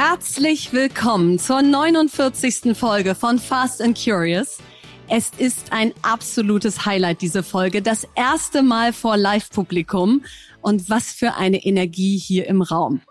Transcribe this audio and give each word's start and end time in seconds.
Herzlich 0.00 0.72
willkommen 0.72 1.40
zur 1.40 1.60
49. 1.60 2.76
Folge 2.78 3.16
von 3.16 3.40
Fast 3.40 3.82
and 3.82 4.00
Curious. 4.00 4.58
Es 5.08 5.32
ist 5.38 5.72
ein 5.72 5.92
absolutes 6.02 6.86
Highlight, 6.86 7.20
diese 7.20 7.42
Folge. 7.42 7.82
Das 7.82 8.06
erste 8.14 8.62
Mal 8.62 8.92
vor 8.92 9.16
Live-Publikum. 9.16 10.24
Und 10.60 10.88
was 10.88 11.10
für 11.10 11.34
eine 11.34 11.64
Energie 11.64 12.16
hier 12.16 12.46
im 12.46 12.62
Raum. 12.62 13.02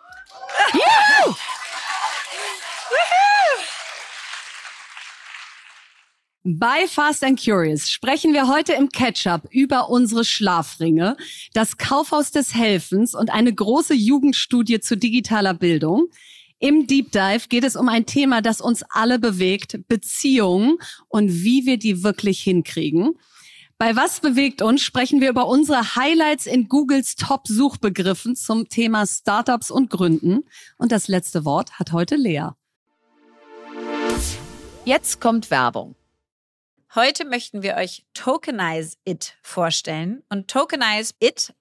Bei 6.45 6.87
Fast 6.87 7.25
and 7.25 7.37
Curious 7.37 7.89
sprechen 7.89 8.31
wir 8.31 8.47
heute 8.47 8.71
im 8.71 8.87
Catch-up 8.87 9.49
über 9.49 9.89
unsere 9.89 10.23
Schlafringe, 10.23 11.17
das 11.53 11.75
Kaufhaus 11.75 12.31
des 12.31 12.55
Helfens 12.55 13.13
und 13.13 13.29
eine 13.29 13.53
große 13.53 13.93
Jugendstudie 13.93 14.79
zu 14.79 14.95
digitaler 14.95 15.53
Bildung. 15.53 16.07
Im 16.59 16.87
Deep 16.87 17.11
Dive 17.11 17.47
geht 17.49 17.63
es 17.63 17.75
um 17.75 17.87
ein 17.87 18.07
Thema, 18.07 18.41
das 18.41 18.61
uns 18.61 18.83
alle 18.89 19.19
bewegt, 19.19 19.87
Beziehungen 19.87 20.77
und 21.07 21.43
wie 21.43 21.67
wir 21.67 21.77
die 21.77 22.03
wirklich 22.03 22.41
hinkriegen. 22.41 23.13
Bei 23.77 23.95
Was 23.95 24.21
bewegt 24.21 24.63
uns 24.63 24.81
sprechen 24.81 25.21
wir 25.21 25.29
über 25.29 25.47
unsere 25.47 25.95
Highlights 25.95 26.47
in 26.47 26.67
Googles 26.67 27.15
Top-Suchbegriffen 27.15 28.35
zum 28.35 28.69
Thema 28.69 29.05
Startups 29.05 29.69
und 29.69 29.91
Gründen. 29.91 30.45
Und 30.77 30.91
das 30.91 31.07
letzte 31.07 31.45
Wort 31.45 31.73
hat 31.73 31.91
heute 31.91 32.15
Lea. 32.15 32.49
Jetzt 34.83 35.21
kommt 35.21 35.51
Werbung. 35.51 35.95
Heute 36.95 37.25
möchten 37.25 37.61
wir 37.61 37.75
euch 37.75 38.03
Tokenize 38.15 38.97
It 39.05 39.35
vorstellen. 39.43 40.23
Und 40.29 40.47
Tokenize 40.47 41.13
It 41.19 41.53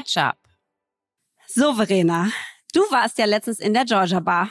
Ketchup. 0.00 0.36
So, 1.46 1.74
Verena, 1.74 2.30
du 2.72 2.80
warst 2.90 3.18
ja 3.18 3.26
letztens 3.26 3.58
in 3.58 3.74
der 3.74 3.84
Georgia 3.84 4.20
Bar. 4.20 4.50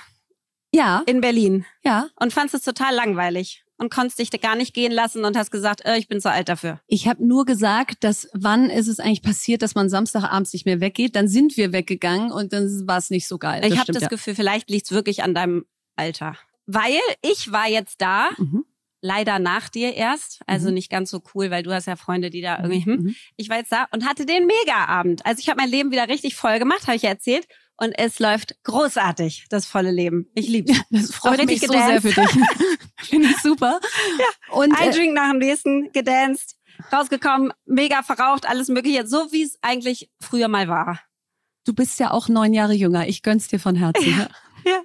Ja. 0.71 1.01
In 1.07 1.21
Berlin. 1.21 1.65
Ja. 1.83 2.09
Und 2.19 2.33
fandest 2.33 2.55
es 2.55 2.61
total 2.63 2.93
langweilig 2.93 3.63
und 3.77 3.89
konntest 3.89 4.19
dich 4.19 4.29
gar 4.41 4.55
nicht 4.55 4.75
gehen 4.75 4.91
lassen 4.91 5.25
und 5.25 5.35
hast 5.35 5.49
gesagt, 5.49 5.83
äh, 5.85 5.97
ich 5.97 6.07
bin 6.07 6.21
zu 6.21 6.29
alt 6.29 6.49
dafür. 6.49 6.81
Ich 6.85 7.07
habe 7.07 7.25
nur 7.25 7.45
gesagt, 7.45 8.03
dass 8.03 8.29
wann 8.33 8.69
ist 8.69 8.87
es 8.87 8.99
eigentlich 8.99 9.23
passiert, 9.23 9.63
dass 9.63 9.73
man 9.73 9.89
Samstagabends 9.89 10.53
nicht 10.53 10.65
mehr 10.65 10.81
weggeht. 10.81 11.15
Dann 11.15 11.27
sind 11.27 11.57
wir 11.57 11.71
weggegangen 11.71 12.31
und 12.31 12.53
dann 12.53 12.67
war 12.85 12.97
es 12.97 13.09
nicht 13.09 13.27
so 13.27 13.39
geil. 13.39 13.65
ich 13.65 13.79
habe 13.79 13.91
das 13.91 14.03
ja. 14.03 14.09
Gefühl, 14.09 14.35
vielleicht 14.35 14.69
liegt 14.69 14.85
es 14.85 14.91
wirklich 14.91 15.23
an 15.23 15.33
deinem 15.33 15.65
Alter. 15.95 16.35
Weil 16.67 16.99
ich 17.23 17.51
war 17.51 17.67
jetzt 17.67 18.01
da, 18.01 18.29
mhm. 18.37 18.65
Leider 19.01 19.39
nach 19.39 19.69
dir 19.69 19.93
erst, 19.95 20.41
also 20.45 20.67
mhm. 20.67 20.75
nicht 20.75 20.89
ganz 20.89 21.09
so 21.09 21.21
cool, 21.33 21.51
weil 21.51 21.63
du 21.63 21.73
hast 21.73 21.87
ja 21.87 21.95
Freunde, 21.95 22.29
die 22.29 22.41
da 22.41 22.57
irgendwie, 22.57 22.85
hm, 22.85 23.03
mhm. 23.03 23.15
ich 23.37 23.49
war 23.49 23.57
jetzt 23.57 23.71
da 23.71 23.87
und 23.91 24.05
hatte 24.05 24.25
den 24.25 24.45
Mega-Abend. 24.45 25.25
Also 25.25 25.39
ich 25.39 25.49
habe 25.49 25.61
mein 25.61 25.69
Leben 25.69 25.91
wieder 25.91 26.07
richtig 26.07 26.35
voll 26.35 26.59
gemacht, 26.59 26.87
habe 26.87 26.95
ich 26.95 27.03
ja 27.03 27.09
erzählt 27.09 27.47
und 27.77 27.93
es 27.97 28.19
läuft 28.19 28.61
großartig, 28.63 29.45
das 29.49 29.65
volle 29.65 29.91
Leben. 29.91 30.27
Ich 30.35 30.47
liebe 30.47 30.73
ja, 30.73 30.79
Das 30.89 31.13
freut 31.13 31.45
mich 31.45 31.61
so 31.61 31.71
sehr 31.71 32.01
für 32.01 32.11
dich. 32.11 32.29
Finde 33.01 33.29
ich 33.29 33.37
super. 33.37 33.79
Ja. 34.19 34.55
Und 34.55 34.77
ein 34.77 34.89
äh, 34.89 34.93
Drink 34.93 35.13
nach 35.13 35.31
dem 35.31 35.39
nächsten, 35.39 35.91
gedanced, 35.93 36.57
rausgekommen, 36.91 37.53
mega 37.65 38.03
verraucht, 38.03 38.47
alles 38.47 38.67
mögliche, 38.67 39.07
so 39.07 39.31
wie 39.31 39.43
es 39.43 39.57
eigentlich 39.61 40.09
früher 40.19 40.49
mal 40.49 40.67
war. 40.67 40.99
Du 41.65 41.73
bist 41.73 41.99
ja 41.99 42.11
auch 42.11 42.27
neun 42.27 42.53
Jahre 42.53 42.73
jünger. 42.73 43.07
Ich 43.07 43.23
gönn's 43.23 43.47
dir 43.47 43.59
von 43.59 43.75
Herzen. 43.75 44.09
Ja. 44.65 44.71
ja. 44.71 44.81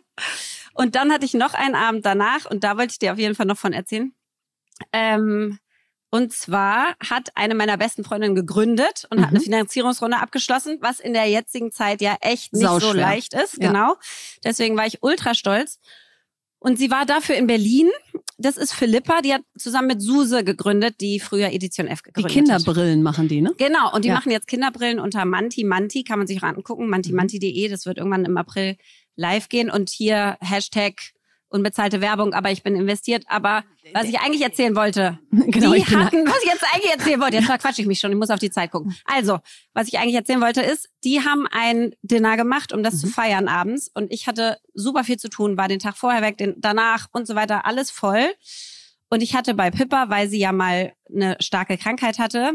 Und 0.75 0.97
dann 0.97 1.13
hatte 1.13 1.25
ich 1.25 1.35
noch 1.35 1.55
einen 1.55 1.75
Abend 1.75 2.05
danach 2.05 2.51
und 2.51 2.65
da 2.65 2.77
wollte 2.77 2.93
ich 2.93 2.99
dir 2.99 3.13
auf 3.13 3.19
jeden 3.19 3.35
Fall 3.35 3.47
noch 3.47 3.59
von 3.59 3.73
erzählen. 3.73 4.13
Ähm, 4.93 5.59
und 6.11 6.33
zwar 6.33 6.95
hat 7.01 7.31
eine 7.35 7.57
meiner 7.57 7.77
besten 7.77 8.05
Freundinnen 8.05 8.37
gegründet 8.37 9.05
und 9.11 9.19
mhm. 9.19 9.23
hat 9.23 9.31
eine 9.31 9.41
mhm. 9.41 9.45
Finanzierungsrunde 9.45 10.19
abgeschlossen, 10.19 10.79
was 10.81 11.01
in 11.01 11.13
der 11.13 11.27
jetzigen 11.27 11.73
Zeit 11.73 12.01
ja 12.01 12.17
echt 12.21 12.53
nicht 12.53 12.67
Sauschwer. 12.67 12.93
so 12.93 12.97
leicht 12.97 13.35
ist. 13.35 13.61
Ja. 13.61 13.69
Genau. 13.69 13.97
Deswegen 14.45 14.77
war 14.77 14.87
ich 14.87 15.03
ultra 15.03 15.35
stolz. 15.35 15.81
Und 16.61 16.79
sie 16.79 16.91
war 16.91 17.05
dafür 17.05 17.35
in 17.35 17.47
Berlin. 17.47 17.91
Das 18.39 18.57
ist 18.57 18.73
Philippa, 18.73 19.23
die 19.23 19.35
hat 19.35 19.43
zusammen 19.59 19.89
mit 19.89 20.03
Suse 20.03 20.45
gegründet, 20.45 21.01
die 21.01 21.21
früher 21.21 21.49
Edition 21.53 21.89
F 21.89 22.03
gegründet 22.03 22.31
hat. 22.31 22.31
Die 22.31 22.35
Kinderbrillen 22.35 22.99
hat. 22.99 23.05
machen 23.05 23.29
die, 23.29 23.41
ne? 23.41 23.53
Genau, 23.59 23.93
und 23.93 24.05
die 24.05 24.09
ja. 24.09 24.15
machen 24.15 24.31
jetzt 24.31 24.47
Kinderbrillen 24.47 24.99
unter 24.99 25.25
Manti 25.25 25.63
Manti, 25.63 26.05
kann 26.05 26.19
man 26.19 26.27
sich 26.27 26.39
auch 26.39 26.47
angucken, 26.47 26.89
mantimanti.de, 26.89 27.69
das 27.69 27.87
wird 27.87 27.99
irgendwann 27.99 28.25
im 28.25 28.37
April 28.37 28.77
live 29.17 29.49
gehen. 29.49 29.71
Und 29.71 29.91
hier 29.91 30.37
Hashtag 30.41 31.15
unbezahlte 31.55 32.01
Werbung, 32.01 32.35
aber 32.35 32.51
ich 32.51 32.65
bin 32.65 32.75
investiert. 32.75 33.25
Aber 33.29 33.63
was 33.93 34.05
ich 34.07 34.19
eigentlich 34.19 34.43
erzählen 34.43 34.75
wollte, 34.75 35.21
genau, 35.31 35.73
die 35.73 35.85
hatten, 35.85 36.27
was 36.27 36.43
ich 36.43 36.51
jetzt 36.51 36.65
eigentlich 36.73 36.93
erzählen 36.93 37.21
wollte, 37.21 37.37
jetzt 37.37 37.47
verquatsche 37.47 37.81
ich 37.81 37.87
mich 37.87 38.01
schon, 38.01 38.11
ich 38.11 38.19
muss 38.19 38.31
auf 38.31 38.41
die 38.41 38.51
Zeit 38.51 38.73
gucken. 38.73 38.97
Also, 39.05 39.39
was 39.73 39.87
ich 39.87 39.99
eigentlich 39.99 40.17
erzählen 40.17 40.41
wollte 40.41 40.63
ist, 40.63 40.91
die 41.05 41.21
haben 41.21 41.47
ein 41.51 41.95
Dinner 42.03 42.37
gemacht, 42.37 42.73
um 42.73 42.83
das 42.83 42.95
mhm. 42.95 42.99
zu 42.99 43.07
feiern 43.07 43.49
abends. 43.49 43.89
Und 43.95 44.13
ich 44.13 44.27
hatte 44.27 44.59
super 44.75 45.05
viel 45.05 45.17
zu 45.17 45.29
tun, 45.29 45.57
war 45.57 45.69
den 45.69 45.79
Tag 45.79 45.97
vorher 45.97 46.23
weg, 46.23 46.39
den 46.39 46.57
danach 46.59 47.07
und 47.13 47.29
so 47.29 47.37
weiter, 47.37 47.65
alles 47.65 47.93
voll. 47.93 48.35
Und 49.09 49.23
ich 49.23 49.37
hatte 49.37 49.55
bei 49.55 49.71
Pippa, 49.71 50.11
weil 50.11 50.29
sie 50.29 50.41
ja 50.41 50.51
mal 50.51 50.93
eine 51.09 51.37
starke 51.39 51.79
Krankheit 51.79 52.19
hatte, 52.19 52.53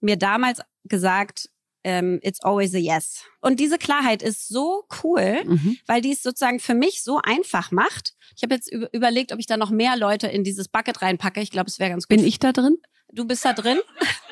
mir 0.00 0.16
damals 0.16 0.60
gesagt, 0.84 1.50
ähm, 1.84 2.20
it's 2.22 2.42
always 2.42 2.74
a 2.74 2.78
yes. 2.78 3.24
Und 3.40 3.60
diese 3.60 3.78
Klarheit 3.78 4.22
ist 4.22 4.48
so 4.48 4.84
cool, 5.02 5.44
mhm. 5.44 5.78
weil 5.86 6.00
die 6.00 6.12
es 6.12 6.22
sozusagen 6.22 6.60
für 6.60 6.74
mich 6.74 7.02
so 7.02 7.20
einfach 7.22 7.70
macht. 7.70 8.14
Ich 8.36 8.42
habe 8.42 8.54
jetzt 8.54 8.72
überlegt, 8.92 9.32
ob 9.32 9.38
ich 9.38 9.46
da 9.46 9.56
noch 9.56 9.70
mehr 9.70 9.96
Leute 9.96 10.26
in 10.26 10.44
dieses 10.44 10.68
Bucket 10.68 11.02
reinpacke. 11.02 11.40
Ich 11.40 11.50
glaube, 11.50 11.68
es 11.68 11.78
wäre 11.78 11.90
ganz 11.90 12.06
gut. 12.06 12.16
Bin 12.16 12.26
ich 12.26 12.38
da 12.38 12.52
drin? 12.52 12.76
Du 13.12 13.24
bist 13.26 13.44
da 13.44 13.52
drin. 13.52 13.80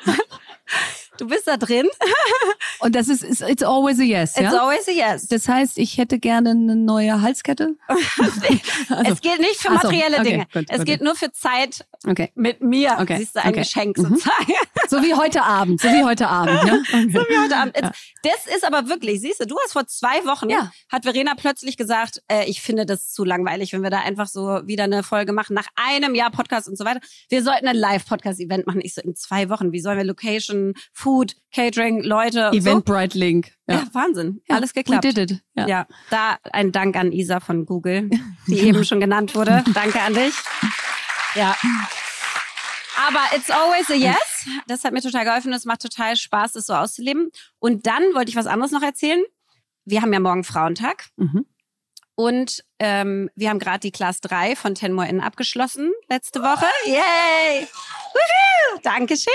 Du 1.19 1.27
bist 1.27 1.47
da 1.47 1.57
drin. 1.57 1.87
Und 2.79 2.95
das 2.95 3.09
ist, 3.09 3.23
ist 3.23 3.41
it's 3.41 3.61
always 3.61 3.99
a 3.99 4.03
yes, 4.03 4.35
ja? 4.37 4.43
It's 4.43 4.53
always 4.53 4.87
a 4.87 4.91
yes. 4.91 5.27
Das 5.27 5.49
heißt, 5.49 5.77
ich 5.77 5.97
hätte 5.97 6.17
gerne 6.17 6.51
eine 6.51 6.77
neue 6.77 7.21
Halskette? 7.21 7.75
also. 7.87 9.11
Es 9.11 9.19
geht 9.19 9.39
nicht 9.39 9.57
für 9.57 9.71
materielle 9.71 10.15
so, 10.15 10.21
okay, 10.21 10.29
Dinge. 10.31 10.47
Gut, 10.53 10.65
es 10.69 10.77
gut. 10.77 10.85
geht 10.85 11.01
nur 11.01 11.15
für 11.15 11.31
Zeit 11.33 11.85
okay. 12.07 12.31
mit 12.35 12.61
mir. 12.61 12.97
Okay. 12.99 13.17
Siehst 13.17 13.35
du, 13.35 13.41
ein 13.41 13.49
okay. 13.49 13.59
Geschenk 13.59 13.97
mhm. 13.97 14.03
sozusagen. 14.03 14.53
So 14.87 15.03
wie 15.03 15.13
heute 15.13 15.43
Abend, 15.43 15.81
so 15.81 15.89
wie 15.89 16.03
heute 16.03 16.27
Abend. 16.27 16.63
Ja? 16.65 16.79
Okay. 16.89 17.11
So 17.11 17.19
wie 17.19 17.37
heute 17.37 17.55
Abend. 17.55 17.77
Ja. 17.79 17.91
Das 18.23 18.55
ist 18.55 18.65
aber 18.65 18.89
wirklich, 18.89 19.21
siehst 19.21 19.39
du, 19.39 19.45
du 19.45 19.57
hast 19.63 19.73
vor 19.73 19.85
zwei 19.87 20.25
Wochen, 20.25 20.49
ja. 20.49 20.71
hat 20.91 21.03
Verena 21.03 21.33
plötzlich 21.35 21.77
gesagt, 21.77 22.21
äh, 22.27 22.45
ich 22.45 22.61
finde 22.61 22.85
das 22.85 23.11
zu 23.11 23.23
langweilig, 23.23 23.73
wenn 23.73 23.83
wir 23.83 23.89
da 23.89 23.99
einfach 23.99 24.27
so 24.27 24.61
wieder 24.65 24.85
eine 24.85 25.03
Folge 25.03 25.33
machen, 25.33 25.53
nach 25.53 25.67
einem 25.75 26.15
Jahr 26.15 26.31
Podcast 26.31 26.67
und 26.67 26.77
so 26.77 26.85
weiter. 26.85 26.99
Wir 27.29 27.43
sollten 27.43 27.67
ein 27.67 27.75
Live-Podcast-Event 27.75 28.65
machen. 28.65 28.81
Ich 28.81 28.93
so, 28.93 29.01
in 29.01 29.15
zwei 29.15 29.49
Wochen, 29.49 29.71
wie 29.71 29.79
sollen 29.79 29.97
wir 29.97 30.05
Location, 30.05 30.73
Food 30.93 31.08
Food, 31.09 31.35
Catering, 31.51 32.03
Leute. 32.03 32.51
Eventbrite 32.53 33.17
Link. 33.17 33.47
So. 33.67 33.73
Ja. 33.73 33.79
ja, 33.79 33.87
Wahnsinn. 33.93 34.41
Ja, 34.47 34.57
Alles 34.57 34.73
geklappt. 34.73 35.03
We 35.03 35.11
did 35.11 35.31
it. 35.31 35.41
Ja. 35.55 35.67
ja, 35.67 35.87
da 36.11 36.37
ein 36.53 36.71
Dank 36.71 36.95
an 36.95 37.11
Isa 37.11 37.39
von 37.39 37.65
Google, 37.65 38.11
die 38.45 38.59
eben 38.59 38.85
schon 38.85 38.99
genannt 38.99 39.33
wurde. 39.33 39.63
Danke 39.73 39.99
an 40.01 40.13
dich. 40.13 40.35
Ja. 41.33 41.55
Aber 43.07 43.21
it's 43.35 43.49
always 43.49 43.89
a 43.89 43.95
yes. 43.95 44.47
Das 44.67 44.83
hat 44.83 44.93
mir 44.93 45.01
total 45.01 45.25
geholfen. 45.25 45.51
Es 45.51 45.65
macht 45.65 45.81
total 45.81 46.15
Spaß, 46.15 46.51
das 46.51 46.67
so 46.67 46.73
auszuleben. 46.73 47.31
Und 47.57 47.87
dann 47.87 48.03
wollte 48.13 48.29
ich 48.29 48.35
was 48.35 48.45
anderes 48.45 48.71
noch 48.71 48.83
erzählen. 48.83 49.23
Wir 49.85 50.03
haben 50.03 50.13
ja 50.13 50.19
morgen 50.19 50.43
Frauentag. 50.43 51.07
Mhm. 51.17 51.47
Und 52.19 52.65
ähm, 52.79 53.29
wir 53.35 53.49
haben 53.49 53.59
gerade 53.59 53.79
die 53.79 53.91
Class 53.91 54.19
3 54.19 54.57
von 54.57 54.75
Ten 54.75 54.99
In 54.99 55.21
abgeschlossen 55.21 55.93
letzte 56.09 56.41
Woche. 56.41 56.65
Yay! 56.85 57.65
Dankeschön. 58.83 59.31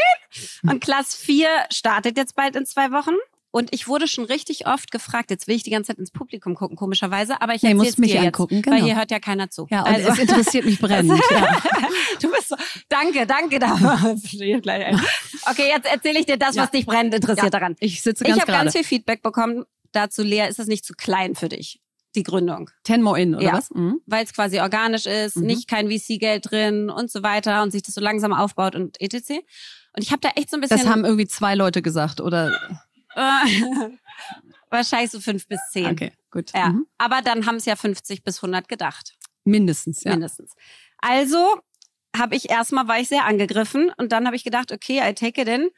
Und 0.69 0.85
Class 0.85 1.15
4 1.15 1.49
startet 1.73 2.19
jetzt 2.19 2.35
bald 2.35 2.57
in 2.57 2.67
zwei 2.67 2.91
Wochen. 2.91 3.15
Und 3.51 3.73
ich 3.73 3.89
wurde 3.89 4.07
schon 4.07 4.27
richtig 4.27 4.67
oft 4.67 4.91
gefragt, 4.91 5.31
jetzt 5.31 5.49
will 5.49 5.57
ich 5.57 5.63
die 5.63 5.71
ganze 5.71 5.93
Zeit 5.93 5.99
ins 5.99 6.11
Publikum 6.11 6.55
gucken, 6.55 6.77
komischerweise, 6.77 7.41
aber 7.41 7.55
ich 7.55 7.63
nee, 7.63 7.73
muss 7.73 7.97
mich 7.97 8.19
angucken, 8.19 8.57
jetzt, 8.57 8.65
genau. 8.65 8.77
weil 8.77 8.83
hier 8.83 8.97
hört 8.97 9.11
ja 9.11 9.19
keiner 9.19 9.49
zu. 9.49 9.67
Ja, 9.71 9.81
und 9.81 9.95
also, 9.95 10.11
es 10.11 10.19
interessiert 10.19 10.67
mich 10.67 10.79
brennend. 10.79 11.23
ja. 11.31 11.63
Du 12.21 12.31
bist 12.31 12.49
so, 12.49 12.57
danke, 12.91 13.27
danke 13.27 13.59
da. 13.61 13.75
okay, 15.51 15.69
jetzt 15.69 15.87
erzähle 15.87 16.19
ich 16.21 16.27
dir 16.27 16.37
das, 16.37 16.55
was 16.57 16.71
dich 16.71 16.85
brennend 16.85 17.15
interessiert 17.15 17.47
ja, 17.47 17.51
daran. 17.51 17.77
Ich 17.81 18.03
sitze 18.03 18.25
ganz 18.25 18.37
Ich 18.37 18.43
habe 18.43 18.53
ganz 18.53 18.73
viel 18.73 18.85
Feedback 18.85 19.23
bekommen 19.23 19.65
dazu, 19.93 20.23
Lea, 20.23 20.49
ist 20.49 20.59
das 20.59 20.67
nicht 20.67 20.85
zu 20.85 20.93
klein 20.95 21.35
für 21.35 21.49
dich? 21.49 21.81
Die 22.15 22.23
Gründung. 22.23 22.71
Ten 22.85 23.03
more 23.03 23.21
in, 23.21 23.35
oder 23.35 23.45
ja, 23.45 23.53
was? 23.55 23.71
Mhm. 23.71 24.01
Weil 24.07 24.25
es 24.25 24.33
quasi 24.33 24.61
organisch 24.61 25.07
ist, 25.07 25.37
mhm. 25.37 25.47
nicht 25.47 25.69
kein 25.69 25.91
VC-Geld 25.91 26.51
drin 26.51 26.91
und 26.91 27.11
so 27.11 27.23
weiter 27.23 27.63
und 27.63 27.71
sich 27.73 27.83
das 27.83 27.95
so 27.95 28.01
langsam 28.01 28.33
aufbaut 28.33 28.75
und 28.77 29.01
etc. 29.01 29.31
Und 29.97 30.03
ich 30.03 30.11
habe 30.11 30.21
da 30.21 30.31
echt 30.37 30.51
so 30.51 30.57
ein 30.57 30.61
bisschen. 30.61 30.79
Das 30.79 30.87
haben 30.87 31.05
irgendwie 31.05 31.27
zwei 31.27 31.55
Leute 31.55 31.83
gesagt, 31.83 32.21
oder? 32.21 32.59
Wahrscheinlich 34.71 35.11
so 35.11 35.21
fünf 35.21 35.47
bis 35.47 35.61
zehn. 35.71 35.87
Okay, 35.87 36.13
gut. 36.31 36.53
Ja. 36.55 36.71
Mhm. 36.71 36.87
Aber 36.99 37.23
dann 37.23 37.47
haben 37.47 37.57
es 37.57 37.65
ja 37.65 37.77
50 37.77 38.25
bis 38.25 38.39
100 38.39 38.69
gedacht. 38.69 39.15
Mindestens, 39.45 40.03
ja. 40.03 40.13
Mindestens. 40.13 40.55
Also 40.99 41.61
habe 42.17 42.35
ich 42.35 42.51
erstmal, 42.51 42.89
war 42.89 42.99
ich 42.99 43.09
sehr 43.09 43.25
angegriffen 43.25 43.93
und 43.99 44.13
dann 44.13 44.27
habe 44.27 44.37
ich 44.37 44.45
gedacht, 44.45 44.73
okay, 44.73 45.01
I 45.05 45.15
take 45.15 45.41
it 45.41 45.49
in. 45.49 45.69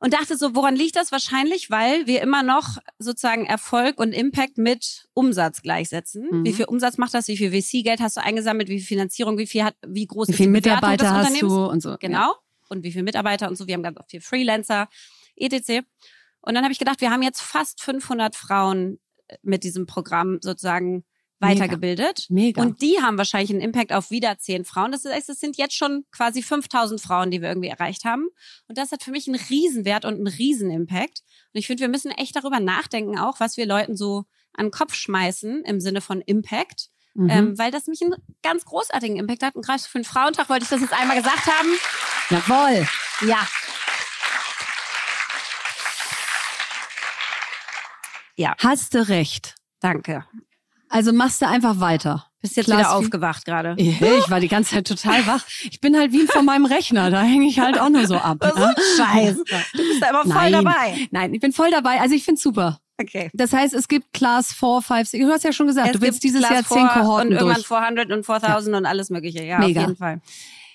Und 0.00 0.14
dachte 0.14 0.36
so, 0.36 0.54
woran 0.54 0.76
liegt 0.76 0.94
das? 0.94 1.10
Wahrscheinlich, 1.10 1.70
weil 1.70 2.06
wir 2.06 2.22
immer 2.22 2.44
noch 2.44 2.78
sozusagen 2.98 3.46
Erfolg 3.46 3.98
und 3.98 4.12
Impact 4.12 4.56
mit 4.56 5.08
Umsatz 5.12 5.60
gleichsetzen. 5.62 6.28
Mhm. 6.30 6.44
Wie 6.44 6.52
viel 6.52 6.66
Umsatz 6.66 6.98
macht 6.98 7.14
das? 7.14 7.26
Wie 7.26 7.36
viel 7.36 7.50
VC-Geld 7.50 8.00
hast 8.00 8.16
du 8.16 8.22
eingesammelt? 8.22 8.68
Wie 8.68 8.78
viel 8.78 8.86
Finanzierung? 8.86 9.38
Wie 9.38 9.46
viel 9.46 9.64
hat, 9.64 9.74
wie 9.86 10.06
groß 10.06 10.28
wie 10.28 10.32
ist 10.32 10.38
die 10.38 10.46
Mitarbeiter 10.46 11.04
des 11.04 11.12
hast 11.12 11.42
du 11.42 11.66
und 11.66 11.82
so. 11.82 11.96
Genau. 11.98 12.18
Ja. 12.18 12.34
Und 12.68 12.84
wie 12.84 12.92
viele 12.92 13.04
Mitarbeiter 13.04 13.48
und 13.48 13.56
so. 13.56 13.66
Wir 13.66 13.74
haben 13.74 13.82
ganz 13.82 13.98
viel 14.08 14.20
Freelancer, 14.20 14.88
etc. 15.34 15.84
Und 16.40 16.54
dann 16.54 16.62
habe 16.62 16.72
ich 16.72 16.78
gedacht, 16.78 17.00
wir 17.00 17.10
haben 17.10 17.22
jetzt 17.22 17.40
fast 17.40 17.82
500 17.82 18.36
Frauen 18.36 19.00
mit 19.42 19.64
diesem 19.64 19.86
Programm 19.86 20.38
sozusagen 20.40 21.04
weitergebildet. 21.40 22.26
Mega. 22.28 22.62
Und 22.62 22.82
die 22.82 22.98
haben 23.00 23.18
wahrscheinlich 23.18 23.50
einen 23.50 23.60
Impact 23.60 23.92
auf 23.92 24.10
wieder 24.10 24.38
zehn 24.38 24.64
Frauen. 24.64 24.92
Das 24.92 25.04
heißt, 25.04 25.28
es 25.28 25.40
sind 25.40 25.56
jetzt 25.56 25.74
schon 25.74 26.04
quasi 26.10 26.42
5000 26.42 27.00
Frauen, 27.00 27.30
die 27.30 27.40
wir 27.40 27.48
irgendwie 27.48 27.68
erreicht 27.68 28.04
haben. 28.04 28.28
Und 28.66 28.78
das 28.78 28.92
hat 28.92 29.02
für 29.02 29.10
mich 29.10 29.28
einen 29.28 29.40
Riesenwert 29.48 30.04
und 30.04 30.14
einen 30.14 30.26
Riesenimpact. 30.26 31.22
Und 31.52 31.58
ich 31.58 31.66
finde, 31.66 31.82
wir 31.82 31.88
müssen 31.88 32.10
echt 32.10 32.36
darüber 32.36 32.60
nachdenken, 32.60 33.18
auch 33.18 33.40
was 33.40 33.56
wir 33.56 33.66
Leuten 33.66 33.96
so 33.96 34.24
an 34.54 34.66
den 34.66 34.72
Kopf 34.72 34.94
schmeißen 34.94 35.64
im 35.64 35.80
Sinne 35.80 36.00
von 36.00 36.20
Impact. 36.20 36.88
Mhm. 37.14 37.30
Ähm, 37.30 37.58
weil 37.58 37.70
das 37.70 37.86
mich 37.86 38.02
einen 38.02 38.14
ganz 38.42 38.64
großartigen 38.64 39.16
Impact 39.16 39.42
hat. 39.42 39.56
Und 39.56 39.64
gerade 39.64 39.82
für 39.82 39.98
den 39.98 40.04
Frauentag 40.04 40.48
wollte 40.48 40.64
ich 40.64 40.70
das 40.70 40.80
jetzt 40.80 40.92
einmal 40.92 41.16
gesagt 41.16 41.46
haben. 41.46 41.68
Jawohl. 42.30 42.86
Ja, 43.26 43.48
Ja. 48.38 48.54
Hast 48.58 48.94
du 48.94 49.08
recht. 49.08 49.56
Danke. 49.80 50.24
Also 50.88 51.12
machst 51.12 51.42
du 51.42 51.46
einfach 51.46 51.80
weiter. 51.80 52.26
Bist 52.40 52.56
jetzt 52.56 52.66
Klaas 52.66 52.80
wieder 52.80 52.94
aufgewacht 52.94 53.44
gerade. 53.44 53.74
Ich 53.78 54.00
war 54.00 54.38
die 54.38 54.48
ganze 54.48 54.74
Zeit 54.74 54.86
total 54.86 55.26
wach. 55.26 55.44
Ich 55.70 55.80
bin 55.80 55.96
halt 55.96 56.12
wie 56.12 56.26
vor 56.26 56.42
meinem 56.42 56.66
Rechner, 56.66 57.10
da 57.10 57.22
hänge 57.22 57.46
ich 57.46 57.58
halt 57.58 57.80
auch 57.80 57.88
nur 57.88 58.06
so 58.06 58.16
ab. 58.16 58.38
Ne? 58.40 58.74
ist 58.76 58.96
Scheiße. 58.96 59.44
Du 59.72 59.78
bist 59.78 60.02
da 60.02 60.10
immer 60.10 60.22
voll 60.22 60.50
Nein. 60.50 60.52
dabei. 60.52 61.08
Nein, 61.10 61.34
ich 61.34 61.40
bin 61.40 61.52
voll 61.52 61.70
dabei. 61.70 62.00
Also 62.00 62.14
ich 62.14 62.24
find's 62.24 62.42
super. 62.42 62.78
Okay. 63.00 63.30
Das 63.32 63.52
heißt, 63.52 63.74
es 63.74 63.88
gibt 63.88 64.12
Class 64.12 64.52
4, 64.52 64.80
5, 64.82 65.08
6. 65.08 65.22
Du 65.22 65.30
hast 65.30 65.44
ja 65.44 65.52
schon 65.52 65.66
gesagt, 65.66 65.88
es 65.88 65.92
du 65.94 66.00
willst 66.00 66.22
dieses 66.22 66.42
Jahr 66.42 66.64
10 66.64 66.88
Kohorten 66.88 67.28
und 67.28 67.34
irgendwann 67.34 67.54
durch. 67.56 67.66
400 67.66 68.10
und 68.12 68.24
4000 68.24 68.72
ja. 68.72 68.78
und 68.78 68.86
alles 68.86 69.10
mögliche. 69.10 69.44
Ja, 69.44 69.58
Mega. 69.58 69.80
auf 69.80 69.86
jeden 69.88 69.98
Fall. 69.98 70.20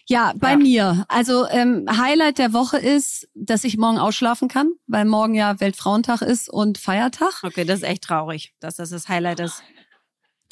Ja, 0.08 0.34
bei 0.36 0.52
ja. 0.52 0.58
mir. 0.58 1.06
Also 1.08 1.48
ähm, 1.48 1.86
Highlight 1.90 2.38
der 2.38 2.54
Woche 2.54 2.78
ist, 2.78 3.28
dass 3.36 3.64
ich 3.64 3.78
morgen 3.78 4.00
ausschlafen 4.00 4.48
kann, 4.48 4.72
weil 4.88 5.06
morgen 5.06 5.34
ja 5.34 5.60
Weltfrauentag 5.60 6.22
ist 6.22 6.50
und 6.50 6.78
Feiertag. 6.78 7.42
Okay, 7.44 7.64
das 7.64 7.80
ist 7.80 7.84
echt 7.84 8.04
traurig, 8.04 8.54
dass 8.60 8.76
das 8.76 8.90
das 8.90 9.08
Highlight 9.08 9.40
ist. 9.40 9.64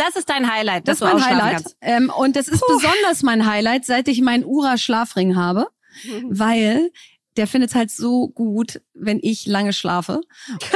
Das 0.01 0.15
ist 0.15 0.29
dein 0.29 0.51
Highlight, 0.51 0.87
das 0.87 0.99
ist 0.99 1.03
mein 1.03 1.23
Highlight. 1.23 1.75
Ähm, 1.79 2.11
und 2.15 2.35
das 2.35 2.47
ist 2.47 2.61
Puh. 2.61 2.73
besonders 2.73 3.21
mein 3.21 3.45
Highlight, 3.45 3.85
seit 3.85 4.07
ich 4.07 4.21
meinen 4.21 4.43
Ura-Schlafring 4.43 5.35
habe, 5.35 5.67
mhm. 6.03 6.25
weil 6.27 6.91
der 7.37 7.45
findet 7.45 7.75
halt 7.75 7.91
so 7.91 8.27
gut, 8.29 8.81
wenn 8.95 9.19
ich 9.21 9.45
lange 9.45 9.73
schlafe. 9.73 10.21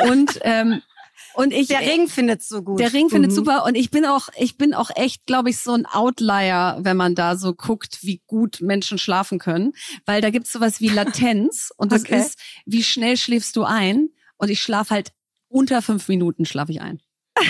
Und 0.07 0.39
ähm, 0.43 0.81
und 1.33 1.53
ich, 1.53 1.67
der 1.67 1.81
Ring 1.81 2.07
findet 2.07 2.43
so 2.43 2.61
gut. 2.61 2.79
Der 2.79 2.93
Ring 2.93 3.09
findet 3.09 3.31
mhm. 3.31 3.35
super 3.35 3.65
und 3.65 3.75
ich 3.75 3.89
bin 3.89 4.05
auch, 4.05 4.29
ich 4.37 4.57
bin 4.57 4.73
auch 4.73 4.89
echt, 4.95 5.25
glaube 5.25 5.49
ich, 5.49 5.57
so 5.57 5.73
ein 5.73 5.85
Outlier, 5.85 6.77
wenn 6.81 6.95
man 6.95 7.15
da 7.15 7.35
so 7.35 7.53
guckt, 7.53 7.99
wie 8.03 8.21
gut 8.27 8.61
Menschen 8.61 8.97
schlafen 8.97 9.39
können, 9.39 9.73
weil 10.05 10.21
da 10.21 10.29
gibt's 10.29 10.51
sowas 10.51 10.79
wie 10.81 10.89
Latenz 10.89 11.73
und 11.77 11.91
das 11.91 12.03
okay. 12.03 12.19
ist, 12.19 12.39
wie 12.65 12.83
schnell 12.83 13.17
schläfst 13.17 13.55
du 13.55 13.63
ein? 13.63 14.09
Und 14.37 14.49
ich 14.49 14.61
schlafe 14.61 14.93
halt 14.93 15.13
unter 15.47 15.81
fünf 15.81 16.07
Minuten 16.07 16.45
schlafe 16.45 16.71
ich 16.71 16.81
ein. 16.81 17.01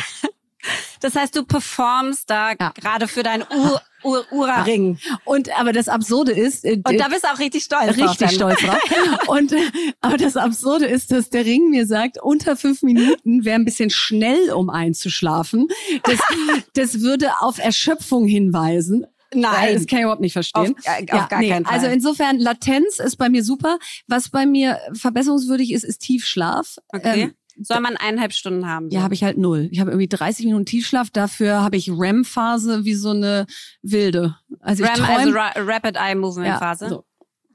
Das 1.02 1.16
heißt, 1.16 1.36
du 1.36 1.44
performst 1.44 2.30
da 2.30 2.52
ja. 2.60 2.72
gerade 2.76 3.08
für 3.08 3.24
dein 3.24 3.42
Ur 3.42 3.82
Ur 4.04 4.26
Ura-Ring. 4.32 5.00
Und 5.24 5.50
aber 5.60 5.74
das 5.74 5.90
Absurde 5.90 6.32
ist, 6.32 6.64
äh, 6.64 6.80
und 6.88 7.00
da 7.00 7.08
bist 7.08 7.24
du 7.24 7.28
auch 7.28 7.40
richtig 7.40 7.64
stolz 7.64 7.98
richtig 7.98 8.38
drauf. 8.38 8.58
stolz 8.58 8.62
drauf. 8.62 8.80
und 9.28 9.52
äh, 9.52 9.58
aber 10.02 10.18
das 10.18 10.38
Absurde 10.38 10.86
ist, 10.86 11.12
dass 11.12 11.30
der 11.30 11.46
Ring 11.46 11.72
mir 11.72 11.88
sagt, 11.88 12.22
unter 12.22 12.56
fünf 12.56 12.84
Minuten 12.84 13.44
wäre 13.46 13.56
ein 13.56 13.66
bisschen 13.66 13.90
schnell, 13.90 14.52
um 14.52 14.70
einzuschlafen. 14.70 15.68
Das, 16.04 16.20
das 16.74 17.02
würde 17.02 17.32
auf 17.40 17.58
Erschöpfung 17.58 18.28
hinweisen. 18.28 19.08
Nein, 19.34 19.74
das 19.74 19.88
kann 19.88 20.00
ich 20.00 20.04
überhaupt 20.04 20.22
nicht 20.22 20.34
verstehen. 20.34 20.76
Auf, 20.78 20.86
äh, 20.86 21.04
auf 21.12 21.20
ja, 21.20 21.28
gar 21.28 21.40
nee. 21.40 21.50
keinen 21.50 21.66
Fall. 21.66 21.74
Also 21.74 21.88
insofern, 21.88 22.40
Latenz 22.40 23.00
ist 23.00 23.18
bei 23.18 23.30
mir 23.30 23.44
super. 23.44 23.80
Was 24.08 24.30
bei 24.30 24.46
mir 24.46 24.80
verbesserungswürdig 24.94 25.74
ist, 25.74 25.84
ist 25.84 26.00
Tiefschlaf. 26.00 26.78
Okay. 26.90 27.22
Ähm, 27.24 27.34
soll 27.62 27.80
man 27.80 27.98
eineinhalb 27.98 28.34
Stunden 28.34 28.68
haben? 28.68 28.90
So? 28.90 28.98
Ja, 28.98 29.04
habe 29.04 29.14
ich 29.14 29.24
halt 29.24 29.38
null. 29.38 29.68
Ich 29.72 29.80
habe 29.80 29.92
irgendwie 29.92 30.08
30 30.08 30.46
Minuten 30.46 30.66
Tiefschlaf. 30.66 31.10
Dafür 31.10 31.62
habe 31.64 31.78
ich 31.78 31.90
REM-Phase 31.90 32.86
wie 32.86 32.96
so 32.96 33.12
eine 33.12 33.46
wilde. 33.82 34.36
Also 34.60 34.84
REM, 34.84 34.94
ich 34.94 35.00
träum, 35.00 35.18
also 35.18 35.32
Ra 35.32 35.52
Rapid 35.56 35.96
Eye 35.98 36.16
Movement 36.16 36.58
Phase. 36.58 36.86
Ja, 36.86 36.90
so. 36.90 37.06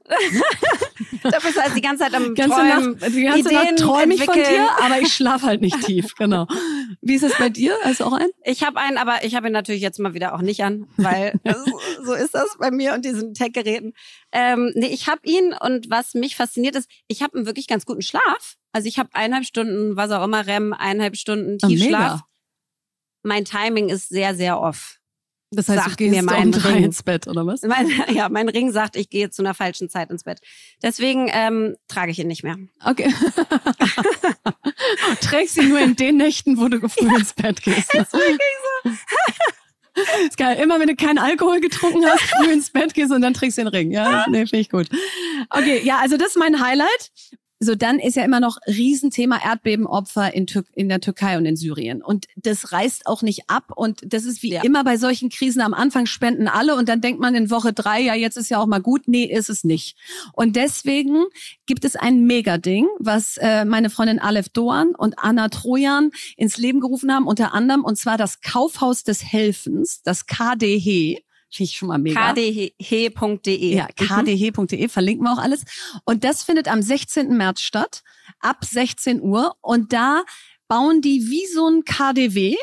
da 1.23 1.39
bist 1.39 1.55
du 1.55 1.61
also 1.61 1.75
die 1.75 1.81
ganze 1.81 2.03
Zeit 2.03 2.13
am 2.13 2.33
ganze 2.35 2.55
Träumen, 2.55 2.97
Nacht, 2.99 3.13
Die 3.15 3.23
ganze 3.23 3.39
Ideen 3.39 3.53
Nacht 3.53 3.77
träume 3.77 4.13
ich 4.13 4.23
von 4.23 4.33
dir, 4.35 4.69
aber 4.81 4.99
ich 5.01 5.13
schlafe 5.13 5.45
halt 5.45 5.61
nicht 5.61 5.79
tief. 5.85 6.15
Genau. 6.15 6.47
Wie 7.01 7.15
ist 7.15 7.23
es 7.23 7.37
bei 7.37 7.49
dir? 7.49 7.75
Hast 7.83 7.99
du 7.99 8.05
auch 8.05 8.13
einen? 8.13 8.31
Ich 8.43 8.63
habe 8.63 8.79
einen, 8.79 8.97
aber 8.97 9.23
ich 9.23 9.35
habe 9.35 9.47
ihn 9.47 9.53
natürlich 9.53 9.81
jetzt 9.81 9.99
mal 9.99 10.13
wieder 10.13 10.33
auch 10.35 10.41
nicht 10.41 10.63
an, 10.63 10.87
weil 10.97 11.33
so 12.03 12.13
ist 12.13 12.33
das 12.33 12.57
bei 12.59 12.71
mir 12.71 12.93
und 12.93 13.05
diesen 13.05 13.33
Tech-Geräten. 13.33 13.93
Ähm, 14.31 14.71
nee, 14.75 14.87
ich 14.87 15.07
habe 15.07 15.21
ihn 15.23 15.53
und 15.59 15.89
was 15.89 16.13
mich 16.13 16.35
fasziniert 16.35 16.75
ist, 16.75 16.89
ich 17.07 17.21
habe 17.21 17.37
einen 17.37 17.45
wirklich 17.45 17.67
ganz 17.67 17.85
guten 17.85 18.01
Schlaf. 18.01 18.55
Also 18.71 18.87
ich 18.87 18.99
habe 18.99 19.09
eineinhalb 19.13 19.45
Stunden, 19.45 19.95
was 19.97 20.11
auch 20.11 20.23
immer, 20.23 20.47
REM, 20.47 20.73
eineinhalb 20.73 21.17
Stunden 21.17 21.57
Ah, 21.61 21.67
Tiefschlaf. 21.67 22.01
mega. 22.13 22.25
mein 23.23 23.45
Timing 23.45 23.89
ist 23.89 24.09
sehr, 24.09 24.33
sehr 24.35 24.59
off. 24.61 24.97
Das 25.53 25.67
heißt, 25.67 25.83
Sagt 25.83 25.91
du 25.91 25.95
gehst 26.05 26.13
mir 26.13 26.19
um 26.21 26.25
mein 26.25 26.51
drei 26.53 26.73
Ring. 26.75 26.83
ins 26.85 27.03
Bett, 27.03 27.27
oder 27.27 27.45
was? 27.45 27.61
Mein, 27.63 27.91
ja, 28.13 28.29
mein 28.29 28.47
Ring 28.47 28.71
sagt, 28.71 28.95
ich 28.95 29.09
gehe 29.09 29.29
zu 29.29 29.41
einer 29.41 29.53
falschen 29.53 29.89
Zeit 29.89 30.09
ins 30.09 30.23
Bett. 30.23 30.39
Deswegen 30.81 31.29
ähm, 31.29 31.75
trage 31.89 32.11
ich 32.11 32.19
ihn 32.19 32.27
nicht 32.27 32.43
mehr. 32.43 32.55
Okay. 32.85 33.13
Trägst 35.21 35.57
ihn 35.57 35.67
nur 35.67 35.79
in 35.79 35.97
den 35.97 36.15
Nächten, 36.17 36.57
wo 36.57 36.69
du 36.69 36.87
früh 36.87 37.13
ins 37.13 37.33
Bett 37.33 37.61
gehst. 37.63 37.93
ist 37.93 38.13
wirklich 38.13 38.39
so. 38.83 38.91
Ist 40.25 40.37
geil. 40.37 40.57
Immer 40.57 40.79
wenn 40.79 40.87
du 40.87 40.95
keinen 40.95 41.17
Alkohol 41.17 41.59
getrunken 41.59 42.05
hast, 42.05 42.21
früh 42.21 42.53
ins 42.53 42.69
Bett 42.69 42.93
gehst 42.93 43.11
und 43.11 43.21
dann 43.21 43.33
trägst 43.33 43.57
du 43.57 43.63
den 43.63 43.67
Ring. 43.67 43.91
Ja, 43.91 44.25
nee, 44.29 44.45
finde 44.45 44.59
ich 44.59 44.69
gut. 44.69 44.87
Okay, 45.49 45.81
ja, 45.83 45.99
also 45.99 46.15
das 46.15 46.29
ist 46.29 46.37
mein 46.37 46.61
Highlight. 46.61 47.11
So, 47.63 47.75
dann 47.75 47.99
ist 47.99 48.15
ja 48.15 48.23
immer 48.23 48.39
noch 48.39 48.57
Riesenthema 48.65 49.39
Erdbebenopfer 49.43 50.33
in, 50.33 50.47
Tür 50.47 50.63
in 50.73 50.89
der 50.89 50.99
Türkei 50.99 51.37
und 51.37 51.45
in 51.45 51.55
Syrien. 51.55 52.01
Und 52.01 52.25
das 52.35 52.71
reißt 52.71 53.05
auch 53.05 53.21
nicht 53.21 53.49
ab. 53.51 53.65
Und 53.75 54.01
das 54.03 54.25
ist 54.25 54.41
wie 54.41 54.53
Ja. 54.53 54.63
immer 54.63 54.83
bei 54.83 54.97
solchen 54.97 55.29
Krisen. 55.29 55.61
Am 55.61 55.75
Anfang 55.75 56.07
spenden 56.07 56.47
alle 56.47 56.75
und 56.75 56.89
dann 56.89 57.01
denkt 57.01 57.19
man 57.21 57.35
in 57.35 57.51
Woche 57.51 57.71
drei, 57.71 58.01
ja, 58.01 58.15
jetzt 58.15 58.35
ist 58.35 58.49
ja 58.49 58.57
auch 58.57 58.65
mal 58.65 58.81
gut. 58.81 59.07
Nee, 59.07 59.25
ist 59.25 59.49
es 59.51 59.63
nicht. 59.63 59.95
Und 60.33 60.55
deswegen 60.55 61.25
gibt 61.67 61.85
es 61.85 61.95
ein 61.95 62.25
Mega-Ding, 62.25 62.87
was 62.97 63.37
äh, 63.37 63.63
meine 63.63 63.91
Freundin 63.91 64.17
Aleph 64.17 64.49
Doan 64.49 64.95
und 64.95 65.19
Anna 65.19 65.49
Trojan 65.49 66.09
ins 66.37 66.57
Leben 66.57 66.79
gerufen 66.79 67.13
haben, 67.13 67.27
unter 67.27 67.53
anderem, 67.53 67.83
und 67.83 67.95
zwar 67.95 68.17
das 68.17 68.41
Kaufhaus 68.41 69.03
des 69.03 69.23
Helfens, 69.23 70.01
das 70.01 70.25
KDH. 70.25 71.21
Finde 71.51 71.69
ich 71.69 71.77
schon 71.77 71.89
mal 71.89 71.97
mega. 71.97 72.33
kdhe.de. 72.33 73.75
Ja, 73.75 73.87
kdh.de, 73.87 74.87
verlinken 74.87 75.25
wir 75.25 75.33
auch 75.33 75.37
alles. 75.37 75.63
Und 76.05 76.23
das 76.23 76.43
findet 76.43 76.67
am 76.67 76.81
16. 76.81 77.35
März 77.35 77.61
statt, 77.61 78.03
ab 78.39 78.63
16 78.63 79.21
Uhr. 79.21 79.55
Und 79.61 79.91
da 79.91 80.23
bauen 80.67 81.01
die 81.01 81.29
wie 81.29 81.45
so 81.53 81.67
ein 81.67 81.83
KDW 81.83 82.55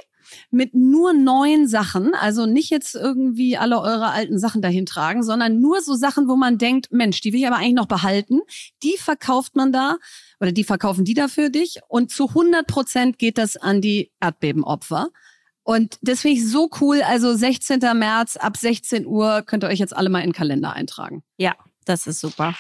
mit 0.50 0.74
nur 0.74 1.12
neuen 1.12 1.68
Sachen, 1.68 2.14
also 2.14 2.46
nicht 2.46 2.70
jetzt 2.70 2.94
irgendwie 2.94 3.56
alle 3.56 3.80
eure 3.80 4.10
alten 4.10 4.38
Sachen 4.38 4.62
dahin 4.62 4.86
tragen, 4.86 5.22
sondern 5.22 5.60
nur 5.60 5.80
so 5.80 5.94
Sachen, 5.94 6.28
wo 6.28 6.36
man 6.36 6.58
denkt, 6.58 6.92
Mensch, 6.92 7.20
die 7.20 7.32
will 7.32 7.40
ich 7.40 7.46
aber 7.46 7.56
eigentlich 7.56 7.74
noch 7.74 7.86
behalten. 7.86 8.40
Die 8.82 8.96
verkauft 8.98 9.56
man 9.56 9.72
da 9.72 9.96
oder 10.40 10.52
die 10.52 10.64
verkaufen 10.64 11.04
die 11.04 11.14
da 11.14 11.28
für 11.28 11.50
dich 11.50 11.80
und 11.88 12.10
zu 12.10 12.28
100 12.28 12.66
Prozent 12.66 13.18
geht 13.18 13.38
das 13.38 13.56
an 13.56 13.80
die 13.80 14.10
Erdbebenopfer. 14.20 15.08
Und 15.68 15.98
das 16.00 16.22
finde 16.22 16.38
ich 16.38 16.48
so 16.48 16.70
cool. 16.80 17.02
Also 17.02 17.34
16. 17.34 17.80
März 17.94 18.38
ab 18.38 18.56
16 18.56 19.04
Uhr 19.04 19.42
könnt 19.42 19.64
ihr 19.64 19.68
euch 19.68 19.78
jetzt 19.78 19.94
alle 19.94 20.08
mal 20.08 20.20
in 20.20 20.30
den 20.30 20.32
Kalender 20.32 20.72
eintragen. 20.72 21.22
Ja, 21.36 21.56
das 21.84 22.06
ist 22.06 22.20
super. 22.20 22.54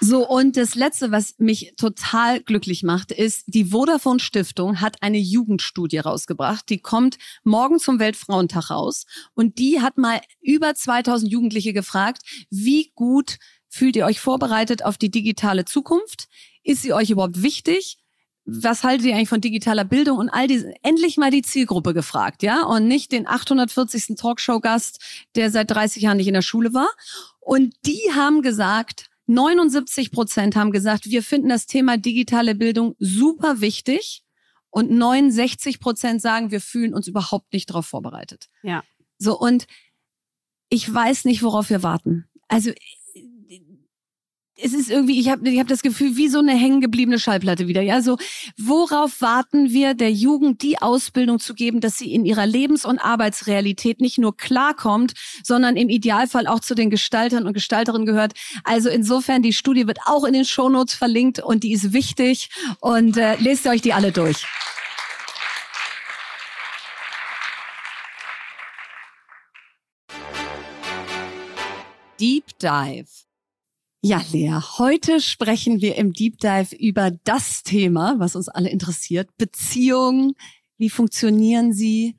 So, 0.00 0.28
und 0.28 0.56
das 0.56 0.74
Letzte, 0.74 1.12
was 1.12 1.38
mich 1.38 1.74
total 1.76 2.40
glücklich 2.40 2.82
macht, 2.82 3.12
ist, 3.12 3.44
die 3.46 3.66
Vodafone 3.66 4.18
Stiftung 4.18 4.80
hat 4.80 5.04
eine 5.04 5.18
Jugendstudie 5.18 5.98
rausgebracht. 5.98 6.68
Die 6.68 6.80
kommt 6.80 7.16
morgen 7.44 7.78
zum 7.78 8.00
Weltfrauentag 8.00 8.70
raus. 8.70 9.06
Und 9.34 9.58
die 9.58 9.82
hat 9.82 9.98
mal 9.98 10.20
über 10.40 10.74
2000 10.74 11.30
Jugendliche 11.30 11.72
gefragt, 11.72 12.22
wie 12.50 12.90
gut 12.96 13.38
fühlt 13.68 13.94
ihr 13.94 14.04
euch 14.04 14.18
vorbereitet 14.18 14.84
auf 14.84 14.98
die 14.98 15.12
digitale 15.12 15.64
Zukunft? 15.64 16.26
Ist 16.64 16.82
sie 16.82 16.92
euch 16.92 17.10
überhaupt 17.10 17.42
wichtig? 17.42 17.99
Was 18.62 18.84
haltet 18.84 19.06
ihr 19.06 19.14
eigentlich 19.14 19.28
von 19.28 19.40
digitaler 19.40 19.84
Bildung 19.84 20.18
und 20.18 20.28
all 20.28 20.46
diese, 20.46 20.72
endlich 20.82 21.16
mal 21.16 21.30
die 21.30 21.42
Zielgruppe 21.42 21.94
gefragt, 21.94 22.42
ja, 22.42 22.62
und 22.64 22.88
nicht 22.88 23.12
den 23.12 23.26
840. 23.26 24.16
Talkshow-Gast, 24.16 25.00
der 25.36 25.50
seit 25.50 25.70
30 25.70 26.02
Jahren 26.02 26.16
nicht 26.16 26.28
in 26.28 26.34
der 26.34 26.42
Schule 26.42 26.74
war. 26.74 26.90
Und 27.40 27.74
die 27.86 28.00
haben 28.14 28.42
gesagt, 28.42 29.10
79 29.26 30.10
Prozent 30.10 30.56
haben 30.56 30.72
gesagt, 30.72 31.06
wir 31.06 31.22
finden 31.22 31.48
das 31.48 31.66
Thema 31.66 31.96
digitale 31.96 32.54
Bildung 32.54 32.96
super 32.98 33.60
wichtig. 33.60 34.24
Und 34.70 34.90
69 34.90 35.80
Prozent 35.80 36.22
sagen, 36.22 36.50
wir 36.50 36.60
fühlen 36.60 36.94
uns 36.94 37.08
überhaupt 37.08 37.52
nicht 37.52 37.70
darauf 37.70 37.86
vorbereitet. 37.86 38.48
Ja. 38.62 38.84
So, 39.18 39.38
und 39.38 39.66
ich 40.68 40.92
weiß 40.92 41.24
nicht, 41.24 41.42
worauf 41.42 41.70
wir 41.70 41.82
warten. 41.82 42.28
Also 42.48 42.70
es 44.62 44.72
ist 44.72 44.90
irgendwie, 44.90 45.18
ich 45.20 45.28
habe 45.28 45.48
ich 45.48 45.58
hab 45.58 45.68
das 45.68 45.82
Gefühl, 45.82 46.16
wie 46.16 46.28
so 46.28 46.38
eine 46.38 46.52
hängengebliebene 46.52 47.18
Schallplatte 47.18 47.68
wieder. 47.68 47.82
Ja, 47.82 48.02
so 48.02 48.18
worauf 48.56 49.20
warten 49.20 49.70
wir 49.70 49.94
der 49.94 50.12
Jugend 50.12 50.62
die 50.62 50.80
Ausbildung 50.80 51.38
zu 51.38 51.54
geben, 51.54 51.80
dass 51.80 51.98
sie 51.98 52.12
in 52.12 52.24
ihrer 52.24 52.46
Lebens- 52.46 52.84
und 52.84 52.98
Arbeitsrealität 52.98 54.00
nicht 54.00 54.18
nur 54.18 54.36
klarkommt, 54.36 55.14
sondern 55.42 55.76
im 55.76 55.88
Idealfall 55.88 56.46
auch 56.46 56.60
zu 56.60 56.74
den 56.74 56.90
Gestaltern 56.90 57.46
und 57.46 57.54
Gestalterinnen 57.54 58.06
gehört. 58.06 58.34
Also 58.64 58.88
insofern, 58.88 59.42
die 59.42 59.52
Studie 59.52 59.86
wird 59.86 59.98
auch 60.06 60.24
in 60.24 60.32
den 60.32 60.44
Shownotes 60.44 60.94
verlinkt 60.94 61.40
und 61.40 61.62
die 61.64 61.72
ist 61.72 61.92
wichtig 61.92 62.50
und 62.80 63.16
äh, 63.16 63.36
lest 63.36 63.66
euch 63.66 63.82
die 63.82 63.92
alle 63.92 64.12
durch. 64.12 64.46
Deep 72.18 72.58
Dive. 72.58 73.29
Ja, 74.02 74.22
Lea, 74.32 74.58
heute 74.78 75.20
sprechen 75.20 75.82
wir 75.82 75.96
im 75.96 76.14
Deep 76.14 76.38
Dive 76.38 76.74
über 76.74 77.10
das 77.10 77.62
Thema, 77.62 78.14
was 78.16 78.34
uns 78.34 78.48
alle 78.48 78.70
interessiert. 78.70 79.28
Beziehungen. 79.36 80.32
Wie 80.78 80.88
funktionieren 80.88 81.74
sie? 81.74 82.16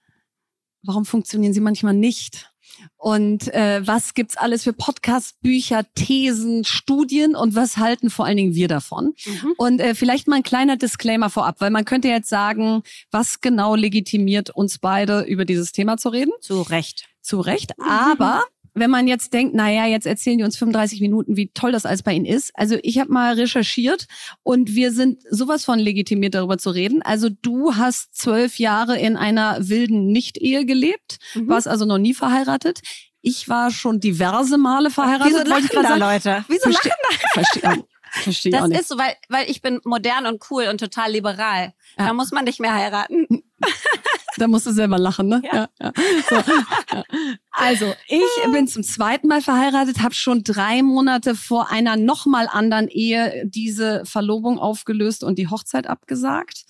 Warum 0.84 1.06
funktionieren 1.06 1.54
sie 1.54 1.60
manchmal 1.60 1.96
nicht? 1.96 2.52
Und 2.98 3.52
äh, 3.54 3.86
was 3.86 4.14
gibt's 4.14 4.38
alles 4.38 4.64
für 4.64 4.74
Podcasts, 4.74 5.34
Bücher, 5.42 5.84
Thesen, 5.96 6.66
Studien 6.66 7.36
und 7.36 7.56
was 7.56 7.78
halten 7.78 8.12
vor 8.12 8.26
allen 8.26 8.38
Dingen 8.38 8.54
wir 8.54 8.68
davon? 8.68 9.14
Mhm. 9.26 9.54
Und 9.58 9.82
äh, 9.82 9.96
vielleicht 9.96 10.28
mal 10.28 10.38
ein 10.38 10.44
kleiner 10.44 10.78
Disclaimer 10.78 11.32
vorab, 11.32 11.62
weil 11.62 11.72
man 11.72 11.86
könnte 11.86 12.10
jetzt 12.10 12.30
sagen, 12.30 12.84
was 13.10 13.42
genau 13.42 13.74
legitimiert 13.74 14.52
uns 14.52 14.78
beide 14.78 15.22
über 15.22 15.46
dieses 15.46 15.72
Thema 15.72 15.98
zu 15.98 16.10
reden? 16.10 16.32
Zu 16.42 16.62
Recht. 16.62 17.10
Zu 17.22 17.40
Recht. 17.40 17.74
Aber 17.80 18.44
wenn 18.74 18.90
man 18.90 19.08
jetzt 19.08 19.34
denkt, 19.34 19.54
naja, 19.54 19.86
jetzt 19.86 20.06
erzählen 20.06 20.38
die 20.38 20.44
uns 20.44 20.58
35 20.58 21.02
Minuten, 21.02 21.36
wie 21.36 21.50
toll 21.50 21.72
das 21.72 21.86
alles 21.86 22.04
bei 22.04 22.14
ihnen 22.14 22.26
ist. 22.26 22.52
Also 22.56 22.78
ich 22.84 23.00
habe 23.00 23.12
mal 23.12 23.34
recherchiert 23.34 24.08
und 24.44 24.76
wir 24.76 24.92
sind 24.92 25.22
sowas 25.30 25.66
von 25.66 25.80
legitimiert, 25.80 26.36
darüber 26.36 26.58
zu 26.58 26.70
reden. 26.70 27.02
Also 27.02 27.30
du 27.30 27.76
hast 27.76 28.16
zwölf 28.16 28.60
Jahre 28.60 28.98
in 28.98 29.18
einer 29.18 29.58
wilden 29.68 30.08
Nicht-Ehe 30.08 30.66
gelebt, 30.66 31.18
mhm. 31.34 31.50
warst 31.50 31.68
also 31.68 31.86
noch 31.86 31.98
nie 31.98 32.14
verheiratet. 32.14 32.82
Ich 33.22 33.50
war 33.50 33.72
schon 33.72 34.00
diverse 34.00 34.58
Male 34.58 34.90
verheiratet. 34.90 35.34
Wieso 35.34 35.48
lachen 35.48 35.84
da 35.84 35.96
Leute? 35.96 36.46
Wieso 36.48 36.72
Verste 36.72 36.90
lachen 36.90 37.62
da? 37.62 37.74
Verstehe, 37.74 37.86
verstehe 38.12 38.52
das 38.52 38.70
ist 38.70 38.88
so, 38.90 38.98
weil, 38.98 39.16
weil 39.30 39.50
ich 39.50 39.62
bin 39.62 39.80
modern 39.84 40.26
und 40.26 40.44
cool 40.50 40.68
und 40.70 40.80
total 40.80 41.12
liberal. 41.12 41.74
Ja. 41.98 42.08
Da 42.08 42.14
muss 42.14 42.32
man 42.32 42.46
nicht 42.46 42.60
mehr 42.60 42.74
heiraten. 42.74 43.44
Da 44.38 44.48
musst 44.48 44.66
du 44.66 44.72
selber 44.72 44.98
lachen, 44.98 45.28
ne? 45.28 45.42
Ja. 45.44 45.54
ja, 45.54 45.70
ja. 45.82 45.94
So, 46.30 46.36
ja. 46.36 47.04
Also, 47.52 47.94
ich 48.08 48.52
bin 48.52 48.68
zum 48.68 48.84
zweiten 48.84 49.28
Mal 49.28 49.42
verheiratet, 49.42 50.02
habe 50.02 50.14
schon 50.14 50.44
drei 50.44 50.82
Monate 50.82 51.36
vor 51.36 51.70
einer 51.70 51.98
nochmal 51.98 52.48
anderen 52.52 52.88
Ehe 52.88 53.44
diese 53.46 54.04
Verlobung 54.06 54.58
aufgelöst 54.58 55.24
und 55.24 55.38
die 55.38 55.50
Hochzeit 55.50 55.88
abgesagt. 55.88 56.66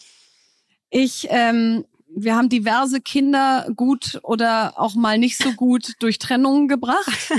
Ich, 0.90 1.28
ähm, 1.30 1.86
wir 2.14 2.36
haben 2.36 2.50
diverse 2.50 3.00
Kinder 3.00 3.68
gut 3.76 4.20
oder 4.24 4.74
auch 4.78 4.96
mal 4.96 5.18
nicht 5.18 5.38
so 5.38 5.54
gut 5.54 5.94
durch 6.00 6.20
Trennungen 6.20 6.68
gebracht. 6.68 7.32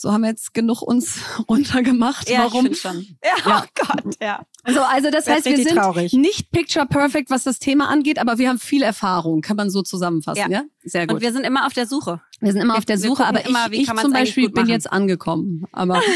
So 0.00 0.10
haben 0.10 0.22
wir 0.22 0.30
jetzt 0.30 0.54
genug 0.54 0.80
uns 0.80 1.20
runtergemacht. 1.48 2.30
Ja, 2.30 2.44
Warum? 2.44 2.64
ich 2.64 2.80
schon. 2.80 3.06
Ja, 3.22 3.34
ja, 3.44 3.62
oh 3.62 3.68
Gott, 3.74 4.16
ja. 4.18 4.46
So, 4.66 4.80
also 4.80 5.10
das, 5.10 5.24
das 5.24 5.36
heißt, 5.36 5.46
wir 5.46 5.56
sind 5.56 5.76
traurig. 5.76 6.12
nicht 6.12 6.50
picture 6.50 6.84
perfect, 6.86 7.30
was 7.30 7.44
das 7.44 7.58
Thema 7.58 7.88
angeht, 7.88 8.18
aber 8.18 8.36
wir 8.38 8.50
haben 8.50 8.58
viel 8.58 8.82
Erfahrung, 8.82 9.40
kann 9.40 9.56
man 9.56 9.70
so 9.70 9.80
zusammenfassen, 9.82 10.50
ja? 10.50 10.60
ja? 10.60 10.64
Sehr 10.84 11.06
gut. 11.06 11.14
Und 11.16 11.22
wir 11.22 11.32
sind 11.32 11.44
immer 11.44 11.66
auf 11.66 11.72
der 11.72 11.86
Suche. 11.86 12.20
Wir 12.40 12.52
sind 12.52 12.60
immer 12.60 12.74
wir, 12.74 12.78
auf 12.78 12.84
der 12.84 12.98
Suche, 12.98 13.24
aber 13.24 13.46
immer, 13.46 13.72
ich, 13.72 13.88
ich 13.88 13.94
zum 13.94 14.12
Beispiel 14.12 14.50
bin 14.50 14.66
jetzt 14.66 14.92
angekommen. 14.92 15.64
Aber 15.72 16.02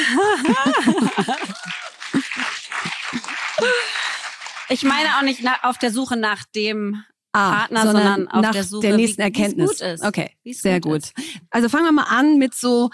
ich 4.69 4.83
meine 4.83 5.09
auch 5.19 5.23
nicht 5.23 5.43
auf 5.63 5.79
der 5.79 5.91
Suche 5.91 6.17
nach 6.17 6.45
dem 6.45 7.03
ah, 7.33 7.51
Partner, 7.51 7.83
sondern, 7.83 8.05
sondern 8.05 8.29
auf 8.29 8.43
nach 8.43 8.53
der 8.53 8.65
Suche, 8.65 8.83
der 8.83 8.97
nächsten 8.97 9.23
Erkenntnis. 9.23 9.71
Gut 9.71 9.81
ist. 9.81 10.05
Okay, 10.05 10.33
sehr 10.45 10.81
gut. 10.81 10.99
Ist. 10.99 11.15
Also 11.51 11.71
fangen 11.71 11.87
wir 11.87 11.93
mal 11.93 12.09
an 12.09 12.37
mit 12.39 12.55
so 12.55 12.91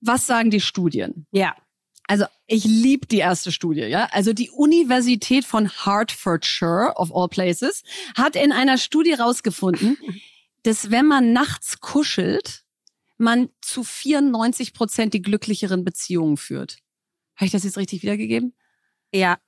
was 0.00 0.26
sagen 0.26 0.50
die 0.50 0.60
Studien? 0.60 1.26
Ja. 1.32 1.54
Also 2.06 2.24
ich 2.46 2.64
liebe 2.64 3.06
die 3.06 3.18
erste 3.18 3.50
Studie, 3.50 3.82
ja. 3.82 4.08
Also 4.12 4.32
die 4.32 4.50
Universität 4.50 5.44
von 5.44 5.70
Hertfordshire 5.84 6.92
of 6.96 7.14
all 7.14 7.28
places 7.28 7.82
hat 8.16 8.36
in 8.36 8.52
einer 8.52 8.78
Studie 8.78 9.14
rausgefunden, 9.14 9.96
dass 10.62 10.90
wenn 10.90 11.06
man 11.06 11.32
nachts 11.32 11.80
kuschelt, 11.80 12.64
man 13.18 13.48
zu 13.60 13.82
94 13.82 14.72
Prozent 14.72 15.14
die 15.14 15.22
glücklicheren 15.22 15.84
Beziehungen 15.84 16.36
führt. 16.36 16.78
Habe 17.34 17.46
ich 17.46 17.52
das 17.52 17.64
jetzt 17.64 17.78
richtig 17.78 18.02
wiedergegeben? 18.02 18.54
Ja, 19.12 19.38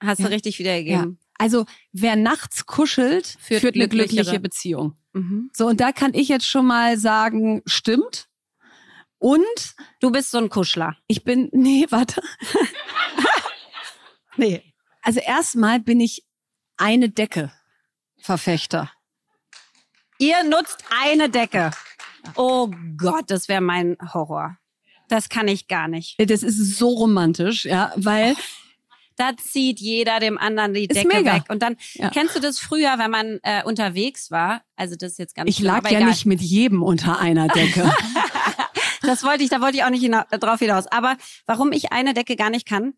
hast 0.00 0.18
ja. 0.18 0.26
du 0.26 0.32
richtig 0.32 0.58
wiedergegeben. 0.58 1.18
Ja. 1.18 1.26
Also 1.38 1.66
wer 1.92 2.16
nachts 2.16 2.66
kuschelt, 2.66 3.26
führt, 3.40 3.60
führt 3.60 3.74
eine 3.74 3.88
glückliche 3.88 4.40
Beziehung. 4.40 4.96
Mhm. 5.12 5.50
So 5.52 5.66
und 5.66 5.80
da 5.80 5.92
kann 5.92 6.14
ich 6.14 6.28
jetzt 6.28 6.46
schon 6.46 6.66
mal 6.66 6.98
sagen, 6.98 7.62
stimmt. 7.66 8.28
Und 9.18 9.74
du 10.00 10.10
bist 10.10 10.30
so 10.30 10.38
ein 10.38 10.50
Kuschler. 10.50 10.96
Ich 11.06 11.24
bin, 11.24 11.48
nee, 11.52 11.86
warte. 11.90 12.22
nee. 14.36 14.62
Also 15.02 15.20
erstmal 15.20 15.80
bin 15.80 16.00
ich 16.00 16.24
eine 16.76 17.08
Decke 17.08 17.52
Verfechter. 18.18 18.90
Ihr 20.18 20.42
nutzt 20.44 20.82
eine 21.02 21.28
Decke. 21.28 21.70
Oh 22.34 22.70
Gott, 22.96 23.24
das 23.28 23.48
wäre 23.48 23.60
mein 23.60 23.96
Horror. 24.12 24.58
Das 25.08 25.28
kann 25.28 25.46
ich 25.46 25.68
gar 25.68 25.86
nicht. 25.86 26.16
Das 26.18 26.42
ist 26.42 26.76
so 26.76 26.88
romantisch, 26.88 27.64
ja, 27.66 27.92
weil 27.94 28.34
da 29.16 29.36
zieht 29.36 29.78
jeder 29.78 30.18
dem 30.18 30.38
anderen 30.38 30.74
die 30.74 30.88
Decke 30.88 31.24
weg. 31.24 31.44
Und 31.48 31.62
dann 31.62 31.76
ja. 31.94 32.10
kennst 32.10 32.34
du 32.34 32.40
das 32.40 32.58
früher, 32.58 32.98
wenn 32.98 33.10
man 33.10 33.38
äh, 33.42 33.62
unterwegs 33.62 34.30
war? 34.30 34.62
Also 34.74 34.96
das 34.96 35.12
ist 35.12 35.18
jetzt 35.18 35.34
ganz 35.36 35.48
Ich 35.48 35.60
lag 35.60 35.88
ja 35.88 35.98
egal. 35.98 36.10
nicht 36.10 36.26
mit 36.26 36.40
jedem 36.40 36.82
unter 36.82 37.20
einer 37.20 37.46
Decke. 37.48 37.88
Das 39.06 39.22
wollte 39.24 39.44
ich, 39.44 39.50
da 39.50 39.60
wollte 39.60 39.78
ich 39.78 39.84
auch 39.84 39.90
nicht 39.90 40.02
hina 40.02 40.24
drauf 40.30 40.58
hinaus. 40.58 40.86
Aber 40.86 41.16
warum 41.46 41.72
ich 41.72 41.92
eine 41.92 42.14
Decke 42.14 42.36
gar 42.36 42.50
nicht 42.50 42.66
kann, 42.66 42.94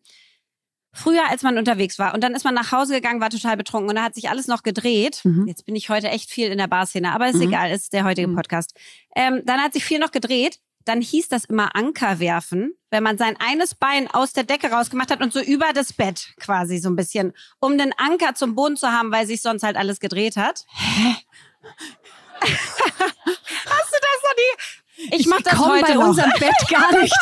früher, 0.91 1.29
als 1.29 1.43
man 1.43 1.57
unterwegs 1.57 1.99
war 1.99 2.13
und 2.13 2.23
dann 2.23 2.33
ist 2.33 2.43
man 2.43 2.53
nach 2.53 2.71
Hause 2.71 2.95
gegangen, 2.95 3.21
war 3.21 3.29
total 3.29 3.57
betrunken 3.57 3.89
und 3.89 3.95
da 3.95 4.03
hat 4.03 4.15
sich 4.15 4.29
alles 4.29 4.47
noch 4.47 4.63
gedreht. 4.63 5.21
Mhm. 5.23 5.47
Jetzt 5.47 5.65
bin 5.65 5.75
ich 5.75 5.89
heute 5.89 6.09
echt 6.09 6.29
viel 6.29 6.51
in 6.51 6.57
der 6.57 6.67
Barszene, 6.67 7.13
aber 7.13 7.29
ist 7.29 7.35
mhm. 7.35 7.43
egal, 7.43 7.71
ist 7.71 7.93
der 7.93 8.03
heutige 8.03 8.27
mhm. 8.27 8.35
Podcast. 8.35 8.75
Ähm, 9.15 9.41
dann 9.45 9.61
hat 9.61 9.73
sich 9.73 9.85
viel 9.85 9.99
noch 9.99 10.11
gedreht. 10.11 10.59
Dann 10.85 11.01
hieß 11.01 11.27
das 11.27 11.45
immer 11.45 11.75
Anker 11.75 12.19
werfen, 12.19 12.73
wenn 12.89 13.03
man 13.03 13.17
sein 13.17 13.35
eines 13.37 13.75
Bein 13.75 14.09
aus 14.09 14.33
der 14.33 14.43
Decke 14.43 14.71
rausgemacht 14.71 15.11
hat 15.11 15.21
und 15.21 15.31
so 15.31 15.39
über 15.39 15.71
das 15.73 15.93
Bett 15.93 16.33
quasi 16.39 16.79
so 16.79 16.89
ein 16.89 16.95
bisschen, 16.95 17.33
um 17.59 17.77
den 17.77 17.93
Anker 17.97 18.33
zum 18.33 18.55
Boden 18.55 18.77
zu 18.77 18.91
haben, 18.91 19.11
weil 19.11 19.27
sich 19.27 19.41
sonst 19.41 19.61
halt 19.61 19.75
alles 19.75 19.99
gedreht 19.99 20.37
hat. 20.37 20.65
Hä? 20.69 21.15
Hast 22.41 23.91
du 23.91 23.97
das 24.01 24.23
noch 24.23 24.35
nie? 24.35 24.88
Ich, 25.11 25.27
mach 25.27 25.41
das 25.41 25.55
komm 25.55 25.69
heute 25.69 25.85
bei 25.85 25.93
noch. 25.95 26.07
unserem 26.09 26.31
Bett 26.39 26.53
gar 26.69 26.99
nicht. 26.99 27.13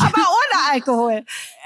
aber 0.00 0.18
ohne 0.18 0.72
Alkohol. 0.72 1.24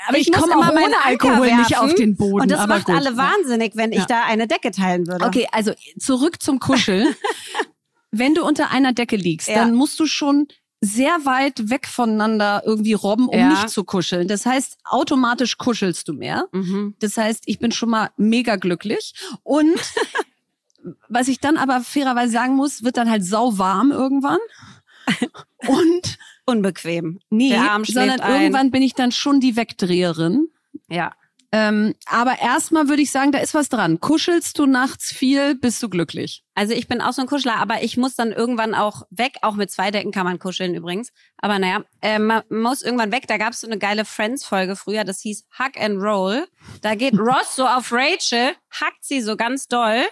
Aber 0.09 0.18
ich, 0.18 0.28
muss 0.28 0.38
komme 0.40 0.52
immer 0.54 0.68
auch 0.68 0.85
ohne 0.87 1.04
Alkohol 1.04 1.47
nicht 1.56 1.70
werfen. 1.70 1.76
auf 1.90 1.94
den 1.94 2.16
Boden. 2.16 2.42
Und 2.42 2.50
das 2.50 2.66
macht 2.66 2.87
gut. 2.87 2.94
alle 2.94 3.16
wahnsinnig, 3.16 3.76
wenn 3.76 3.92
ich 3.92 3.99
Ja. 4.00 4.06
da 4.06 4.25
eine 4.25 4.47
Decke 4.47 4.70
teilen 4.70 5.06
würde. 5.06 5.25
Okay, 5.25 5.47
also 5.52 5.73
zurück 5.99 6.42
zum 6.42 6.59
Kuscheln. 6.61 7.14
Wenn 8.12 8.35
du 8.35 8.44
unter 8.44 8.70
einer 8.73 8.92
Decke 8.92 9.14
liegst, 9.16 9.47
Ja. 9.49 9.54
dann 9.56 9.73
musst 9.75 10.00
du 10.00 10.06
schon 10.06 10.49
sehr 10.80 11.25
weit 11.25 11.70
weg 11.70 11.87
voneinander 11.87 12.62
irgendwie 12.66 12.94
robben, 12.94 13.28
um 13.28 13.38
Ja. 13.38 13.49
nicht 13.50 13.68
zu 13.70 13.85
kuscheln. 13.85 14.26
Das 14.26 14.47
heißt, 14.47 14.78
automatisch 14.85 15.59
kuschelst 15.59 16.09
du 16.09 16.14
mehr. 16.14 16.47
Mhm. 16.52 16.97
Das 16.99 17.16
heißt, 17.16 17.44
ich 17.47 17.59
bin 17.61 17.70
schon 17.70 17.88
mal 17.90 18.11
mega 18.16 18.56
glücklich. 18.56 19.14
Und 19.44 19.76
was 21.09 21.28
ich 21.28 21.38
dann 21.40 21.56
aber 21.56 21.82
fairerweise 21.82 22.32
sagen 22.32 22.56
muss, 22.56 22.82
wird 22.82 22.97
dann 22.97 23.11
halt 23.11 23.25
sauwarm 23.25 23.92
irgendwann. 23.92 24.38
Und 25.66 26.18
Unbequem. 26.46 27.20
schläft 27.84 27.98
sondern 27.98 28.20
ein. 28.20 28.42
irgendwann 28.42 28.70
bin 28.70 28.82
ich 28.82 28.94
dann 28.94 29.12
schon 29.12 29.40
die 29.40 29.56
Wegdreherin. 29.56 30.48
Ja. 30.88 31.12
Ähm, 31.52 31.96
aber 32.06 32.38
erstmal 32.40 32.88
würde 32.88 33.02
ich 33.02 33.10
sagen, 33.10 33.32
da 33.32 33.38
ist 33.38 33.54
was 33.54 33.68
dran. 33.68 33.98
Kuschelst 33.98 34.56
du 34.56 34.66
nachts 34.66 35.10
viel, 35.10 35.56
bist 35.56 35.82
du 35.82 35.88
glücklich. 35.88 36.44
Also 36.54 36.74
ich 36.74 36.86
bin 36.86 37.00
auch 37.00 37.12
so 37.12 37.22
ein 37.22 37.26
Kuschler, 37.26 37.56
aber 37.56 37.82
ich 37.82 37.96
muss 37.96 38.14
dann 38.14 38.30
irgendwann 38.30 38.72
auch 38.72 39.02
weg. 39.10 39.32
Auch 39.42 39.56
mit 39.56 39.68
zwei 39.68 39.90
Decken 39.90 40.12
kann 40.12 40.24
man 40.26 40.38
kuscheln 40.38 40.76
übrigens. 40.76 41.10
Aber 41.38 41.58
naja, 41.58 41.82
äh, 42.02 42.20
man 42.20 42.44
muss 42.50 42.82
irgendwann 42.82 43.10
weg. 43.10 43.24
Da 43.26 43.36
gab 43.36 43.52
es 43.52 43.60
so 43.62 43.66
eine 43.66 43.78
geile 43.78 44.04
Friends-Folge 44.04 44.76
früher, 44.76 45.02
das 45.02 45.20
hieß 45.22 45.44
Hug 45.58 45.76
and 45.80 46.00
Roll. 46.00 46.46
Da 46.82 46.94
geht 46.94 47.14
Ross 47.18 47.56
so 47.56 47.66
auf 47.66 47.90
Rachel, 47.90 48.52
hackt 48.70 49.02
sie 49.04 49.20
so 49.20 49.36
ganz 49.36 49.66
doll. 49.66 50.04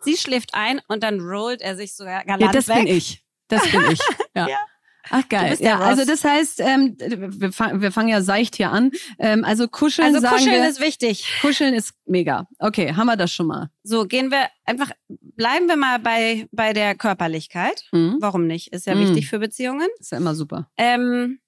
Sie 0.00 0.16
schläft 0.16 0.54
ein 0.54 0.80
und 0.88 1.02
dann 1.02 1.20
rollt 1.20 1.60
er 1.60 1.76
sich 1.76 1.94
so 1.94 2.04
galant 2.04 2.40
Ja, 2.40 2.52
das 2.52 2.68
weg. 2.68 2.76
bin 2.78 2.86
ich. 2.86 3.22
Das 3.48 3.70
bin 3.70 3.82
ich. 3.90 4.00
Ja. 4.36 4.48
Ja. 4.48 4.58
Ach 5.08 5.28
geil. 5.28 5.56
Ja, 5.60 5.78
also 5.78 6.04
das 6.04 6.24
heißt, 6.24 6.58
ähm, 6.58 6.96
wir, 6.98 7.52
fang, 7.52 7.80
wir 7.80 7.92
fangen 7.92 8.08
ja 8.08 8.22
seicht 8.22 8.56
hier 8.56 8.72
an. 8.72 8.90
Ähm, 9.20 9.44
also 9.44 9.68
kuscheln 9.68 10.12
Also 10.16 10.26
kuscheln 10.26 10.62
wir, 10.62 10.68
ist 10.68 10.80
wichtig. 10.80 11.28
kuscheln 11.40 11.74
ist 11.74 11.92
mega. 12.06 12.48
Okay, 12.58 12.92
haben 12.92 13.06
wir 13.06 13.16
das 13.16 13.32
schon 13.32 13.46
mal. 13.46 13.70
So, 13.84 14.04
gehen 14.06 14.32
wir 14.32 14.48
einfach, 14.64 14.90
bleiben 15.08 15.68
wir 15.68 15.76
mal 15.76 16.00
bei, 16.00 16.48
bei 16.50 16.72
der 16.72 16.96
Körperlichkeit. 16.96 17.84
Mhm. 17.92 18.16
Warum 18.18 18.48
nicht? 18.48 18.72
Ist 18.72 18.86
ja 18.86 18.96
Mhm. 18.96 19.02
wichtig 19.10 19.28
für 19.28 19.38
Beziehungen. 19.38 19.86
Ist 20.00 20.10
ja 20.10 20.18
immer 20.18 20.34
super. 20.34 20.68
Ähm, 20.76 21.38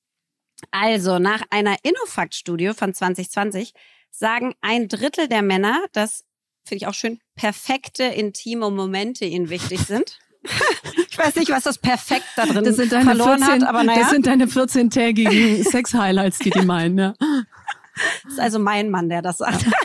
also, 0.70 1.18
nach 1.18 1.42
einer 1.50 1.74
Innofakt-Studie 1.82 2.74
von 2.76 2.94
2020 2.94 3.72
sagen 4.10 4.54
ein 4.60 4.86
Drittel 4.86 5.26
der 5.26 5.42
Männer, 5.42 5.84
dass, 5.92 6.24
finde 6.64 6.76
ich 6.84 6.86
auch 6.86 6.94
schön, 6.94 7.18
perfekte 7.34 8.04
intime 8.04 8.70
Momente 8.70 9.24
ihnen 9.24 9.50
wichtig 9.50 9.80
sind. 9.80 10.20
ich 11.18 11.26
weiß 11.26 11.34
nicht, 11.36 11.50
was 11.50 11.64
das 11.64 11.78
perfekt 11.78 12.26
da 12.36 12.46
drin 12.46 12.64
Das 12.64 12.76
sind 12.76 12.92
deine 12.92 13.04
verloren 13.04 13.38
14, 13.42 13.62
hat, 13.62 13.68
aber 13.68 13.84
naja, 13.84 14.00
das 14.00 14.10
sind 14.10 14.26
deine 14.26 14.46
14-tägigen 14.46 15.64
Sex-Highlights, 15.70 16.38
die 16.38 16.50
die 16.50 16.64
meinen. 16.64 16.98
Ja. 16.98 17.14
das 18.24 18.32
ist 18.32 18.40
also 18.40 18.58
mein 18.58 18.90
Mann, 18.90 19.08
der 19.08 19.22
das 19.22 19.38
sagt. 19.38 19.64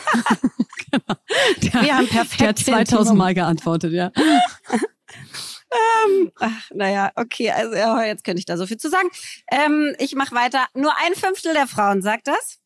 Der, 1.64 1.82
Wir 1.82 1.98
haben 1.98 2.08
perfekte 2.08 2.38
der 2.38 2.50
hat 2.50 2.60
2000 2.60 3.00
intime 3.00 3.18
Mal 3.18 3.34
geantwortet, 3.34 3.94
ja. 3.94 4.12
Ach, 6.40 6.70
naja, 6.72 7.12
okay, 7.16 7.50
also 7.50 7.74
ja, 7.76 8.04
jetzt 8.06 8.24
könnte 8.24 8.40
ich 8.40 8.46
da 8.46 8.58
so 8.58 8.68
viel 8.68 8.78
zu 8.78 8.90
sagen. 8.90 9.10
Ähm, 9.52 9.96
ich 9.98 10.14
mache 10.16 10.36
weiter. 10.36 10.68
Nur 10.76 10.94
ein 11.04 11.16
Fünftel 11.16 11.54
der 11.54 11.68
Frauen 11.68 12.04
sagt 12.04 12.28
das. 12.28 12.60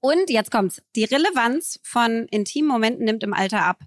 Und 0.00 0.30
jetzt 0.30 0.50
kommt's. 0.50 0.82
Die 0.96 1.04
Relevanz 1.04 1.78
von 1.82 2.26
intimen 2.30 2.68
Momenten 2.68 3.04
nimmt 3.04 3.22
im 3.22 3.34
Alter 3.34 3.64
ab. 3.64 3.78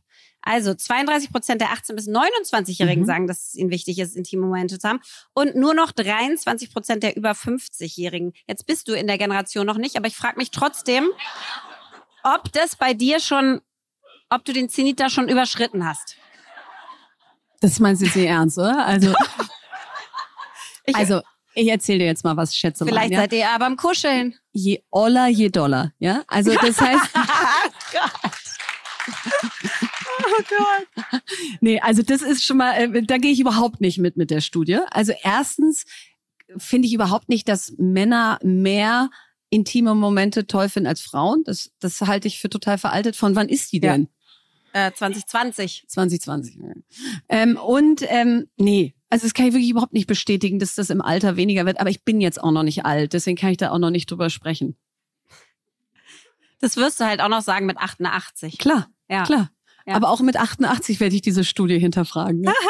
Also 0.49 0.73
32 0.73 1.29
Prozent 1.31 1.59
der 1.59 1.69
18- 1.69 1.93
bis 1.95 2.07
29-Jährigen 2.07 3.01
Mhm. 3.03 3.05
sagen, 3.07 3.27
dass 3.27 3.47
es 3.49 3.55
ihnen 3.55 3.69
wichtig 3.69 3.99
ist, 3.99 4.15
intime 4.15 4.45
Momente 4.45 4.79
zu 4.79 4.87
haben. 4.87 5.01
Und 5.33 5.55
nur 5.55 5.73
noch 5.73 5.91
23 5.91 6.71
Prozent 6.71 7.03
der 7.03 7.17
über 7.17 7.31
50-Jährigen. 7.31 8.31
Jetzt 8.47 8.65
bist 8.65 8.87
du 8.87 8.93
in 8.93 9.07
der 9.07 9.17
Generation 9.17 9.65
noch 9.65 9.77
nicht, 9.77 9.97
aber 9.97 10.07
ich 10.07 10.15
frage 10.15 10.38
mich 10.38 10.51
trotzdem, 10.51 11.10
ob 12.23 12.49
das 12.53 12.77
bei 12.77 12.93
dir 12.93 13.19
schon, 13.19 13.60
ob 14.29 14.45
du 14.45 14.53
den 14.53 14.69
Zenit 14.69 14.99
da 15.01 15.10
schon 15.10 15.27
überschritten 15.27 15.86
hast. 15.86 16.15
Das 17.60 17.79
meinst 17.79 18.01
du 18.01 18.05
jetzt 18.05 18.15
nicht 18.15 18.27
ernst, 18.27 18.57
oder? 18.57 18.86
Also, 18.86 19.13
Ich, 20.86 20.95
also 20.95 21.21
ich 21.55 21.67
erzähle 21.67 21.99
dir 21.99 22.05
jetzt 22.05 22.23
mal 22.23 22.38
was, 22.38 22.55
schätze 22.55 22.86
mal. 22.86 22.91
vielleicht 22.91 23.12
ja? 23.12 23.19
seid 23.19 23.33
ihr 23.33 23.39
ja 23.39 23.57
beim 23.57 23.75
Kuscheln. 23.75 24.36
Je 24.53 24.81
oller, 24.91 25.27
je 25.27 25.49
doller. 25.49 25.91
Ja, 25.99 26.23
also 26.27 26.53
das 26.53 26.79
heißt, 26.79 27.10
Oh 29.10 29.46
Gott. 30.50 31.21
nee, 31.62 31.80
also 31.80 32.02
das 32.04 32.21
ist 32.21 32.43
schon 32.43 32.58
mal, 32.58 32.73
äh, 32.73 33.04
da 33.04 33.17
gehe 33.17 33.32
ich 33.32 33.39
überhaupt 33.39 33.82
nicht 33.82 33.97
mit 33.97 34.17
mit 34.17 34.30
der 34.32 34.41
Studie. 34.41 34.80
Also 34.91 35.13
erstens 35.23 35.86
finde 36.58 36.88
ich 36.88 36.93
überhaupt 36.93 37.30
nicht, 37.30 37.47
dass 37.47 37.73
Männer 37.78 38.39
mehr 38.43 39.10
intime 39.50 39.95
Momente 39.95 40.47
toll 40.47 40.69
finden 40.69 40.88
als 40.88 41.02
Frauen. 41.02 41.43
Das, 41.45 41.71
das 41.80 42.02
halte 42.02 42.28
ich 42.28 42.39
für 42.39 42.50
total 42.50 42.78
veraltet. 42.78 43.15
Von 43.15 43.36
wann 43.36 43.50
ist 43.50 43.71
die 43.71 43.80
Ja. 43.82 43.93
denn? 43.93 44.08
Äh, 44.73 44.91
2020. 44.91 45.86
2020. 45.88 46.60
Ähm, 47.30 47.58
und 47.58 48.04
ähm, 48.10 48.47
nee, 48.58 48.93
also 49.10 49.26
das 49.26 49.34
kann 49.34 49.47
ich 49.47 49.54
wirklich 49.54 49.69
überhaupt 49.69 49.93
nicht 49.93 50.08
bestätigen, 50.08 50.60
dass 50.60 50.76
das 50.76 50.89
im 50.89 51.02
Alter 51.02 51.38
weniger 51.38 51.65
wird. 51.65 51.80
Aber 51.80 51.89
ich 51.89 52.04
bin 52.04 52.19
jetzt 52.21 52.41
auch 52.43 52.52
noch 52.52 52.63
nicht 52.63 52.86
alt, 52.86 53.13
deswegen 53.13 53.38
kann 53.38 53.52
ich 53.52 53.58
da 53.58 53.71
auch 53.71 53.80
noch 53.80 53.89
nicht 53.89 54.12
drüber 54.12 54.30
sprechen. 54.30 54.76
Das 56.60 56.76
wirst 56.76 57.00
du 57.00 57.06
halt 57.06 57.21
auch 57.21 57.30
noch 57.30 57.41
sagen 57.41 57.65
mit 57.65 57.78
88. 57.78 58.58
Klar, 58.58 58.89
Ja. 59.10 59.23
klar. 59.23 59.52
Ja. 59.88 59.95
Aber 59.95 60.10
auch 60.10 60.21
mit 60.21 60.38
88 60.38 61.00
werde 61.00 61.15
ich 61.15 61.21
diese 61.21 61.43
Studie 61.43 61.80
hinterfragen. 61.80 62.41
Ne? 62.41 62.54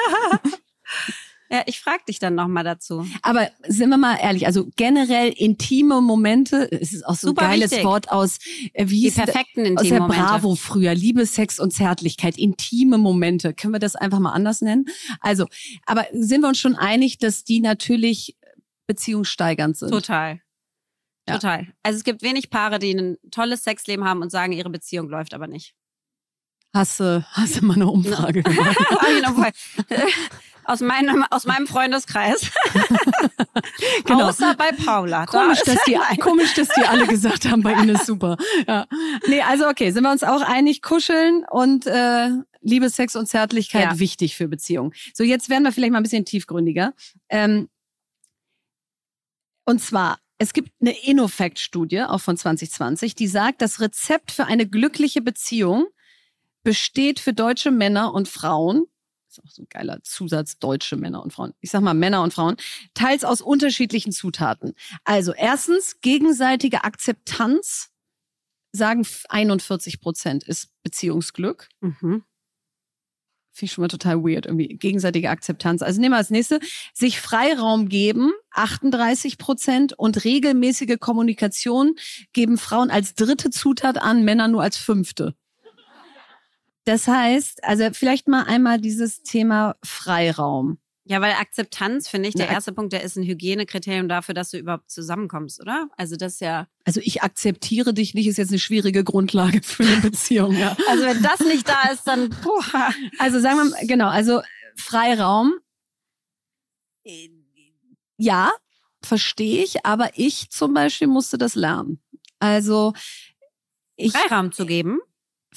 Ja, 1.50 1.64
ich 1.66 1.80
frage 1.80 2.04
dich 2.08 2.20
dann 2.20 2.36
nochmal 2.36 2.66
dazu. 2.66 3.08
Aber 3.22 3.50
sind 3.68 3.90
wir 3.90 3.98
mal 3.98 4.18
ehrlich, 4.22 4.46
also 4.48 4.68
generell 4.76 5.30
intime 5.30 6.02
Momente, 6.02 6.70
es 6.72 6.92
ist 6.92 7.06
auch 7.06 7.16
so 7.16 7.30
Super 7.30 7.44
ein 7.44 7.52
geiles 7.52 7.72
wichtig. 7.72 7.86
Wort 7.86 8.12
aus, 8.12 8.40
äh, 8.74 8.90
wie 8.90 9.04
Die 9.04 9.12
perfekten 9.12 9.62
aus 9.62 9.68
intimen 9.68 9.90
der 9.92 10.00
Momente. 10.02 10.24
Bravo 10.24 10.56
früher, 10.56 10.94
Liebe, 10.94 11.26
Sex 11.26 11.60
und 11.60 11.72
Zärtlichkeit, 11.72 12.38
intime 12.38 12.98
Momente. 12.98 13.54
Können 13.54 13.74
wir 13.74 13.80
das 13.80 13.96
einfach 13.96 14.20
mal 14.20 14.34
anders 14.34 14.62
nennen? 14.62 14.88
Also, 15.22 15.48
aber 15.86 16.06
sind 16.12 16.42
wir 16.42 16.50
uns 16.50 16.60
schon 16.60 16.76
einig, 16.76 17.18
dass 17.18 17.46
die 17.46 17.62
natürlich 17.62 18.36
beziehungssteigernd 18.86 19.78
sind? 19.78 19.90
Total. 19.90 20.42
Ja. 21.30 21.36
Total. 21.36 21.68
Also 21.82 21.98
es 21.98 22.04
gibt 22.04 22.24
wenig 22.24 22.50
Paare, 22.50 22.78
die 22.80 22.92
ein 22.92 23.18
tolles 23.32 23.64
Sexleben 23.64 24.04
haben 24.04 24.22
und 24.22 24.32
sagen, 24.32 24.52
ihre 24.52 24.70
Beziehung 24.70 25.08
läuft 25.08 25.34
aber 25.34 25.48
nicht. 25.48 25.76
Hast 26.74 27.00
du, 27.00 27.26
hast 27.32 27.58
du 27.58 27.66
mal 27.66 27.76
eine 27.76 27.88
Umfrage 27.88 28.44
aus, 30.68 30.82
meinem, 30.82 31.26
aus 31.30 31.46
meinem 31.46 31.68
Freundeskreis. 31.68 32.52
Genau. 34.06 34.30
Außer 34.30 34.56
bei 34.56 34.72
Paula. 34.72 35.26
Komisch, 35.26 35.62
dass 35.66 35.78
die, 35.86 35.98
komisch, 36.20 36.54
dass 36.54 36.70
die 36.70 36.84
alle 36.84 37.08
gesagt 37.08 37.50
haben, 37.50 37.62
bei 37.62 37.74
ihnen 37.74 37.90
ist 37.90 38.06
super. 38.06 38.38
Ja. 38.68 38.86
Nee, 39.28 39.42
also 39.42 39.68
okay, 39.68 39.92
sind 39.92 40.04
wir 40.04 40.12
uns 40.12 40.24
auch 40.24 40.42
einig, 40.42 40.82
kuscheln 40.82 41.44
und 41.50 41.86
äh, 41.88 42.30
Liebe, 42.62 42.90
Sex 42.90 43.16
und 43.16 43.28
Zärtlichkeit 43.28 43.84
Ja. 43.84 44.00
wichtig 44.00 44.36
für 44.36 44.48
Beziehungen. 44.48 44.94
So, 45.14 45.24
jetzt 45.24 45.50
werden 45.50 45.64
wir 45.64 45.72
vielleicht 45.72 45.92
mal 45.92 46.00
ein 46.00 46.04
bisschen 46.04 46.26
tiefgründiger. 46.26 46.94
Ähm, 47.30 47.68
und 49.66 49.82
zwar, 49.82 50.20
es 50.38 50.54
gibt 50.54 50.72
eine 50.80 50.98
Innofact-Studie, 51.04 52.04
auch 52.04 52.22
von 52.22 52.38
2020, 52.38 53.16
die 53.16 53.28
sagt, 53.28 53.62
das 53.62 53.82
Rezept 53.82 54.32
für 54.32 54.46
eine 54.46 54.68
glückliche 54.68 55.22
Beziehung 55.22 55.88
besteht 56.68 57.22
für 57.22 57.32
deutsche 57.32 57.72
Männer 57.72 58.14
und 58.14 58.28
Frauen, 58.28 58.88
ist 59.30 59.42
auch 59.42 59.50
so 59.50 59.62
ein 59.62 59.68
geiler 59.70 60.04
Zusatz, 60.04 60.60
deutsche 60.60 60.98
Männer 60.98 61.24
und 61.24 61.32
Frauen, 61.32 61.54
ich 61.62 61.72
sag 61.72 61.80
mal 61.80 61.94
Männer 61.94 62.22
und 62.24 62.34
Frauen, 62.34 62.58
teils 62.94 63.24
aus 63.24 63.40
unterschiedlichen 63.40 64.12
Zutaten. 64.12 64.74
Also 65.06 65.34
erstens, 65.34 66.02
gegenseitige 66.02 66.84
Akzeptanz, 66.84 67.92
sagen 68.74 69.08
41 69.30 70.02
Prozent 70.02 70.44
ist 70.44 70.74
Beziehungsglück. 70.84 71.70
Mhm. 71.80 72.26
Finde 73.54 73.66
ich 73.66 73.72
schon 73.72 73.84
mal 73.84 73.88
total 73.88 74.18
weird, 74.26 74.46
irgendwie 74.46 74.68
gegenseitige 74.68 75.30
Akzeptanz. 75.30 75.82
Also 75.82 76.02
nehmen 76.02 76.16
wir 76.16 76.18
als 76.18 76.32
nächste, 76.32 76.60
sich 76.94 77.22
Freiraum 77.22 77.88
geben, 77.88 78.34
38 78.52 79.38
Prozent 79.38 79.94
und 79.94 80.26
regelmäßige 80.26 80.98
Kommunikation 81.00 81.96
geben 82.34 82.58
Frauen 82.58 82.92
als 82.92 83.16
dritte 83.16 83.52
Zutat 83.52 83.98
an, 83.98 84.26
Männer 84.26 84.50
nur 84.50 84.64
als 84.64 84.76
fünfte. 84.76 85.34
Das 86.88 87.06
heißt, 87.06 87.66
also 87.66 87.90
vielleicht 87.92 88.30
mal 88.30 88.44
einmal 88.44 88.80
dieses 88.80 89.22
Thema 89.22 89.76
Freiraum. 89.84 90.78
Ja, 91.04 91.20
weil 91.20 91.34
Akzeptanz, 91.34 92.08
finde 92.08 92.30
ich, 92.30 92.36
der 92.36 92.46
Ja, 92.46 92.54
erste 92.54 92.72
Punkt, 92.72 92.94
der 92.94 93.04
ist 93.04 93.18
ein 93.18 93.24
Hygienekriterium 93.24 94.08
dafür, 94.08 94.34
dass 94.34 94.52
du 94.52 94.58
überhaupt 94.58 94.90
zusammenkommst, 94.90 95.60
oder? 95.62 95.90
Also 95.98 96.16
das 96.16 96.36
ist 96.36 96.40
ja. 96.40 96.68
Also 96.86 97.02
ich 97.04 97.24
akzeptiere 97.24 97.94
dich 97.94 98.14
nicht, 98.14 98.28
ist 98.28 98.38
jetzt 98.38 98.52
eine 98.52 98.60
schwierige 98.60 99.04
Grundlage 99.04 99.62
für 99.64 99.84
eine 99.84 99.98
Beziehung, 99.98 100.56
ja. 100.56 100.78
Also 100.88 101.04
wenn 101.04 101.22
das 101.22 101.42
nicht 101.42 101.68
da 101.68 101.90
ist, 101.92 102.08
dann. 102.08 102.30
Puh. 102.30 102.62
Also 103.20 103.42
sagen 103.42 103.58
wir 103.58 103.66
mal, 103.66 103.86
genau, 103.86 104.08
also 104.08 104.42
Freiraum. 104.78 105.56
äh, 107.04 107.30
Ja, 108.16 108.54
verstehe 109.04 109.62
ich, 109.62 109.86
aber 109.86 110.12
ich 110.16 110.52
zum 110.52 110.74
Beispiel 110.74 111.08
musste 111.08 111.38
das 111.38 111.56
lernen. 111.56 112.00
Also 112.40 112.94
ich 113.98 114.14
Freiraum 114.14 114.54
zu 114.54 114.66
geben. 114.66 115.00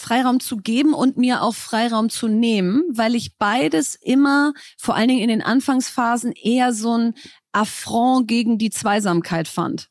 Freiraum 0.00 0.40
zu 0.40 0.56
geben 0.56 0.94
und 0.94 1.16
mir 1.16 1.42
auch 1.42 1.54
Freiraum 1.54 2.08
zu 2.08 2.26
nehmen, 2.26 2.82
weil 2.88 3.14
ich 3.14 3.36
beides 3.36 3.94
immer, 3.94 4.54
vor 4.78 4.94
allen 4.96 5.08
Dingen 5.08 5.20
in 5.20 5.28
den 5.28 5.42
Anfangsphasen, 5.42 6.32
eher 6.32 6.72
so 6.72 6.96
ein 6.96 7.14
Affront 7.52 8.26
gegen 8.26 8.58
die 8.58 8.70
Zweisamkeit 8.70 9.46
fand. 9.46 9.88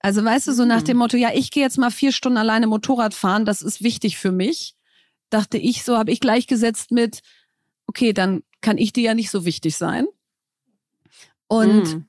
Also 0.00 0.24
weißt 0.24 0.46
du, 0.46 0.52
so 0.52 0.64
nach 0.64 0.82
Mhm. 0.82 0.84
dem 0.84 0.96
Motto, 0.98 1.16
ja, 1.16 1.30
ich 1.34 1.50
gehe 1.50 1.64
jetzt 1.64 1.78
mal 1.78 1.90
vier 1.90 2.12
Stunden 2.12 2.38
alleine 2.38 2.68
Motorrad 2.68 3.14
fahren, 3.14 3.44
das 3.44 3.62
ist 3.62 3.82
wichtig 3.82 4.16
für 4.16 4.30
mich. 4.30 4.76
Dachte 5.30 5.58
ich, 5.58 5.82
so 5.82 5.96
habe 5.98 6.12
ich 6.12 6.20
gleichgesetzt 6.20 6.92
mit, 6.92 7.20
okay, 7.88 8.12
dann 8.12 8.44
kann 8.60 8.78
ich 8.78 8.92
dir 8.92 9.02
ja 9.02 9.14
nicht 9.14 9.30
so 9.30 9.44
wichtig 9.44 9.76
sein. 9.76 10.06
Und 11.48 11.94
Mhm. 11.94 12.08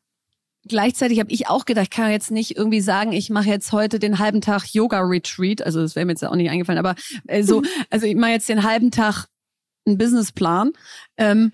Gleichzeitig 0.67 1.19
habe 1.19 1.32
ich 1.32 1.47
auch 1.47 1.65
gedacht, 1.65 1.86
ich 1.86 1.89
kann 1.89 2.12
jetzt 2.12 2.32
nicht 2.32 2.56
irgendwie 2.58 2.82
sagen, 2.82 3.12
ich 3.13 3.30
mache 3.30 3.49
jetzt 3.49 3.71
heute 3.71 3.99
den 3.99 4.19
halben 4.19 4.41
Tag 4.41 4.65
Yoga-Retreat. 4.73 5.62
Also 5.62 5.82
das 5.82 5.95
wäre 5.95 6.06
mir 6.06 6.12
jetzt 6.13 6.23
auch 6.25 6.36
nicht 6.36 6.49
eingefallen, 6.49 6.80
aber 6.80 6.95
äh, 7.27 7.43
so, 7.43 7.63
also 7.89 8.06
ich 8.06 8.15
mache 8.15 8.32
jetzt 8.32 8.49
den 8.49 8.63
halben 8.63 8.91
Tag 8.91 9.25
einen 9.86 9.97
Businessplan. 9.97 10.73
Ähm, 11.17 11.51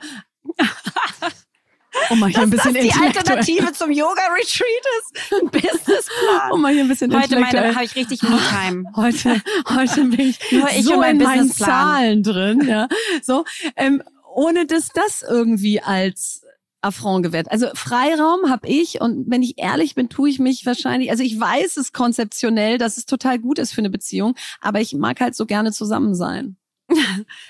um 2.10 2.20
mal 2.20 2.30
hier 2.30 2.42
ein 2.42 2.50
bisschen 2.50 2.74
die 2.74 2.80
intellektuell- 2.90 3.18
Alternative 3.18 3.72
zum 3.74 3.92
Yoga-Retreat 3.92 4.86
ist 5.00 5.34
ein 5.34 5.50
Businessplan. 5.50 6.52
Um 6.52 6.62
mal 6.62 6.74
hier 6.74 6.84
ein 6.84 6.88
bisschen 6.88 7.16
Heute 7.16 7.40
meine 7.40 7.76
habe 7.76 7.86
ich 7.86 7.96
richtig 7.96 8.22
Me-Time. 8.24 8.86
Heute, 8.96 9.42
heute 9.70 10.04
bin 10.06 10.20
ich 10.20 10.40
Nur 10.52 10.70
ich 10.70 10.84
so 10.86 11.02
in 11.02 11.18
meinen. 11.18 11.52
Zahlen 11.52 12.24
drin, 12.24 12.68
ja. 12.68 12.88
So, 13.22 13.46
ähm, 13.76 14.04
ohne 14.34 14.66
dass 14.66 14.90
das 14.90 15.24
irgendwie 15.28 15.80
als 15.82 16.43
Affront 16.84 17.24
gewährt. 17.24 17.50
Also 17.52 17.68
Freiraum 17.74 18.50
habe 18.50 18.68
ich 18.68 19.02
und 19.02 19.30
wenn 19.30 19.42
ich 19.42 19.58
ehrlich 19.58 19.96
bin, 19.96 20.10
tue 20.10 20.30
ich 20.30 20.40
mich 20.40 20.66
wahrscheinlich, 20.66 21.10
also 21.12 21.24
ich 21.24 21.40
weiß 21.40 21.78
es 21.78 21.94
konzeptionell, 21.94 22.78
dass 22.78 22.98
es 22.98 23.06
total 23.06 23.40
gut 23.40 23.60
ist 23.60 23.74
für 23.74 23.80
eine 23.82 23.90
Beziehung, 23.90 24.36
aber 24.62 24.82
ich 24.82 24.94
mag 24.94 25.20
halt 25.22 25.36
so 25.36 25.46
gerne 25.46 25.72
zusammen 25.72 26.16
sein. 26.16 26.58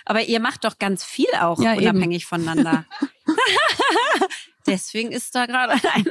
Aber 0.06 0.22
ihr 0.22 0.40
macht 0.40 0.64
doch 0.64 0.78
ganz 0.78 1.04
viel 1.04 1.26
auch 1.42 1.60
Ja, 1.60 1.74
eben. 1.74 1.82
unabhängig 1.88 2.26
voneinander. 2.28 2.86
Deswegen 4.66 5.12
ist 5.12 5.36
da 5.36 5.46
gerade 5.46 5.74
ein. 5.94 6.06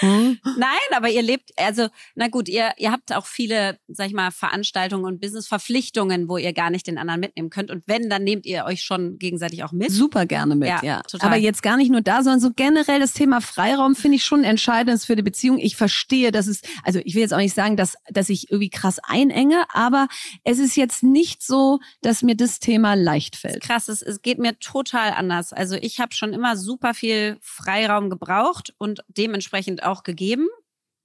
Hm? 0.00 0.38
Nein, 0.56 0.78
aber 0.94 1.08
ihr 1.08 1.22
lebt, 1.22 1.50
also, 1.56 1.88
na 2.14 2.28
gut, 2.28 2.48
ihr, 2.48 2.72
ihr 2.78 2.92
habt 2.92 3.12
auch 3.12 3.26
viele, 3.26 3.78
sag 3.88 4.06
ich 4.08 4.12
mal, 4.12 4.30
Veranstaltungen 4.30 5.04
und 5.04 5.20
Businessverpflichtungen, 5.20 6.28
wo 6.28 6.36
ihr 6.36 6.52
gar 6.52 6.70
nicht 6.70 6.86
den 6.86 6.98
anderen 6.98 7.20
mitnehmen 7.20 7.50
könnt. 7.50 7.70
Und 7.70 7.82
wenn, 7.86 8.08
dann 8.08 8.24
nehmt 8.24 8.46
ihr 8.46 8.64
euch 8.64 8.82
schon 8.82 9.18
gegenseitig 9.18 9.64
auch 9.64 9.72
mit. 9.72 9.90
Super 9.90 10.26
gerne 10.26 10.54
mit, 10.54 10.68
Ja, 10.68 10.80
ja. 10.82 11.02
total. 11.02 11.28
Aber 11.28 11.36
jetzt 11.36 11.62
gar 11.62 11.76
nicht 11.76 11.90
nur 11.90 12.00
da, 12.00 12.22
sondern 12.22 12.40
so 12.40 12.50
generell 12.54 13.00
das 13.00 13.12
Thema 13.12 13.40
Freiraum 13.40 13.94
finde 13.94 14.16
ich 14.16 14.24
schon 14.24 14.44
entscheidend 14.44 15.02
für 15.02 15.16
die 15.16 15.22
Beziehung. 15.22 15.58
Ich 15.58 15.76
verstehe, 15.76 16.32
dass 16.32 16.46
es, 16.46 16.60
also 16.84 17.00
ich 17.04 17.14
will 17.14 17.22
jetzt 17.22 17.34
auch 17.34 17.38
nicht 17.38 17.54
sagen, 17.54 17.76
dass, 17.76 17.96
dass 18.10 18.28
ich 18.28 18.50
irgendwie 18.50 18.70
krass 18.70 18.98
einenge, 19.02 19.64
aber 19.72 20.08
es 20.44 20.58
ist 20.58 20.76
jetzt 20.76 21.02
nicht 21.02 21.42
so, 21.42 21.80
dass 22.02 22.22
mir 22.22 22.36
das 22.36 22.58
Thema 22.60 22.94
leicht 22.94 23.36
fällt. 23.36 23.62
Krass, 23.62 23.88
es, 23.88 24.02
es 24.02 24.22
geht 24.22 24.38
mir 24.38 24.58
total 24.58 25.12
anders. 25.12 25.52
Also 25.52 25.76
ich 25.76 26.00
habe 26.00 26.14
schon 26.14 26.32
immer 26.32 26.56
super 26.56 26.94
viel 26.94 27.31
Freiraum 27.40 28.10
gebraucht 28.10 28.74
und 28.78 29.02
dementsprechend 29.08 29.82
auch 29.82 30.02
gegeben. 30.02 30.48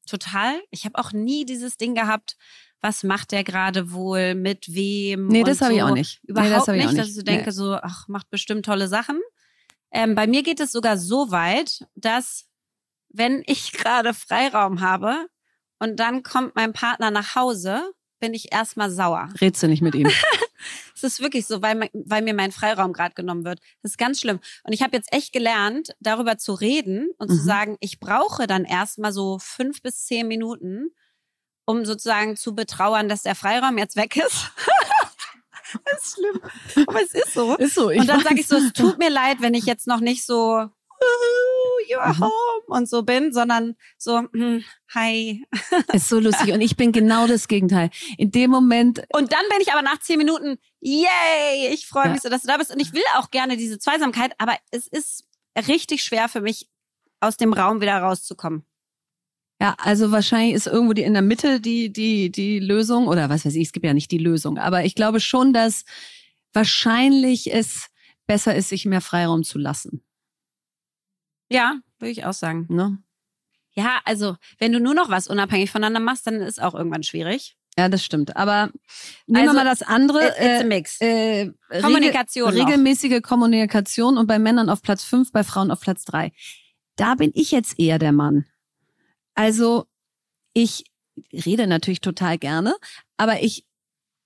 Total. 0.08 0.60
Ich 0.72 0.86
habe 0.86 0.98
auch 1.00 1.12
nie 1.12 1.46
dieses 1.46 1.78
Ding 1.78 1.94
gehabt, 1.96 2.38
was 2.82 3.04
macht 3.04 3.32
der 3.32 3.44
gerade 3.44 3.92
wohl, 3.92 4.36
mit 4.36 4.74
wem. 4.74 5.28
Nee, 5.28 5.44
das 5.44 5.62
habe 5.62 5.74
ich 5.74 5.84
auch 5.84 5.92
nicht. 5.94 6.20
Nee, 6.24 6.32
Überhaupt 6.32 6.52
das 6.52 6.68
habe 6.68 6.78
ich 6.78 6.84
nicht, 6.84 6.94
auch 6.94 6.98
dass 6.98 7.08
nicht. 7.08 7.10
ich 7.10 7.16
so 7.16 7.22
denke, 7.24 7.46
Nee. 7.46 7.52
so, 7.52 7.76
ach, 7.76 8.08
macht 8.08 8.30
bestimmt 8.30 8.66
tolle 8.66 8.88
Sachen. 8.88 9.20
Ähm, 9.92 10.16
bei 10.16 10.28
mir 10.28 10.44
geht 10.44 10.60
es 10.60 10.72
sogar 10.72 10.98
so 10.98 11.32
weit, 11.32 11.88
dass 11.96 12.46
wenn 13.10 13.44
ich 13.48 13.72
gerade 13.74 14.14
Freiraum 14.14 14.82
habe 14.82 15.28
und 15.80 16.00
dann 16.00 16.24
kommt 16.24 16.56
mein 16.56 16.74
Partner 16.74 17.12
nach 17.12 17.36
Hause, 17.36 17.92
bin 18.20 18.34
ich 18.34 18.52
erstmal 18.54 18.90
sauer. 18.92 19.30
Redst 19.42 19.62
du 19.64 19.68
nicht 19.68 19.82
mit 19.82 19.96
ihm? 19.96 20.10
Es 20.96 21.04
ist 21.04 21.22
wirklich 21.22 21.46
so, 21.46 21.62
weil, 21.62 21.88
weil 21.94 22.24
mir 22.24 22.34
mein 22.34 22.52
Freiraum 22.52 22.92
gerade 22.92 23.14
genommen 23.14 23.46
wird. 23.46 23.60
Das 23.84 23.92
ist 23.92 23.98
ganz 24.00 24.20
schlimm. 24.20 24.40
Und 24.64 24.74
ich 24.74 24.82
habe 24.82 24.98
jetzt 24.98 25.14
echt 25.14 25.32
gelernt, 25.32 25.92
darüber 26.00 26.40
zu 26.40 26.54
reden 26.56 27.12
und 27.20 27.28
zu 27.30 27.36
Mhm. 27.36 27.46
sagen, 27.46 27.78
ich 27.80 28.00
brauche 28.00 28.48
dann 28.48 28.66
erstmal 28.66 29.14
so 29.14 29.38
fünf 29.40 29.84
bis 29.84 30.06
zehn 30.06 30.28
Minuten, 30.28 30.90
um 31.66 31.86
sozusagen 31.86 32.36
zu 32.36 32.56
betrauern, 32.56 33.08
dass 33.08 33.22
der 33.22 33.36
Freiraum 33.36 33.78
jetzt 33.78 33.96
weg 33.98 34.18
ist. 34.18 34.52
das 35.86 36.02
ist 36.04 36.16
schlimm. 36.16 36.86
Aber 36.88 37.04
es 37.04 37.14
ist 37.14 37.34
so. 37.36 37.56
Ist 37.58 37.76
so. 37.76 37.90
und 37.90 38.08
dann 38.08 38.22
sage 38.24 38.40
ich 38.40 38.48
so, 38.48 38.56
es 38.56 38.74
tut 38.74 38.98
mir 38.98 39.12
leid, 39.12 39.38
wenn 39.42 39.54
ich 39.54 39.66
jetzt 39.66 39.86
noch 39.86 40.00
nicht 40.00 40.26
so 40.26 40.64
"Ooh, 40.64 40.70
you're 41.90 42.14
Mhm. 42.16 42.22
home 42.22 42.64
und 42.68 42.90
so 42.90 43.04
bin, 43.04 43.32
sondern 43.34 43.76
so, 43.98 44.20
hm, 44.34 44.64
hi. 44.94 45.46
Ist 45.94 46.10
so 46.10 46.20
lustig. 46.20 46.52
Und 46.54 46.62
ich 46.62 46.76
bin 46.76 46.92
genau 46.92 47.28
das 47.28 47.48
Gegenteil. 47.48 47.90
In 48.18 48.32
dem 48.32 48.52
Moment, 48.52 49.04
Und 49.14 49.32
dann 49.32 49.44
bin 49.50 49.62
ich 49.62 49.72
aber 49.72 49.82
nach 49.82 50.00
zehn 50.00 50.18
Minuten, 50.18 50.58
yay, 50.82 51.70
ich 51.74 51.88
freue 51.88 52.06
Ja. 52.06 52.12
mich 52.12 52.22
so, 52.22 52.30
dass 52.30 52.42
du 52.42 52.48
da 52.48 52.58
bist. 52.58 52.72
Und 52.74 52.80
ich 52.82 52.94
will 52.94 53.04
auch 53.16 53.32
gerne 53.32 53.58
diese 53.58 53.80
Zweisamkeit, 53.80 54.34
aber 54.38 54.58
es 54.72 54.88
ist 54.88 55.26
richtig 55.68 56.04
schwer 56.04 56.30
für 56.30 56.42
mich, 56.42 56.70
aus 57.20 57.38
dem 57.38 57.54
Raum 57.54 57.82
wieder 57.82 57.98
rauszukommen. 57.98 58.64
ja, 59.60 59.76
also 59.80 60.12
wahrscheinlich 60.12 60.54
ist 60.54 60.68
irgendwo 60.68 60.94
die 60.94 61.02
in 61.02 61.14
der 61.14 61.24
Mitte 61.24 61.60
die, 61.60 61.92
die, 61.92 62.32
die 62.32 62.60
Lösung 62.60 63.08
oder 63.08 63.28
was 63.30 63.44
weiß 63.44 63.56
ich, 63.56 63.66
es 63.68 63.72
gibt 63.72 63.86
ja 63.88 63.94
nicht 63.96 64.12
die 64.12 64.20
Lösung. 64.20 64.60
Aber 64.60 64.86
ich 64.86 64.94
glaube 64.94 65.20
schon, 65.20 65.52
dass 65.52 65.84
wahrscheinlich 66.54 67.52
es 67.54 67.88
besser 68.28 68.54
ist, 68.56 68.70
sich 68.70 68.86
mehr 68.86 69.02
Freiraum 69.02 69.44
zu 69.44 69.58
lassen. 69.58 70.04
Ja, 71.50 71.76
würde 72.00 72.12
ich 72.12 72.26
auch 72.26 72.34
sagen. 72.34 72.66
Ne? 72.70 72.98
Ja, 73.74 74.00
also, 74.06 74.36
wenn 74.58 74.72
du 74.72 74.80
nur 74.80 74.94
noch 74.94 75.10
was 75.10 75.28
unabhängig 75.28 75.70
voneinander 75.70 76.00
machst, 76.00 76.26
dann 76.28 76.36
ist 76.42 76.62
auch 76.62 76.74
irgendwann 76.74 77.04
schwierig. 77.04 77.56
Ja, 77.78 77.90
das 77.90 78.04
stimmt. 78.04 78.36
Aber 78.36 78.72
nehmen 79.28 79.48
Also, 79.48 79.52
wir 79.52 79.64
mal 79.64 79.66
das 79.66 79.84
andere. 79.84 80.30
It's, 80.30 80.62
a 80.62 80.64
mix. 80.64 81.00
äh, 81.00 81.52
Kommunikation 81.82 82.50
Regel, 82.50 82.66
regelmäßige 82.66 83.22
Kommunikation 83.22 84.18
und 84.18 84.26
bei 84.26 84.40
Männern 84.40 84.70
auf 84.70 84.82
Platz 84.82 85.04
fünf, 85.04 85.32
bei 85.32 85.44
Frauen 85.44 85.70
auf 85.70 85.80
Platz 85.80 86.04
drei. 86.04 86.32
Da 86.96 87.14
bin 87.14 87.32
ich 87.36 87.52
jetzt 87.52 87.80
eher 87.80 88.00
der 88.00 88.14
Mann. 88.14 88.46
Also 89.36 89.86
ich 90.54 90.86
rede 91.32 91.68
natürlich 91.68 92.02
total 92.02 92.40
gerne, 92.40 92.76
aber 93.18 93.44
ich 93.44 93.64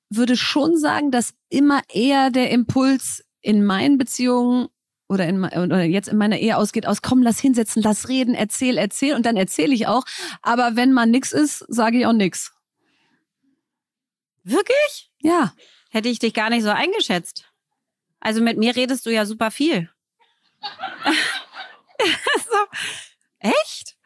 würde 0.09 0.37
schon 0.37 0.77
sagen, 0.77 1.11
dass 1.11 1.33
immer 1.49 1.81
eher 1.89 2.31
der 2.31 2.51
Impuls 2.51 3.25
in 3.41 3.65
meinen 3.65 3.97
Beziehungen 3.97 4.69
oder, 5.11 5.27
in, 5.27 5.43
oder 5.43 5.83
jetzt 5.83 6.07
in 6.07 6.17
meiner 6.17 6.39
Ehe 6.39 6.57
ausgeht 6.57 6.87
aus, 6.87 7.01
komm, 7.01 7.21
lass 7.21 7.39
hinsetzen, 7.39 7.83
lass 7.83 8.07
reden, 8.07 8.33
erzähl, 8.33 8.77
erzähl 8.77 9.13
und 9.13 9.25
dann 9.25 9.35
erzähle 9.35 9.73
ich 9.73 9.87
auch. 9.87 10.05
Aber 10.41 10.77
wenn 10.77 10.93
mal 10.93 11.05
nix 11.05 11.33
ist, 11.33 11.65
sage 11.67 11.99
ich 11.99 12.05
auch 12.05 12.13
nix. 12.13 12.53
Wirklich? 14.43 15.11
Ja. 15.19 15.53
Hätte 15.89 16.07
ich 16.07 16.19
dich 16.19 16.33
gar 16.33 16.49
nicht 16.49 16.63
so 16.63 16.69
eingeschätzt. 16.69 17.51
Also 18.21 18.41
mit 18.41 18.57
mir 18.57 18.75
redest 18.75 19.05
du 19.05 19.09
ja 19.09 19.25
super 19.25 19.51
viel. 19.51 19.89
so. 22.37 22.57
Echt? 23.39 23.97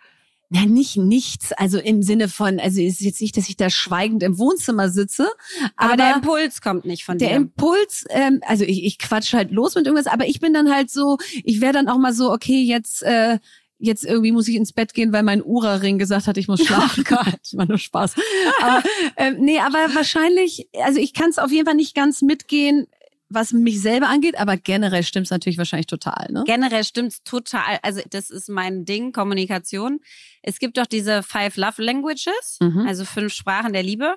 Na, 0.49 0.65
nicht 0.65 0.97
nichts. 0.97 1.53
Also 1.53 1.79
im 1.79 2.03
Sinne 2.03 2.27
von, 2.29 2.59
also 2.59 2.79
es 2.79 2.95
ist 2.95 3.01
jetzt 3.01 3.21
nicht, 3.21 3.35
dass 3.35 3.49
ich 3.49 3.57
da 3.57 3.69
schweigend 3.69 4.21
im 4.23 4.37
Wohnzimmer 4.37 4.89
sitze, 4.89 5.27
Aber, 5.75 5.93
aber, 5.93 5.97
der 5.97 6.15
Impuls 6.15 6.61
kommt 6.61 6.85
nicht 6.85 7.03
von 7.03 7.17
der 7.17 7.29
dir. 7.29 7.35
Impuls, 7.35 8.05
ähm, 8.09 8.41
also 8.45 8.63
ich, 8.63 8.83
ich 8.85 8.99
quatsch 8.99 9.33
halt 9.33 9.51
los 9.51 9.75
mit 9.75 9.87
irgendwas, 9.87 10.11
aber 10.11 10.27
ich 10.27 10.39
bin 10.39 10.53
dann 10.53 10.71
halt 10.71 10.91
so, 10.91 11.17
ich 11.43 11.61
wäre 11.61 11.73
dann 11.73 11.87
auch 11.87 11.97
mal 11.97 12.13
so, 12.13 12.31
okay, 12.31 12.61
jetzt, 12.61 13.01
äh, 13.03 13.39
jetzt 13.79 14.05
irgendwie 14.05 14.31
muss 14.31 14.47
ich 14.47 14.55
ins 14.55 14.73
Bett 14.73 14.93
gehen, 14.93 15.11
weil 15.11 15.23
mein 15.23 15.43
Ura-Ring 15.43 15.97
gesagt 15.97 16.27
hat, 16.27 16.37
ich 16.37 16.47
muss 16.47 16.61
schlafen. 16.65 17.03
Gott, 17.07 17.39
war 17.53 17.65
nur 17.65 17.77
Spaß. 17.77 18.13
Aber, 18.61 18.83
ähm, 19.17 19.37
nee, 19.39 19.59
aber 19.59 19.93
wahrscheinlich, 19.95 20.67
also 20.83 20.99
ich 20.99 21.13
kann 21.13 21.29
es 21.29 21.39
auf 21.39 21.51
jeden 21.51 21.65
Fall 21.65 21.75
nicht 21.75 21.95
ganz 21.95 22.21
mitgehen, 22.21 22.87
was 23.35 23.51
mich 23.53 23.81
selber 23.81 24.07
angeht, 24.09 24.39
aber 24.39 24.57
generell 24.57 25.03
stimmt 25.03 25.27
es 25.27 25.31
natürlich 25.31 25.57
wahrscheinlich 25.59 25.87
total, 25.87 26.27
ne? 26.31 26.43
Generell 26.47 26.83
stimmt's 26.83 27.21
total. 27.23 27.77
Also 27.83 28.01
das 28.09 28.29
ist 28.31 28.49
mein 28.49 28.85
Ding, 28.85 29.11
Kommunikation. 29.11 29.99
Es 30.41 30.57
gibt 30.59 30.77
doch 30.77 30.85
diese 30.87 31.21
Five 31.21 31.57
Love 31.57 31.83
Languages, 31.83 32.57
Mhm. 32.61 32.85
also 32.87 33.05
fünf 33.05 33.33
Sprachen 33.33 33.73
der 33.73 33.83
Liebe. 33.83 34.15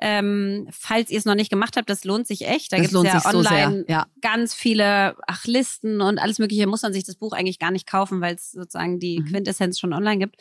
Ähm, 0.00 0.66
falls 0.72 1.10
ihr 1.10 1.18
es 1.18 1.26
noch 1.26 1.34
nicht 1.34 1.50
gemacht 1.50 1.76
habt, 1.76 1.88
das 1.90 2.02
lohnt 2.04 2.26
sich 2.26 2.46
echt. 2.48 2.72
Da 2.72 2.78
gibt's 2.78 2.92
lohnt 2.92 3.06
ja 3.08 3.20
so 3.20 3.28
online. 3.38 3.84
Ja. 3.88 4.06
ganz 4.22 4.54
viele 4.54 5.14
ach, 5.26 5.44
Listen 5.44 6.00
und 6.00 6.18
alles 6.18 6.38
Mögliche. 6.38 6.66
Muss 6.66 6.82
man 6.82 6.92
sich 6.94 7.04
das 7.04 7.16
Buch 7.16 7.32
eigentlich 7.34 7.58
gar 7.58 7.70
nicht 7.70 7.86
kaufen, 7.86 8.20
weil 8.20 8.34
es 8.34 8.50
sozusagen 8.52 8.98
die 8.98 9.20
Mhm. 9.20 9.26
Quintessenz 9.26 9.78
schon 9.78 9.92
online 9.92 10.18
gibt. 10.18 10.36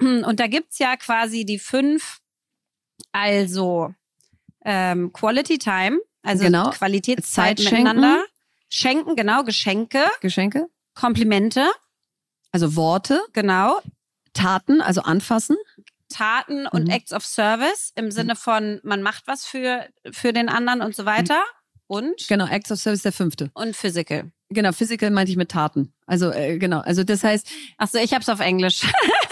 Und 0.00 0.38
da 0.38 0.46
gibt's 0.46 0.78
ja 0.78 0.96
quasi 0.96 1.44
die 1.44 1.58
fünf, 1.58 2.18
also 3.12 3.92
ähm, 4.64 5.12
Quality 5.12 5.58
Time, 5.58 5.98
also 6.26 6.44
Genau. 6.44 6.70
Qualitätszeit 6.70 7.58
Zeit 7.58 7.60
schenken. 7.68 7.82
miteinander. 7.94 8.24
Schenken, 8.68 9.16
genau, 9.16 9.44
Geschenke, 9.44 10.04
Geschenke? 10.20 10.66
Komplimente, 10.94 11.66
Also 12.52 12.74
Worte, 12.76 13.20
genau, 13.32 13.78
Taten, 14.32 14.80
also 14.80 15.02
anfassen. 15.02 15.56
Taten 16.08 16.66
und 16.66 16.84
Mhm. 16.84 16.90
Acts 16.90 17.12
of 17.12 17.24
Service 17.24 17.92
im 17.96 18.10
Sinne 18.10 18.36
von, 18.36 18.80
man 18.82 19.02
macht 19.02 19.26
was 19.26 19.44
für, 19.44 19.86
für 20.10 20.32
den 20.32 20.48
anderen 20.48 20.80
und 20.82 20.94
so 20.96 21.04
weiter. 21.04 21.42
Und, 21.88 22.26
Genau, 22.28 22.46
Acts 22.46 22.70
of 22.72 22.78
Service 22.80 23.02
der 23.02 23.12
fünfte. 23.12 23.50
und 23.54 23.76
Physical. 23.76 24.30
Genau, 24.48 24.72
Physical 24.72 25.10
meinte 25.10 25.30
ich 25.32 25.36
mit 25.36 25.50
Taten. 25.50 25.92
Also 26.06 26.30
äh, 26.32 26.58
genau, 26.58 26.80
also 26.80 27.02
das 27.04 27.22
heißt, 27.24 27.48
Achso, 27.78 27.98
ich 27.98 28.14
hab's 28.14 28.28
auf 28.28 28.40
Englisch. 28.40 28.82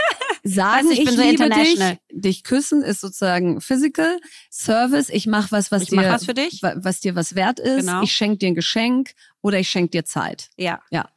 sagen 0.45 0.89
Weißt 0.89 0.99
du, 0.99 1.01
ich 1.01 1.05
bin 1.07 1.17
so 1.17 1.23
liebe 1.23 1.33
international. 1.33 1.99
dich, 2.13 2.21
dich 2.21 2.45
küssen 2.45 2.83
ist 2.83 3.01
sozusagen 3.01 3.61
Physical. 3.61 4.21
Service, 4.51 5.09
ich 5.09 5.27
mache 5.27 5.51
was, 5.53 5.73
was 5.73 5.83
Ich 5.85 5.89
dir 5.89 5.97
was 6.09 6.25
für 6.27 6.35
dich. 6.35 6.63
wa- 6.63 6.75
was 6.77 7.01
dir 7.01 7.15
was 7.17 7.35
wert 7.35 7.59
ist. 7.59 7.87
Genau. 7.87 8.03
Ich 8.03 8.13
schenke 8.13 8.39
dir 8.39 8.49
ein 8.49 8.55
Geschenk 8.55 9.15
oder 9.41 9.59
ich 9.59 9.69
schenke 9.69 9.91
dir 9.91 10.05
Zeit. 10.05 10.51
Ja. 10.57 10.83
Ja. 10.91 11.11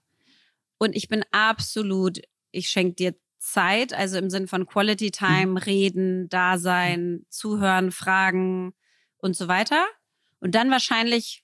Und 0.77 0.95
ich 0.95 1.07
bin 1.09 1.23
absolut, 1.31 2.21
ich 2.51 2.69
schenke 2.69 2.95
dir 2.95 3.15
Zeit, 3.39 3.93
also 3.93 4.17
im 4.17 4.29
Sinn 4.29 4.47
von 4.47 4.65
Quality 4.65 5.11
Time, 5.11 5.47
Mhm. 5.51 5.57
reden, 5.57 6.29
da 6.29 6.57
sein, 6.57 7.25
zuhören, 7.29 7.91
fragen 7.91 8.73
und 9.17 9.35
so 9.35 9.47
weiter. 9.47 9.85
Und 10.39 10.55
dann 10.55 10.69
wahrscheinlich 10.71 11.43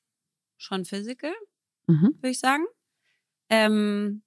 schon 0.57 0.85
Physical, 0.85 1.33
Mhm. 1.87 2.15
würde 2.21 2.29
ich 2.29 2.39
sagen. 2.39 2.63
Ähm, 3.49 4.22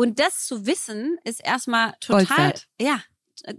und 0.00 0.18
das 0.18 0.46
zu 0.46 0.66
wissen, 0.66 1.18
ist 1.24 1.44
erstmal 1.44 1.94
total, 2.00 2.26
Gold 2.26 2.38
wert. 2.38 2.66
ja, 2.80 3.02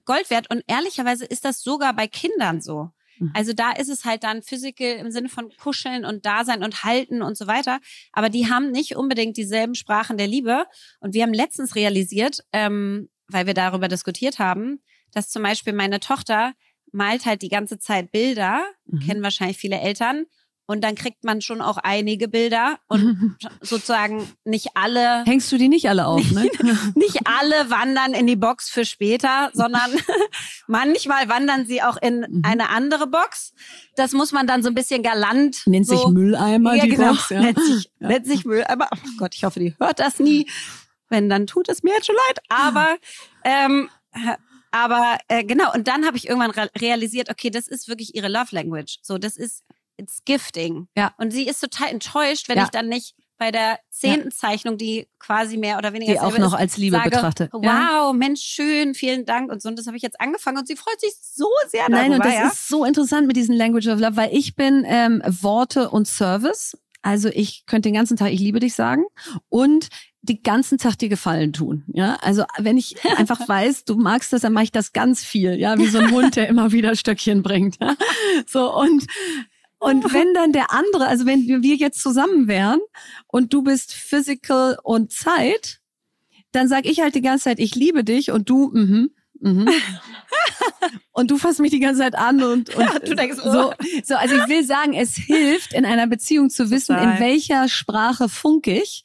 Gold 0.05 0.29
wert. 0.29 0.49
Und 0.49 0.63
ehrlicherweise 0.67 1.25
ist 1.25 1.45
das 1.45 1.61
sogar 1.61 1.93
bei 1.95 2.07
Kindern 2.07 2.61
so. 2.61 2.89
Mhm. 3.19 3.31
Also 3.33 3.53
da 3.53 3.71
ist 3.71 3.89
es 3.89 4.05
halt 4.05 4.23
dann 4.23 4.41
physical 4.43 4.97
im 4.97 5.11
Sinne 5.11 5.29
von 5.29 5.49
kuscheln 5.57 6.05
und 6.05 6.25
Dasein 6.25 6.63
und 6.63 6.83
halten 6.83 7.21
und 7.21 7.37
so 7.37 7.47
weiter. 7.47 7.79
Aber 8.11 8.29
die 8.29 8.49
haben 8.49 8.71
nicht 8.71 8.95
unbedingt 8.95 9.37
dieselben 9.37 9.75
Sprachen 9.75 10.17
der 10.17 10.27
Liebe. 10.27 10.65
Und 10.99 11.13
wir 11.13 11.23
haben 11.23 11.33
letztens 11.33 11.75
realisiert, 11.75 12.43
ähm, 12.53 13.09
weil 13.27 13.45
wir 13.47 13.53
darüber 13.53 13.87
diskutiert 13.87 14.39
haben, 14.39 14.81
dass 15.13 15.29
zum 15.29 15.43
Beispiel 15.43 15.73
meine 15.73 15.99
Tochter 15.99 16.53
malt 16.91 17.25
halt 17.25 17.41
die 17.41 17.49
ganze 17.49 17.79
Zeit 17.79 18.11
Bilder, 18.11 18.63
Mhm. 18.85 18.99
kennen 18.99 19.23
wahrscheinlich 19.23 19.57
viele 19.57 19.79
Eltern. 19.79 20.25
Und 20.71 20.81
dann 20.81 20.95
kriegt 20.95 21.23
man 21.23 21.41
schon 21.41 21.61
auch 21.61 21.77
einige 21.77 22.27
Bilder 22.27 22.79
und 22.87 23.37
sozusagen 23.61 24.27
nicht 24.45 24.69
alle 24.75 25.23
Hängst 25.25 25.51
du 25.51 25.57
die 25.57 25.67
nicht 25.67 25.87
alle 25.89 26.07
auf, 26.07 26.31
ne? 26.31 26.49
nicht 26.95 27.19
alle 27.25 27.69
wandern 27.69 28.13
in 28.13 28.25
die 28.25 28.35
Box 28.35 28.69
für 28.69 28.85
später, 28.85 29.49
sondern 29.53 29.91
manchmal 30.67 31.27
wandern 31.29 31.65
sie 31.65 31.81
auch 31.81 31.97
in 32.01 32.21
Mhm. 32.21 32.41
eine 32.43 32.69
andere 32.69 33.07
Box. 33.07 33.53
Das 33.95 34.13
muss 34.13 34.31
man 34.31 34.47
dann 34.47 34.63
so 34.63 34.69
ein 34.69 34.75
bisschen 34.75 35.03
galant. 35.03 35.61
Nennt 35.65 35.87
so, 35.87 35.97
sich 35.97 36.07
Mülleimer 36.07 36.75
ja, 36.75 36.83
die 36.83 36.89
genau. 36.91 37.09
Box, 37.13 37.29
ja. 37.29 37.41
Nennt 37.41 37.59
sich, 37.59 37.91
Ja. 37.99 38.07
nennt 38.07 38.25
sich 38.25 38.45
Mülleimer. 38.45 38.87
Oh 38.91 39.09
Gott, 39.17 39.35
ich 39.35 39.43
hoffe, 39.43 39.59
die 39.59 39.75
hört 39.79 39.99
das 39.99 40.19
nie. 40.19 40.49
Wenn, 41.09 41.29
dann 41.29 41.47
tut 41.47 41.67
es 41.67 41.83
mir 41.83 41.93
jetzt 41.93 42.05
schon 42.05 42.15
leid. 42.27 42.39
Aber, 42.47 42.95
ähm, 43.43 43.89
aber 44.71 45.17
äh, 45.27 45.43
genau. 45.43 45.73
Und 45.73 45.87
dann 45.87 46.05
habe 46.05 46.15
ich 46.15 46.27
irgendwann 46.29 46.51
re 46.51 46.69
realisiert, 46.79 47.29
okay, 47.29 47.49
das 47.49 47.67
ist 47.67 47.87
wirklich 47.89 48.15
ihre 48.15 48.29
Love 48.29 48.55
Language. 48.55 48.99
So, 49.01 49.17
das 49.17 49.35
ist 49.35 49.63
it's 49.97 50.19
gifting. 50.25 50.87
Ja. 50.95 51.13
Und 51.17 51.31
sie 51.31 51.47
ist 51.47 51.59
total 51.61 51.89
enttäuscht, 51.89 52.49
wenn 52.49 52.57
Ja. 52.57 52.63
ich 52.65 52.69
dann 52.69 52.87
nicht 52.89 53.15
bei 53.37 53.49
der 53.49 53.79
zehnten 53.89 54.29
Zeichnung, 54.29 54.77
die 54.77 55.07
quasi 55.17 55.57
mehr 55.57 55.79
oder 55.79 55.93
weniger 55.93 56.11
Die 56.13 56.19
auch 56.19 56.37
noch 56.37 56.53
ist, 56.53 56.59
als 56.59 56.77
Liebe 56.77 56.97
sage, 56.97 57.09
betrachtet. 57.09 57.49
Wow, 57.51 57.63
Ja. 57.63 58.11
Mensch, 58.13 58.41
schön, 58.43 58.93
vielen 58.93 59.25
Dank 59.25 59.51
und 59.51 59.63
so. 59.63 59.69
Und 59.69 59.79
das 59.79 59.87
habe 59.87 59.97
ich 59.97 60.03
jetzt 60.03 60.21
angefangen 60.21 60.59
und 60.59 60.67
sie 60.67 60.75
freut 60.75 60.99
sich 61.01 61.13
so 61.19 61.47
sehr 61.67 61.89
Nein, 61.89 62.11
und 62.13 62.19
darüber. 62.19 62.25
das 62.25 62.33
ja? 62.35 62.47
ist 62.49 62.67
so 62.67 62.85
interessant 62.85 63.25
mit 63.25 63.35
diesem 63.35 63.55
Language 63.55 63.87
of 63.87 63.99
Love, 63.99 64.15
weil 64.15 64.29
ich 64.31 64.55
bin 64.55 64.83
ähm, 64.85 65.23
Worte 65.25 65.89
und 65.89 66.07
Service. 66.07 66.77
Also 67.01 67.29
ich 67.29 67.65
könnte 67.65 67.89
den 67.89 67.95
ganzen 67.95 68.15
Tag 68.15 68.31
ich 68.31 68.39
liebe 68.39 68.59
dich 68.59 68.75
sagen 68.75 69.05
und 69.49 69.87
die 70.21 70.43
ganzen 70.43 70.77
Tag 70.77 70.99
dir 70.99 71.09
Gefallen 71.09 71.51
tun. 71.51 71.83
Ja, 71.87 72.17
also 72.21 72.43
wenn 72.59 72.77
ich 72.77 72.95
einfach 73.17 73.47
weiß, 73.49 73.85
du 73.85 73.95
magst 73.95 74.33
das, 74.33 74.41
dann 74.41 74.53
mache 74.53 74.65
ich 74.65 74.71
das 74.71 74.93
ganz 74.93 75.23
viel. 75.23 75.55
Ja, 75.55 75.79
wie 75.79 75.87
so 75.87 75.97
ein 75.97 76.11
Hund, 76.11 76.35
der 76.35 76.47
immer 76.47 76.71
wieder 76.71 76.95
Stöckchen 76.95 77.41
bringt. 77.41 77.77
Ja? 77.81 77.95
So 78.45 78.71
und 78.71 79.07
und 79.81 80.03
wenn 80.13 80.33
dann 80.35 80.53
der 80.53 80.71
andere, 80.71 81.07
also 81.07 81.25
wenn 81.25 81.47
wir 81.47 81.75
jetzt 81.75 82.01
zusammen 82.01 82.47
wären 82.47 82.79
und 83.27 83.51
du 83.51 83.63
bist 83.63 83.93
Physical 83.93 84.77
und 84.83 85.11
Zeit, 85.11 85.79
dann 86.51 86.67
sag 86.67 86.85
ich 86.85 87.01
halt 87.01 87.15
die 87.15 87.21
ganze 87.21 87.45
Zeit, 87.45 87.59
ich 87.59 87.73
liebe 87.73 88.03
dich 88.03 88.29
und 88.29 88.47
du, 88.47 88.69
mhm, 88.71 89.09
mhm. 89.39 89.67
und 91.13 91.31
du 91.31 91.39
fasst 91.39 91.59
mich 91.59 91.71
die 91.71 91.79
ganze 91.79 92.01
Zeit 92.01 92.13
an 92.13 92.43
und, 92.43 92.75
und 92.75 92.89
du 93.07 93.15
denkst, 93.15 93.39
oh. 93.43 93.51
so, 93.51 93.73
so. 94.03 94.15
Also 94.15 94.35
ich 94.35 94.47
will 94.47 94.63
sagen, 94.63 94.93
es 94.93 95.15
hilft 95.15 95.73
in 95.73 95.85
einer 95.85 96.05
Beziehung 96.05 96.51
zu 96.51 96.69
wissen, 96.69 96.95
Total. 96.95 97.15
in 97.15 97.19
welcher 97.19 97.67
Sprache 97.67 98.29
funk 98.29 98.67
ich. 98.67 99.03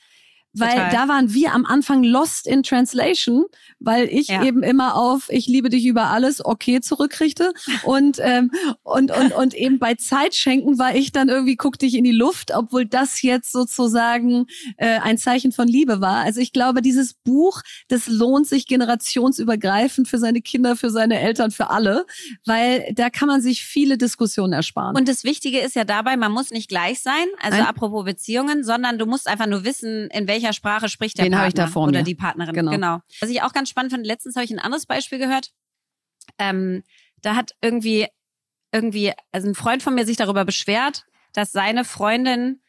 Weil 0.58 0.70
Total. 0.70 0.90
da 0.90 1.08
waren 1.08 1.32
wir 1.34 1.52
am 1.52 1.66
Anfang 1.66 2.02
lost 2.02 2.46
in 2.46 2.62
translation, 2.62 3.44
weil 3.78 4.06
ich 4.06 4.28
Ja. 4.28 4.42
eben 4.44 4.62
immer 4.62 4.94
auf 4.96 5.28
ich 5.30 5.46
liebe 5.46 5.68
dich 5.68 5.84
über 5.86 6.04
alles 6.10 6.44
okay 6.44 6.80
zurückkriegte 6.80 7.52
und 7.84 8.18
ähm, 8.20 8.50
und 8.82 9.10
und 9.10 9.32
und 9.32 9.54
eben 9.54 9.78
bei 9.78 9.94
Zeitschenken 9.94 10.78
war 10.78 10.94
ich 10.94 11.12
dann 11.12 11.28
irgendwie 11.28 11.56
guck 11.56 11.78
dich 11.78 11.94
in 11.94 12.04
die 12.04 12.12
Luft, 12.12 12.52
obwohl 12.54 12.86
das 12.86 13.22
jetzt 13.22 13.52
sozusagen 13.52 14.46
äh, 14.76 14.98
ein 15.00 15.18
Zeichen 15.18 15.52
von 15.52 15.68
Liebe 15.68 16.00
war. 16.00 16.24
Also 16.24 16.40
ich 16.40 16.52
glaube, 16.52 16.82
dieses 16.82 17.14
Buch, 17.14 17.62
das 17.88 18.06
lohnt 18.08 18.46
sich 18.46 18.66
generationsübergreifend 18.66 20.08
für 20.08 20.18
seine 20.18 20.40
Kinder, 20.40 20.76
für 20.76 20.90
seine 20.90 21.20
Eltern, 21.20 21.50
für 21.50 21.70
alle, 21.70 22.06
weil 22.44 22.92
da 22.94 23.10
kann 23.10 23.28
man 23.28 23.40
sich 23.40 23.64
viele 23.64 23.98
Diskussionen 23.98 24.52
ersparen. 24.52 24.96
Und 24.96 25.08
das 25.08 25.24
Wichtige 25.24 25.60
ist 25.60 25.74
ja 25.76 25.84
dabei, 25.84 26.16
man 26.16 26.32
muss 26.32 26.50
nicht 26.50 26.68
gleich 26.68 27.00
sein, 27.00 27.26
also 27.40 27.58
Nein. 27.58 27.66
apropos 27.66 28.04
Beziehungen, 28.04 28.64
sondern 28.64 28.98
du 28.98 29.06
musst 29.06 29.28
einfach 29.28 29.46
nur 29.46 29.64
wissen, 29.64 30.08
in 30.10 30.26
welcher 30.28 30.45
Sprache 30.52 30.88
spricht 30.88 31.18
der 31.18 31.26
Wen 31.26 31.34
hab 31.34 31.42
Partner 31.42 31.48
ich 31.48 31.66
da 31.66 31.72
vor 31.72 31.84
oder 31.84 31.98
mir? 31.98 32.04
die 32.04 32.14
Partnerin. 32.14 32.54
Genau. 32.54 33.00
Was 33.20 33.30
ich 33.30 33.42
auch 33.42 33.52
ganz 33.52 33.68
spannend 33.68 33.92
fand, 33.92 34.06
letztens 34.06 34.36
habe 34.36 34.44
ich 34.44 34.50
ein 34.50 34.58
anderes 34.58 34.86
Beispiel 34.86 35.18
gehört. 35.18 35.52
Ähm, 36.38 36.82
da 37.22 37.34
hat 37.34 37.52
irgendwie, 37.60 38.06
irgendwie, 38.72 39.12
also 39.32 39.48
ein 39.48 39.54
Freund 39.54 39.82
von 39.82 39.94
mir 39.94 40.06
sich 40.06 40.16
darüber 40.16 40.44
beschwert, 40.44 41.04
dass 41.32 41.52
seine 41.52 41.84
Freundin 41.84 42.60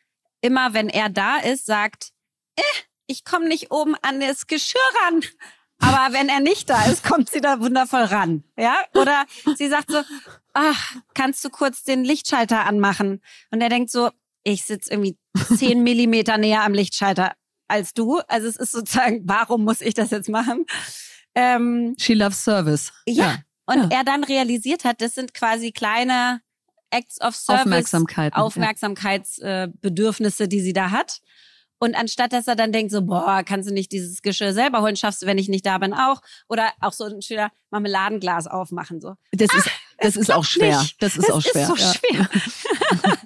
immer, 0.42 0.74
wenn 0.74 0.90
er 0.90 1.10
da 1.10 1.38
ist, 1.38 1.66
sagt, 1.66 2.12
eh, 2.58 2.62
ich 3.08 3.24
komme 3.24 3.48
nicht 3.48 3.72
oben 3.72 3.96
an 4.02 4.20
das 4.20 4.48
Geschirr 4.48 4.80
ran. 5.04 5.22
Aber 5.80 6.14
wenn 6.14 6.28
er 6.28 6.40
nicht 6.40 6.70
da 6.70 6.86
ist, 6.86 7.04
kommt 7.04 7.30
sie 7.30 7.42
da 7.42 7.60
wundervoll 7.60 8.04
ran. 8.04 8.44
Ja? 8.58 8.78
Oder 8.96 9.26
sie 9.56 9.68
sagt 9.68 9.92
so, 9.92 10.02
ach, 10.54 10.96
kannst 11.14 11.46
du 11.46 11.50
kurz 11.50 11.84
den 11.84 12.04
Lichtschalter 12.04 12.66
anmachen? 12.66 13.22
Und 13.52 13.62
er 13.62 13.70
denkt 13.70 13.92
so, 13.92 14.10
ich 14.44 14.64
sitze 14.64 14.92
irgendwie 14.92 15.18
zehn 15.56 15.84
Millimeter 15.84 16.38
näher 16.38 16.64
am 16.64 16.74
Lichtschalter 16.74 17.34
als 17.68 17.94
du. 17.94 18.20
Also 18.28 18.48
es 18.48 18.56
ist 18.56 18.72
sozusagen, 18.72 19.22
warum 19.26 19.64
muss 19.64 19.82
ich 19.82 19.94
das 19.94 20.12
jetzt 20.12 20.30
machen? 20.30 20.66
Ähm, 21.36 21.96
She 22.00 22.14
loves 22.14 22.44
service. 22.44 22.92
ja. 23.08 23.40
Und 23.70 23.92
Ja. 23.92 23.98
er 24.00 24.04
dann 24.06 24.24
realisiert 24.24 24.86
hat, 24.86 25.02
das 25.02 25.14
sind 25.16 25.34
quasi 25.34 25.74
kleine 25.74 26.40
Acts 26.90 27.20
of 27.20 27.36
Service, 27.36 27.64
Aufmerksamkeiten, 27.66 28.40
ja. 28.40 28.46
Aufmerksamkeitsbedürfnisse, 28.46 30.48
die 30.48 30.62
sie 30.62 30.72
da 30.74 30.92
hat. 30.92 31.20
Und 31.80 31.96
anstatt 31.96 32.34
dass 32.34 32.48
er 32.48 32.56
dann 32.56 32.72
denkt, 32.72 32.92
so, 32.92 33.04
boah, 33.04 33.44
kannst 33.46 33.70
du 33.70 33.74
nicht 33.74 33.92
dieses 33.92 34.22
Geschirr 34.24 34.52
selber 34.54 34.82
holen, 34.82 34.96
schaffst 34.96 35.22
du, 35.22 35.28
wenn 35.28 35.38
ich 35.38 35.48
nicht 35.48 35.64
da 35.66 35.78
bin, 35.78 35.94
auch. 35.94 36.22
Oder 36.50 36.72
auch 36.80 36.92
so 36.94 37.04
ein 37.06 37.22
schöner 37.22 37.52
Marmeladenglas 37.70 38.48
aufmachen. 38.48 39.00
So. 39.00 39.14
Das 39.32 39.54
ist, 39.54 39.70
das 40.00 40.16
ist 40.16 40.32
auch 40.32 40.44
schwer. 40.46 40.80
nicht. 40.80 41.00
Das 41.04 41.18
ist 41.18 41.32
auch 41.32 41.42
schwer. 41.42 41.62
Ist 41.64 41.68
so 41.68 41.76
ja. 41.76 41.94
schwer. 41.94 42.30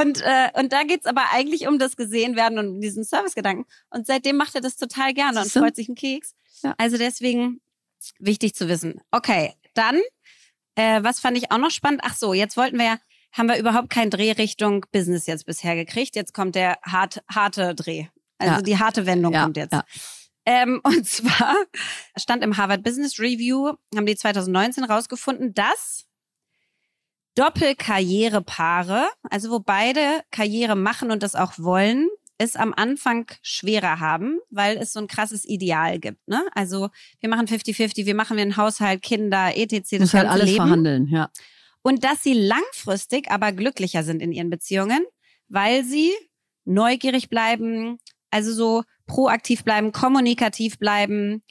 und, 0.00 0.20
äh, 0.22 0.50
und 0.58 0.72
da 0.72 0.82
geht's 0.84 1.06
aber 1.06 1.22
eigentlich 1.32 1.66
um 1.68 1.78
das 1.78 1.96
Gesehenwerden 1.96 2.58
und 2.58 2.80
diesen 2.80 3.04
Servicegedanken. 3.04 3.64
Und 3.90 4.06
seitdem 4.06 4.36
macht 4.36 4.54
er 4.54 4.60
das 4.60 4.76
total 4.76 5.14
gerne 5.14 5.38
und 5.38 5.44
Siehste? 5.44 5.60
freut 5.60 5.76
sich 5.76 5.88
einen 5.88 5.96
Keks. 5.96 6.34
Ja. 6.62 6.74
Also 6.78 6.96
deswegen 6.98 7.60
wichtig 8.18 8.54
zu 8.54 8.68
wissen. 8.68 9.00
Okay, 9.10 9.54
dann, 9.74 10.00
äh, 10.76 11.02
was 11.02 11.20
fand 11.20 11.36
ich 11.36 11.50
auch 11.50 11.58
noch 11.58 11.70
spannend? 11.70 12.00
Ach 12.04 12.14
so, 12.16 12.32
jetzt 12.34 12.56
wollten 12.56 12.78
wir 12.78 12.84
ja, 12.84 12.98
haben 13.32 13.48
wir 13.48 13.58
überhaupt 13.58 13.90
keinen 13.90 14.10
Dreh 14.10 14.32
Richtung 14.32 14.86
Business 14.92 15.26
jetzt 15.26 15.44
bisher 15.46 15.74
gekriegt. 15.74 16.16
Jetzt 16.16 16.32
kommt 16.32 16.54
der 16.54 16.78
hart, 16.82 17.22
harte 17.28 17.74
Dreh. 17.74 18.06
Also 18.38 18.54
Ja. 18.56 18.62
die 18.62 18.78
harte 18.78 19.06
Wendung 19.06 19.32
Ja, 19.34 19.42
kommt 19.44 19.56
jetzt. 19.56 19.72
ja. 19.72 19.84
Ähm, 20.46 20.80
und 20.84 21.06
zwar 21.06 21.54
stand 22.16 22.42
im 22.44 22.56
Harvard 22.56 22.82
Business 22.84 23.18
Review, 23.18 23.72
haben 23.94 24.06
die 24.06 24.16
2019 24.16 24.84
rausgefunden, 24.84 25.52
dass 25.54 26.05
Doppelkarrierepaare, 27.36 29.06
also 29.30 29.50
wo 29.50 29.60
beide 29.60 30.22
Karriere 30.30 30.74
machen 30.74 31.10
und 31.10 31.22
das 31.22 31.34
auch 31.34 31.52
wollen, 31.58 32.08
es 32.38 32.56
am 32.56 32.74
Anfang 32.74 33.26
schwerer 33.42 34.00
haben, 34.00 34.38
weil 34.50 34.76
es 34.76 34.92
so 34.92 35.00
ein 35.00 35.06
krasses 35.06 35.44
Ideal 35.44 35.98
gibt. 35.98 36.26
Ne? 36.28 36.42
Also 36.54 36.90
wir 37.20 37.28
machen 37.28 37.46
50-50, 37.46 38.04
wir 38.04 38.14
machen 38.14 38.36
wir 38.36 38.42
einen 38.42 38.56
Haushalt, 38.56 39.02
Kinder, 39.02 39.56
etc. 39.56 39.90
Das 39.90 40.00
Muss 40.00 40.14
halt 40.14 40.28
alles 40.28 40.46
Leben. 40.46 40.56
verhandeln, 40.56 41.08
ja. 41.08 41.30
Und 41.82 42.04
dass 42.04 42.22
sie 42.22 42.34
langfristig 42.34 43.30
aber 43.30 43.52
glücklicher 43.52 44.02
sind 44.02 44.20
in 44.20 44.32
ihren 44.32 44.50
Beziehungen, 44.50 45.04
weil 45.48 45.84
sie 45.84 46.12
neugierig 46.64 47.30
bleiben, 47.30 47.98
also 48.30 48.52
so 48.52 48.82
proaktiv 49.06 49.62
bleiben, 49.62 49.92
kommunikativ 49.92 50.78
bleiben 50.78 51.42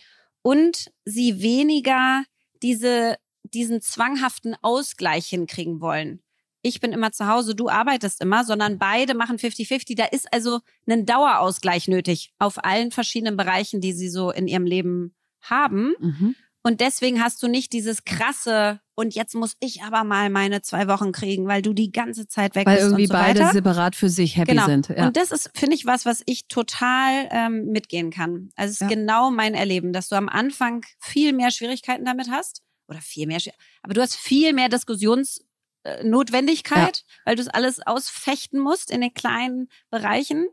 und 0.42 0.92
sie 1.06 1.42
weniger 1.42 2.24
diese, 2.62 3.16
diesen 3.56 3.82
zwanghaften 3.82 4.56
Ausgleich 4.62 5.28
hinkriegen 5.28 5.82
wollen. 5.82 6.22
Ich 6.62 6.80
bin 6.80 6.94
immer 6.94 7.12
zu 7.12 7.28
Hause, 7.28 7.56
du 7.56 7.70
arbeitest 7.70 8.22
immer, 8.22 8.44
sondern 8.44 8.80
beide 8.80 9.14
machen 9.14 9.38
50-50. 9.38 9.96
Da 9.96 10.06
ist 10.06 10.32
also 10.34 10.60
ein 10.90 11.06
Dauerausgleich 11.06 11.88
nötig 11.88 12.32
auf 12.40 12.64
allen 12.64 12.92
verschiedenen 12.92 13.38
Bereichen, 13.38 13.82
die 13.82 13.94
sie 13.94 14.10
so 14.10 14.32
in 14.32 14.48
ihrem 14.48 14.66
Leben 14.66 15.16
haben. 15.42 15.94
Mhm. 16.00 16.36
Und 16.64 16.82
deswegen 16.82 17.22
hast 17.24 17.44
du 17.44 17.48
nicht 17.48 17.72
dieses 17.74 18.04
krasse, 18.06 18.80
und 18.96 19.14
jetzt 19.14 19.36
muss 19.36 19.56
ich 19.60 19.84
aber 19.84 20.04
mal 20.04 20.32
meine 20.32 20.64
zwei 20.64 20.88
Wochen 20.88 21.12
kriegen, 21.12 21.46
weil 21.48 21.62
du 21.62 21.74
die 21.74 21.92
ganze 21.92 22.28
Zeit 22.28 22.56
weg 22.56 22.66
Weil 22.66 22.78
bist 22.78 22.86
irgendwie 22.88 23.04
und 23.04 23.08
so 23.10 23.14
beide 23.14 23.40
weiter. 23.42 23.52
separat 23.52 23.96
für 23.96 24.10
sich 24.10 24.36
happy 24.36 24.54
Genau. 24.54 24.66
sind. 24.66 24.88
Ja. 24.90 25.06
Und 25.06 25.16
das 25.18 25.32
ist, 25.32 25.52
finde 25.54 25.76
ich, 25.76 25.86
was, 25.86 26.08
was 26.08 26.24
ich 26.26 26.48
total 26.48 27.28
ähm, 27.30 27.66
mitgehen 27.68 28.10
kann. 28.10 28.50
Also 28.56 28.72
es 28.72 28.82
ist 28.82 28.82
Ja. 28.82 28.88
genau 28.88 29.30
mein 29.30 29.54
Erleben, 29.54 29.94
dass 29.94 30.10
du 30.10 30.16
am 30.16 30.28
Anfang 30.30 30.84
viel 30.98 31.34
mehr 31.34 31.52
Schwierigkeiten 31.52 32.06
damit 32.06 32.32
hast 32.32 32.64
oder 32.88 33.02
viel 33.02 33.28
mehr, 33.28 33.40
aber 33.82 33.94
du 33.94 34.02
hast 34.02 34.16
viel 34.16 34.54
mehr 34.54 34.70
Diskussionsnotwendigkeit, 34.70 36.98
ja. 36.98 37.04
weil 37.26 37.36
du 37.36 37.42
es 37.42 37.48
alles 37.48 37.86
ausfechten 37.86 38.60
musst 38.60 38.92
in 38.92 39.02
den 39.02 39.14
kleinen 39.14 39.70
Bereichen 39.90 40.48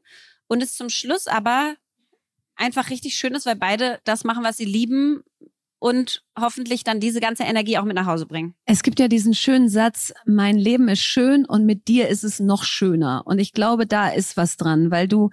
und 0.46 0.62
es 0.62 0.74
zum 0.74 0.88
Schluss 0.88 1.26
aber 1.26 1.76
einfach 2.56 2.90
richtig 2.90 3.16
schön 3.16 3.34
ist, 3.34 3.46
weil 3.46 3.56
beide 3.56 4.00
das 4.04 4.24
machen, 4.24 4.44
was 4.44 4.56
sie 4.56 4.64
lieben 4.64 5.22
und 5.82 6.22
hoffentlich 6.38 6.84
dann 6.84 7.00
diese 7.00 7.20
ganze 7.20 7.42
Energie 7.42 7.76
auch 7.76 7.84
mit 7.84 7.96
nach 7.96 8.06
Hause 8.06 8.26
bringen. 8.26 8.54
Es 8.66 8.84
gibt 8.84 9.00
ja 9.00 9.08
diesen 9.08 9.34
schönen 9.34 9.68
Satz, 9.68 10.14
mein 10.24 10.56
Leben 10.56 10.88
ist 10.88 11.02
schön 11.02 11.44
und 11.44 11.66
mit 11.66 11.88
dir 11.88 12.08
ist 12.08 12.22
es 12.22 12.38
noch 12.38 12.62
schöner. 12.62 13.22
Und 13.24 13.40
ich 13.40 13.52
glaube, 13.52 13.86
da 13.86 14.08
ist 14.08 14.36
was 14.36 14.56
dran, 14.56 14.92
weil 14.92 15.08
du, 15.08 15.30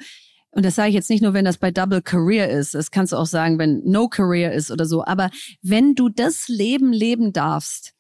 und 0.52 0.66
das 0.66 0.76
sage 0.76 0.90
ich 0.90 0.96
jetzt 0.96 1.10
nicht 1.10 1.22
nur, 1.22 1.34
wenn 1.34 1.46
das 1.46 1.58
bei 1.58 1.72
Double 1.72 2.02
Career 2.02 2.50
ist, 2.50 2.74
das 2.74 2.92
kannst 2.92 3.14
du 3.14 3.18
auch 3.18 3.26
sagen, 3.26 3.60
wenn 3.60 3.84
No 3.84 4.08
Career 4.08 4.54
ist 4.54 4.72
oder 4.72 4.86
so, 4.86 5.06
aber 5.06 5.30
wenn 5.62 5.96
du 5.96 6.10
das 6.10 6.48
Leben 6.48 6.92
leben 6.92 7.34
darfst, 7.34 7.94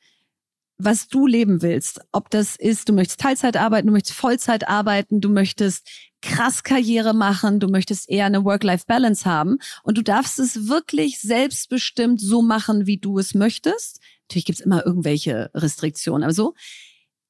was 0.79 1.09
du 1.09 1.27
leben 1.27 1.61
willst. 1.61 1.99
Ob 2.13 2.29
das 2.29 2.55
ist, 2.55 2.87
du 2.87 2.93
möchtest 2.93 3.19
Teilzeit 3.19 3.57
arbeiten, 3.57 3.87
du 3.87 3.93
möchtest 3.93 4.17
Vollzeit 4.17 4.67
arbeiten, 4.67 5.19
du 5.19 5.29
möchtest 5.29 5.87
krass 6.21 6.63
Karriere 6.63 7.13
machen, 7.13 7.59
du 7.59 7.67
möchtest 7.67 8.09
eher 8.09 8.25
eine 8.25 8.45
Work-Life-Balance 8.45 9.25
haben 9.25 9.59
und 9.83 9.97
du 9.97 10.01
darfst 10.01 10.39
es 10.39 10.69
wirklich 10.69 11.19
selbstbestimmt 11.19 12.19
so 12.19 12.41
machen, 12.41 12.87
wie 12.87 12.97
du 12.97 13.19
es 13.19 13.35
möchtest. 13.35 13.99
Natürlich 14.23 14.45
gibt's 14.45 14.61
immer 14.61 14.85
irgendwelche 14.85 15.51
Restriktionen, 15.53 16.23
aber 16.23 16.33
so, 16.33 16.55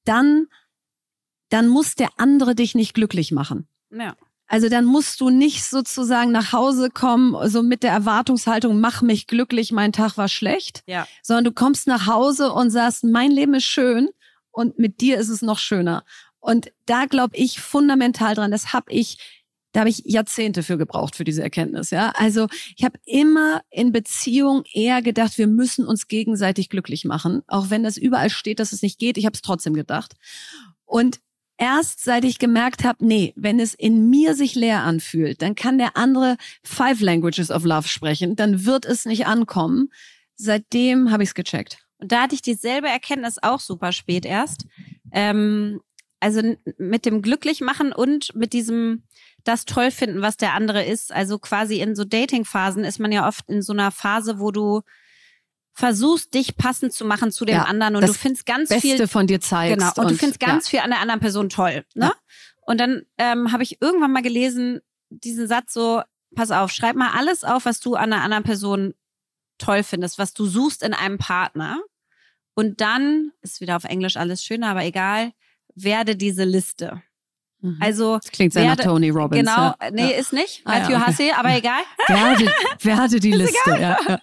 dann, 0.05 0.45
dann 1.49 1.67
muss 1.67 1.95
der 1.95 2.09
andere 2.17 2.53
dich 2.53 2.75
nicht 2.75 2.93
glücklich 2.93 3.31
machen. 3.31 3.67
Ja. 3.91 4.15
Also 4.49 4.67
dann 4.67 4.83
musst 4.83 5.21
du 5.21 5.29
nicht 5.29 5.63
sozusagen 5.63 6.31
nach 6.31 6.51
Hause 6.51 6.89
kommen, 6.89 7.37
so 7.49 7.61
mit 7.61 7.83
der 7.83 7.91
Erwartungshaltung, 7.91 8.81
mach 8.81 9.03
mich 9.03 9.27
glücklich, 9.27 9.71
mein 9.71 9.93
Tag 9.93 10.17
war 10.17 10.27
schlecht, 10.27 10.81
ja. 10.87 11.07
sondern 11.21 11.45
du 11.45 11.51
kommst 11.51 11.85
nach 11.85 12.07
Hause 12.07 12.51
und 12.51 12.71
sagst, 12.71 13.03
mein 13.03 13.29
Leben 13.29 13.53
ist 13.53 13.65
schön 13.65 14.09
und 14.49 14.79
mit 14.79 15.01
dir 15.01 15.19
ist 15.19 15.29
es 15.29 15.43
noch 15.43 15.59
schöner. 15.59 16.03
Und 16.39 16.71
da 16.87 17.05
glaube 17.05 17.37
ich 17.37 17.59
fundamental 17.59 18.33
dran. 18.33 18.49
Das 18.49 18.73
habe 18.73 18.91
ich, 18.91 19.19
da 19.73 19.81
habe 19.81 19.89
ich 19.89 20.01
Jahrzehnte 20.05 20.63
für 20.63 20.79
gebraucht 20.79 21.15
für 21.15 21.25
diese 21.25 21.43
Erkenntnis. 21.43 21.91
Ja, 21.91 22.11
also 22.15 22.47
ich 22.75 22.83
habe 22.83 22.97
immer 23.05 23.61
in 23.69 23.91
Beziehung 23.91 24.63
eher 24.73 25.03
gedacht, 25.03 25.37
wir 25.37 25.47
müssen 25.47 25.85
uns 25.85 26.07
gegenseitig 26.07 26.69
glücklich 26.69 27.05
machen, 27.05 27.43
auch 27.47 27.69
wenn 27.69 27.83
das 27.83 27.97
überall 27.97 28.31
steht, 28.31 28.59
dass 28.59 28.71
es 28.71 28.81
nicht 28.81 28.97
geht. 28.97 29.19
Ich 29.19 29.27
habe 29.27 29.35
es 29.35 29.43
trotzdem 29.43 29.75
gedacht. 29.75 30.15
Und 30.85 31.19
erst 31.59 32.03
seit 32.03 32.23
ich 32.23 32.39
gemerkt 32.39 32.83
habe, 32.83 33.05
nee, 33.05 33.33
wenn 33.35 33.59
es 33.59 33.73
in 33.75 34.09
mir 34.09 34.33
sich 34.33 34.55
leer 34.55 34.83
anfühlt, 34.83 35.41
dann 35.41 35.53
kann 35.53 35.77
der 35.77 35.95
andere 35.95 36.37
Five 36.63 37.01
Languages 37.01 37.51
of 37.51 37.65
Love 37.65 37.87
sprechen, 37.87 38.35
dann 38.35 38.65
wird 38.65 38.85
es 38.85 39.05
nicht 39.05 39.27
ankommen. 39.27 39.89
Seitdem 40.35 41.11
habe 41.11 41.23
ich 41.23 41.29
es 41.29 41.35
gecheckt. 41.35 41.79
Und 41.97 42.11
da 42.11 42.23
hatte 42.23 42.35
ich 42.35 42.41
dieselbe 42.41 42.87
Erkenntnis 42.87 43.37
auch 43.41 43.59
super 43.59 43.91
spät 43.91 44.25
erst. 44.25 44.65
Ähm, 45.11 45.81
also 46.21 46.41
mit 46.77 47.05
dem 47.05 47.21
Glücklichmachen 47.21 47.91
und 47.93 48.33
mit 48.35 48.53
diesem 48.53 49.03
das 49.43 49.65
toll 49.65 49.91
finden, 49.91 50.21
was 50.21 50.37
der 50.37 50.53
andere 50.53 50.83
ist. 50.83 51.13
Also 51.13 51.39
quasi 51.39 51.81
in 51.81 51.95
so 51.95 52.03
Dating-Phasen 52.03 52.83
ist 52.83 52.99
man 52.99 53.11
ja 53.11 53.27
oft 53.27 53.49
in 53.49 53.61
so 53.61 53.73
einer 53.73 53.91
Phase, 53.91 54.39
wo 54.39 54.51
du 54.51 54.81
versuchst, 55.79 56.33
dich 56.33 56.57
passend 56.57 56.91
zu 56.91 57.05
machen 57.05 57.31
zu 57.31 57.45
dem 57.45 57.55
ja, 57.55 57.63
anderen 57.63 57.95
und 57.95 58.05
du 58.05 58.13
findest 58.13 58.45
ganz 58.45 58.67
Beste 58.67 58.81
viel 58.97 59.07
von 59.07 59.27
dir 59.27 59.39
zeigst. 59.39 59.77
Genau. 59.77 59.91
Und, 59.95 59.97
und 59.97 60.11
du 60.11 60.17
findest 60.17 60.39
ganz 60.41 60.65
ja. 60.65 60.69
viel 60.69 60.79
an 60.79 60.89
der 60.89 60.99
anderen 60.99 61.21
Person 61.21 61.47
toll. 61.47 61.85
Ne? 61.95 62.07
Ja. 62.07 62.13
Und 62.65 62.79
dann 62.79 63.03
ähm, 63.17 63.53
habe 63.53 63.63
ich 63.63 63.81
irgendwann 63.81 64.11
mal 64.11 64.21
gelesen, 64.21 64.81
diesen 65.09 65.47
Satz 65.47 65.73
so, 65.73 66.01
pass 66.35 66.51
auf, 66.51 66.71
schreib 66.71 66.97
mal 66.97 67.11
alles 67.17 67.45
auf, 67.45 67.65
was 67.65 67.79
du 67.79 67.95
an 67.95 68.11
einer 68.11 68.23
anderen 68.23 68.43
Person 68.43 68.93
toll 69.57 69.83
findest, 69.83 70.19
was 70.19 70.33
du 70.33 70.45
suchst 70.45 70.83
in 70.83 70.93
einem 70.93 71.17
Partner. 71.17 71.79
Und 72.55 72.81
dann 72.81 73.31
ist 73.41 73.61
wieder 73.61 73.77
auf 73.77 73.85
Englisch 73.85 74.17
alles 74.17 74.43
schöner, 74.43 74.67
aber 74.67 74.83
egal, 74.83 75.31
werde 75.75 76.17
diese 76.17 76.43
Liste. 76.43 77.01
Mhm. 77.61 77.77
Also 77.79 78.17
das 78.17 78.31
klingt 78.31 78.51
sehr 78.51 78.63
werde, 78.63 78.83
nach 78.83 78.91
Tony 78.91 79.09
Robbins. 79.09 79.49
Genau, 79.49 79.73
ja. 79.81 79.91
nee, 79.91 80.17
ist 80.17 80.33
nicht. 80.33 80.61
Ah, 80.65 80.79
Matthew 80.79 80.91
ja, 80.91 80.97
okay. 80.97 81.11
Hussey, 81.11 81.31
aber 81.31 81.55
egal. 81.55 81.81
Wer 82.07 82.21
hatte, 82.21 82.53
wer 82.81 82.97
hatte 82.97 83.19
die 83.21 83.31
Liste? 83.43 83.71
Ja, 83.71 83.97
ja. 84.07 84.19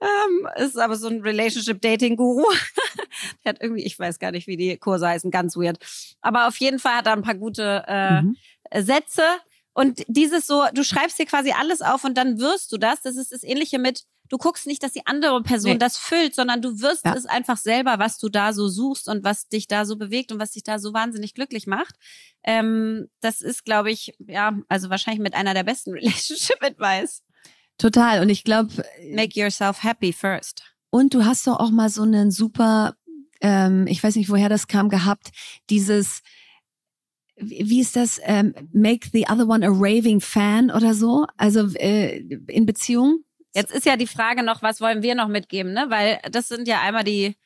Ähm, 0.00 0.48
ist 0.56 0.78
aber 0.78 0.96
so 0.96 1.08
ein 1.08 1.20
Relationship-Dating-Guru. 1.20 2.44
der 3.44 3.50
hat 3.50 3.62
irgendwie, 3.62 3.84
ich 3.84 3.98
weiß 3.98 4.18
gar 4.18 4.30
nicht, 4.30 4.46
wie 4.46 4.56
die 4.56 4.76
Kurse 4.78 5.06
heißen, 5.06 5.30
ganz 5.30 5.56
weird. 5.56 5.78
Aber 6.22 6.48
auf 6.48 6.56
jeden 6.56 6.78
Fall 6.78 6.94
hat 6.94 7.06
er 7.06 7.12
ein 7.12 7.22
paar 7.22 7.34
gute 7.34 7.84
äh, 7.86 8.22
mhm. 8.22 8.36
Sätze. 8.74 9.22
Und 9.72 10.02
dieses 10.08 10.46
so, 10.46 10.64
du 10.74 10.82
schreibst 10.82 11.18
dir 11.18 11.26
quasi 11.26 11.52
alles 11.52 11.80
auf 11.82 12.04
und 12.04 12.16
dann 12.16 12.40
wirst 12.40 12.72
du 12.72 12.78
das. 12.78 13.02
Das 13.02 13.16
ist 13.16 13.32
das 13.32 13.42
Ähnliche 13.42 13.78
mit, 13.78 14.04
du 14.30 14.38
guckst 14.38 14.66
nicht, 14.66 14.82
dass 14.82 14.92
die 14.92 15.06
andere 15.06 15.42
Person 15.42 15.72
nee. 15.72 15.78
das 15.78 15.98
füllt, 15.98 16.34
sondern 16.34 16.62
du 16.62 16.80
wirst 16.80 17.04
ja. 17.04 17.14
es 17.14 17.26
einfach 17.26 17.58
selber, 17.58 17.98
was 17.98 18.18
du 18.18 18.28
da 18.28 18.52
so 18.52 18.68
suchst 18.68 19.08
und 19.08 19.22
was 19.22 19.48
dich 19.48 19.68
da 19.68 19.84
so 19.84 19.96
bewegt 19.96 20.32
und 20.32 20.40
was 20.40 20.52
dich 20.52 20.62
da 20.62 20.78
so 20.78 20.94
wahnsinnig 20.94 21.34
glücklich 21.34 21.66
macht. 21.66 21.94
Ähm, 22.42 23.08
das 23.20 23.42
ist, 23.42 23.64
glaube 23.64 23.90
ich, 23.90 24.14
ja, 24.18 24.58
also 24.68 24.88
wahrscheinlich 24.88 25.22
mit 25.22 25.34
einer 25.34 25.52
der 25.54 25.64
besten 25.64 25.92
Relationship 25.92 26.62
Advice. 26.62 27.22
Total. 27.80 28.20
Und 28.20 28.28
ich 28.28 28.44
glaube. 28.44 28.84
Make 29.10 29.40
yourself 29.40 29.82
happy 29.82 30.12
first. 30.12 30.62
Und 30.90 31.14
du 31.14 31.24
hast 31.24 31.46
doch 31.46 31.58
auch 31.58 31.70
mal 31.70 31.88
so 31.88 32.02
einen 32.02 32.30
super, 32.30 32.94
ähm, 33.40 33.86
ich 33.86 34.02
weiß 34.02 34.16
nicht, 34.16 34.28
woher 34.28 34.48
das 34.48 34.66
kam, 34.66 34.88
gehabt, 34.88 35.30
dieses, 35.70 36.22
wie 37.36 37.80
ist 37.80 37.96
das, 37.96 38.20
ähm, 38.24 38.54
make 38.72 39.08
the 39.12 39.26
other 39.30 39.48
one 39.48 39.64
a 39.64 39.70
raving 39.70 40.20
fan 40.20 40.70
oder 40.70 40.94
so? 40.94 41.26
Also 41.36 41.68
äh, 41.76 42.18
in 42.48 42.66
Beziehung? 42.66 43.24
Jetzt 43.54 43.72
ist 43.72 43.86
ja 43.86 43.96
die 43.96 44.06
Frage 44.06 44.42
noch, 44.42 44.62
was 44.62 44.80
wollen 44.80 45.02
wir 45.02 45.14
noch 45.14 45.28
mitgeben, 45.28 45.72
ne? 45.72 45.86
Weil 45.88 46.20
das 46.30 46.48
sind 46.48 46.68
ja 46.68 46.80
einmal 46.82 47.04
die 47.04 47.36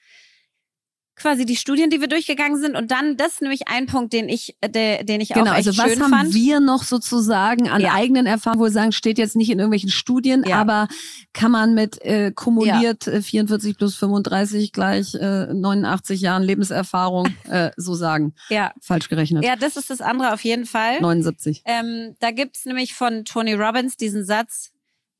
quasi 1.17 1.47
die 1.47 1.57
Studien, 1.57 1.91
die 1.91 2.01
wir 2.01 2.09
durchgegangen 2.09 2.61
sind 2.61 2.77
und 2.77 2.91
dann 2.91 3.17
das 3.17 3.35
ist 3.35 3.43
nämlich 3.43 3.69
ein 3.69 3.87
Punkt, 3.87 4.13
den 4.13 4.29
ich, 4.29 4.57
de, 4.65 5.05
den 5.05 5.21
ich 5.21 5.29
genau, 5.29 5.53
auch 5.53 5.57
echt 5.57 5.69
also 5.69 5.83
was 5.83 5.93
schön 5.93 6.03
haben 6.03 6.11
fand. 6.11 6.35
wir 6.35 6.61
noch 6.61 6.83
sozusagen 6.83 7.69
an 7.69 7.81
Ja. 7.81 7.95
eigenen 7.95 8.27
Erfahrungen, 8.27 8.61
wo 8.61 8.65
wir 8.65 8.73
sagen, 8.73 8.93
steht 8.93 9.19
jetzt 9.19 9.37
nicht 9.37 9.51
in 9.51 9.59
irgendwelchen 9.59 9.91
Studien, 9.91 10.45
Ja. 10.47 10.57
aber 10.61 10.89
kann 11.33 11.53
man 11.53 11.75
mit 11.75 12.01
äh, 12.03 12.33
kumuliert 12.35 13.07
äh, 13.07 13.23
44 13.23 13.77
plus 13.77 13.95
35 13.97 14.73
gleich 14.73 15.15
äh, 15.15 15.47
89 15.53 16.21
Jahren 16.21 16.43
Lebenserfahrung 16.43 17.29
äh, 17.49 17.71
so 17.77 17.95
sagen. 17.95 18.35
Ja. 18.49 18.73
Falsch 18.81 19.09
gerechnet. 19.09 19.45
Ja, 19.45 19.57
das 19.57 19.77
ist 19.77 19.91
das 19.91 20.01
andere 20.01 20.33
auf 20.33 20.43
jeden 20.43 20.67
Fall. 20.67 21.01
79. 21.01 21.63
Ähm, 21.65 22.17
da 22.21 22.31
gibt's 22.33 22.65
nämlich 22.67 22.95
von 22.95 23.25
Tony 23.25 23.55
Robbins 23.55 23.97
diesen 23.97 24.25
Satz, 24.25 24.73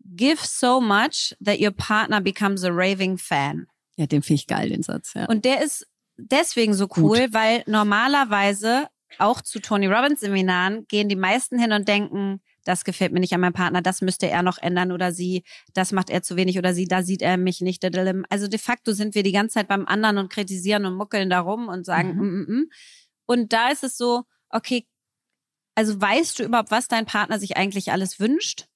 give 0.05 0.39
so 0.43 0.81
much 0.81 1.37
that 1.45 1.61
your 1.61 1.71
partner 1.71 2.21
becomes 2.21 2.65
a 2.65 2.71
raving 2.71 3.17
fan. 3.17 3.67
Ja, 3.97 4.07
den 4.07 4.23
finde 4.23 4.41
ich 4.41 4.47
geil, 4.47 4.69
den 4.71 4.83
Satz. 4.83 5.15
Ja. 5.15 5.27
Und 5.27 5.45
der 5.45 5.63
ist 5.63 5.87
deswegen 6.17 6.75
so 6.75 6.89
cool, 6.97 7.29
weil 7.33 7.63
normalerweise 7.67 8.89
auch 9.19 9.41
zu 9.41 9.61
Tony 9.61 9.87
Robbins 9.87 10.21
Seminaren 10.21 10.87
gehen 10.89 11.09
die 11.09 11.17
meisten 11.17 11.59
hin 11.59 11.73
und 11.73 11.87
denken, 11.87 12.41
das 12.65 12.85
gefällt 12.85 13.13
mir 13.13 13.21
nicht 13.21 13.33
an 13.33 13.41
meinem 13.41 13.53
Partner, 13.53 13.83
das 13.83 14.01
müsste 14.01 14.29
er 14.29 14.43
noch 14.43 14.59
ändern 14.59 14.91
oder 14.91 15.13
sie, 15.13 15.45
das 15.75 15.93
macht 15.93 16.11
er 16.11 16.23
zu 16.23 16.37
wenig 16.37 16.59
oder 16.59 16.75
sie, 16.75 16.87
da 16.87 17.03
sieht 17.03 17.23
er 17.23 17.37
mich 17.37 17.61
nicht. 17.61 17.85
Also 18.31 18.49
de 18.49 18.59
facto 18.59 18.93
sind 18.93 19.15
wir 19.15 19.23
die 19.23 19.33
ganze 19.33 19.55
Zeit 19.55 19.69
beim 19.69 19.87
anderen 19.87 20.19
und 20.19 20.33
kritisieren 20.33 20.87
und 20.87 20.95
muckeln 20.95 21.31
darum 21.31 21.69
und 21.69 21.85
sagen, 21.85 22.17
Mhm. 22.17 22.23
mm, 22.23 22.39
mm, 22.39 22.61
mm. 22.61 22.71
und 23.27 23.53
da 23.53 23.69
ist 23.69 23.85
es 23.85 23.97
so, 23.97 24.25
okay, 24.49 24.87
also 25.75 26.01
weißt 26.01 26.39
du 26.39 26.45
überhaupt, 26.45 26.71
was 26.71 26.89
dein 26.89 27.07
Partner 27.07 27.39
sich 27.39 27.57
eigentlich 27.57 27.93
alles 27.93 28.19
wünscht? 28.19 28.67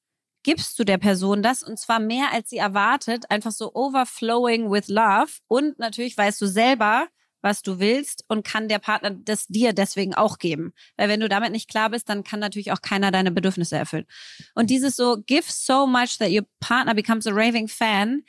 Gibst 0.49 0.79
du 0.79 0.85
der 0.85 0.97
Person 0.97 1.43
das 1.43 1.63
und 1.63 1.79
zwar 1.79 2.01
mehr 2.01 2.33
als 2.33 2.49
sie 2.49 2.57
erwartet, 2.57 3.31
einfach 3.31 3.53
so 3.53 3.75
overflowing 3.75 4.71
with 4.71 4.89
love 4.89 5.31
und 5.47 5.79
natürlich 5.79 6.17
weißt 6.17 6.41
du 6.41 6.47
selber, 6.47 7.07
was 7.43 7.61
du 7.61 7.81
willst 7.81 8.25
und 8.29 8.47
kann 8.47 8.67
der 8.67 8.79
Partner 8.79 9.11
das 9.11 9.47
dir 9.49 9.75
deswegen 9.75 10.15
auch 10.15 10.39
geben. 10.39 10.73
Weil 10.97 11.11
wenn 11.11 11.21
du 11.21 11.29
damit 11.29 11.53
nicht 11.53 11.69
klar 11.69 11.91
bist, 11.91 12.09
dann 12.09 12.25
kann 12.25 12.41
natürlich 12.41 12.73
auch 12.73 12.81
keiner 12.81 13.11
deine 13.11 13.31
Bedürfnisse 13.31 13.77
erfüllen. 13.77 14.07
Und 14.55 14.71
dieses 14.71 14.97
so, 14.97 15.19
give 15.27 15.45
so 15.53 15.87
much 15.87 16.17
that 16.19 16.31
your 16.31 16.47
partner 16.61 16.95
becomes 16.95 17.27
a 17.27 17.31
raving 17.31 17.69
fan, 17.69 18.23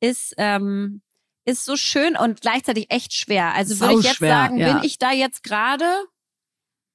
ist, 0.00 0.32
ähm, 0.38 1.02
ist 1.44 1.66
so 1.66 1.76
schön 1.76 2.16
und 2.16 2.40
gleichzeitig 2.40 2.86
echt 2.88 3.12
schwer. 3.12 3.52
Also 3.52 3.78
würde 3.80 3.96
ich 3.98 4.04
jetzt 4.06 4.18
Sauschwer, 4.20 4.28
sagen, 4.30 4.56
ja. 4.56 4.72
bin 4.72 4.82
ich 4.82 4.96
da 4.96 5.12
jetzt 5.12 5.42
gerade? 5.42 5.84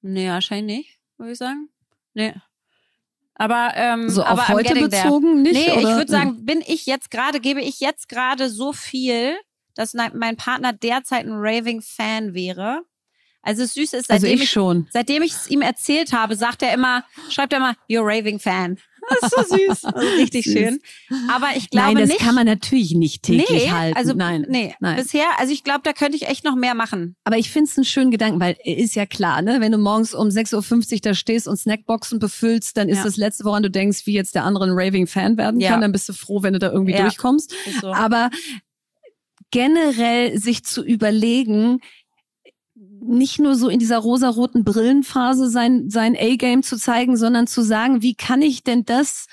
Nee, 0.00 0.28
wahrscheinlich 0.28 0.76
nicht, 0.76 0.98
würde 1.18 1.34
ich 1.34 1.38
sagen. 1.38 1.68
Nee. 2.14 2.34
Aber, 3.34 3.72
ähm, 3.74 4.08
so 4.08 4.22
aber 4.22 4.42
auf 4.42 4.48
heute 4.48 4.74
getting 4.74 4.90
there. 4.90 5.04
bezogen 5.04 5.42
nicht? 5.42 5.54
Nee, 5.54 5.78
ich 5.78 5.84
oder? 5.84 5.96
würde 5.96 6.12
sagen, 6.12 6.44
bin 6.44 6.62
ich 6.66 6.86
jetzt 6.86 7.10
gerade, 7.10 7.40
gebe 7.40 7.60
ich 7.60 7.80
jetzt 7.80 8.08
gerade 8.08 8.48
so 8.50 8.72
viel, 8.72 9.36
dass 9.74 9.94
mein 9.94 10.36
Partner 10.36 10.72
derzeit 10.72 11.24
ein 11.24 11.32
Raving-Fan 11.32 12.34
wäre. 12.34 12.82
Also 13.42 13.64
Süße 13.64 13.96
ist, 13.96 14.10
also 14.10 14.22
seitdem 14.22 14.36
ich 14.36 14.44
ich, 14.44 14.50
schon. 14.50 14.86
seitdem 14.92 15.22
ich 15.22 15.32
es 15.32 15.50
ihm 15.50 15.62
erzählt 15.62 16.12
habe, 16.12 16.36
sagt 16.36 16.62
er 16.62 16.72
immer, 16.72 17.04
schreibt 17.28 17.52
er 17.52 17.58
immer, 17.58 17.74
you're 17.90 18.02
a 18.02 18.18
Raving-Fan. 18.18 18.78
Das 19.08 19.32
ist 19.32 19.48
so 19.48 19.56
süß. 19.56 19.84
Also 19.94 20.08
richtig 20.16 20.44
Süß. 20.44 20.52
schön. 20.52 20.80
Aber 21.34 21.48
ich 21.56 21.70
glaube 21.70 21.88
Nein, 21.88 21.96
das 21.96 22.08
nicht. 22.08 22.20
kann 22.20 22.34
man 22.34 22.46
natürlich 22.46 22.94
nicht 22.94 23.22
täglich 23.22 23.48
nee, 23.50 23.70
halten. 23.70 23.96
also 23.96 24.14
nein, 24.14 24.46
nee, 24.48 24.74
nein. 24.80 24.96
bisher, 24.96 25.24
also 25.38 25.52
ich 25.52 25.64
glaube, 25.64 25.80
da 25.84 25.92
könnte 25.92 26.16
ich 26.16 26.28
echt 26.28 26.44
noch 26.44 26.54
mehr 26.56 26.74
machen. 26.74 27.16
Aber 27.24 27.36
ich 27.36 27.50
finde 27.50 27.68
es 27.70 27.76
einen 27.76 27.84
schönen 27.84 28.10
Gedanken, 28.10 28.40
weil 28.40 28.56
äh, 28.64 28.72
ist 28.74 28.94
ja 28.94 29.04
klar, 29.06 29.42
ne? 29.42 29.60
wenn 29.60 29.72
du 29.72 29.78
morgens 29.78 30.14
um 30.14 30.28
6.50 30.28 30.92
Uhr 30.94 30.98
da 31.02 31.14
stehst 31.14 31.48
und 31.48 31.56
Snackboxen 31.56 32.18
befüllst, 32.18 32.76
dann 32.76 32.88
ist 32.88 32.98
Ja. 32.98 33.04
das 33.04 33.16
Letzte, 33.16 33.44
woran 33.44 33.62
du 33.62 33.70
denkst, 33.70 34.06
wie 34.06 34.12
jetzt 34.12 34.34
der 34.34 34.44
andere 34.44 34.64
ein 34.64 34.70
Raving-Fan 34.72 35.36
werden 35.36 35.60
Ja. 35.60 35.70
kann. 35.70 35.80
Dann 35.80 35.92
bist 35.92 36.08
du 36.08 36.12
froh, 36.12 36.42
wenn 36.42 36.52
du 36.52 36.58
da 36.58 36.70
irgendwie 36.70 36.92
Ja. 36.92 37.02
durchkommst. 37.02 37.52
So. 37.80 37.92
Aber 37.92 38.30
generell 39.50 40.38
sich 40.38 40.64
zu 40.64 40.82
überlegen, 40.82 41.80
nicht 43.00 43.38
nur 43.38 43.54
so 43.54 43.68
in 43.68 43.78
dieser 43.78 43.98
rosaroten 43.98 44.64
Brillenphase 44.64 45.48
sein, 45.48 45.88
sein 45.90 46.16
A-Game 46.18 46.62
zu 46.62 46.76
zeigen, 46.76 47.16
sondern 47.16 47.46
zu 47.46 47.62
sagen, 47.62 48.02
wie 48.02 48.14
kann 48.14 48.42
ich 48.42 48.62
denn 48.62 48.84
das 48.84 49.26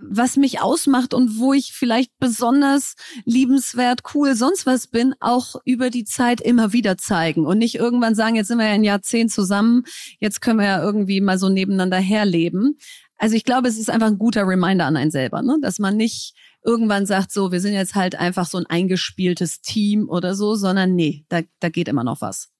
was 0.00 0.36
mich 0.36 0.60
ausmacht 0.60 1.14
und 1.14 1.38
wo 1.38 1.52
ich 1.52 1.72
vielleicht 1.72 2.12
besonders 2.18 2.94
liebenswert, 3.24 4.02
cool, 4.14 4.34
sonst 4.34 4.66
was 4.66 4.86
bin, 4.86 5.14
auch 5.20 5.56
über 5.64 5.90
die 5.90 6.04
Zeit 6.04 6.40
immer 6.40 6.72
wieder 6.72 6.98
zeigen 6.98 7.46
und 7.46 7.58
nicht 7.58 7.74
irgendwann 7.74 8.14
sagen, 8.14 8.36
jetzt 8.36 8.48
sind 8.48 8.58
wir 8.58 8.66
ja 8.66 8.72
ein 8.72 8.84
Jahrzehnt 8.84 9.32
zusammen, 9.32 9.84
jetzt 10.20 10.40
können 10.40 10.58
wir 10.58 10.66
ja 10.66 10.82
irgendwie 10.82 11.20
mal 11.20 11.38
so 11.38 11.48
nebeneinander 11.48 11.98
herleben. 11.98 12.78
Also 13.16 13.34
ich 13.34 13.44
glaube, 13.44 13.68
es 13.68 13.78
ist 13.78 13.90
einfach 13.90 14.06
ein 14.06 14.18
guter 14.18 14.46
Reminder 14.46 14.86
an 14.86 14.96
einen 14.96 15.10
selber, 15.10 15.42
ne? 15.42 15.58
dass 15.60 15.78
man 15.78 15.96
nicht 15.96 16.34
irgendwann 16.64 17.06
sagt, 17.06 17.32
so, 17.32 17.50
wir 17.50 17.60
sind 17.60 17.72
jetzt 17.72 17.94
halt 17.94 18.14
einfach 18.14 18.46
so 18.46 18.58
ein 18.58 18.66
eingespieltes 18.66 19.60
Team 19.60 20.08
oder 20.08 20.34
so, 20.34 20.54
sondern 20.54 20.94
nee, 20.94 21.24
da, 21.28 21.40
da 21.60 21.68
geht 21.68 21.88
immer 21.88 22.04
noch 22.04 22.20
was. 22.20 22.50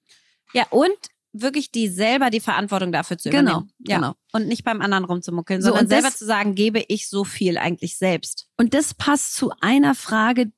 Ja, 0.55 0.67
und 0.71 0.91
wirklich 1.33 1.71
die 1.71 1.89
selber 1.89 2.31
die 2.31 2.41
Verantwortung 2.41 2.91
dafür 2.91 3.19
zu 3.19 3.29
Genau, 3.31 3.51
übernehmen. 3.51 3.73
Ja. 3.87 3.97
genau. 3.97 4.15
Und 4.33 4.49
nicht 4.49 4.65
beim 4.65 4.81
anderen 4.81 5.05
rumzumuckeln, 5.05 5.61
So, 5.61 5.69
sondern 5.69 5.85
und 5.85 5.93
das- 5.93 6.01
selber 6.03 6.17
zu 6.17 6.25
sagen, 6.25 6.55
gebe 6.55 6.83
ich 6.89 7.09
so 7.09 7.25
viel 7.25 7.59
eigentlich 7.59 7.97
selbst. 7.99 8.47
Und 8.57 8.73
das 8.75 8.95
passt 8.95 9.35
zu 9.35 9.53
einer 9.61 9.95
Frage, 9.95 10.51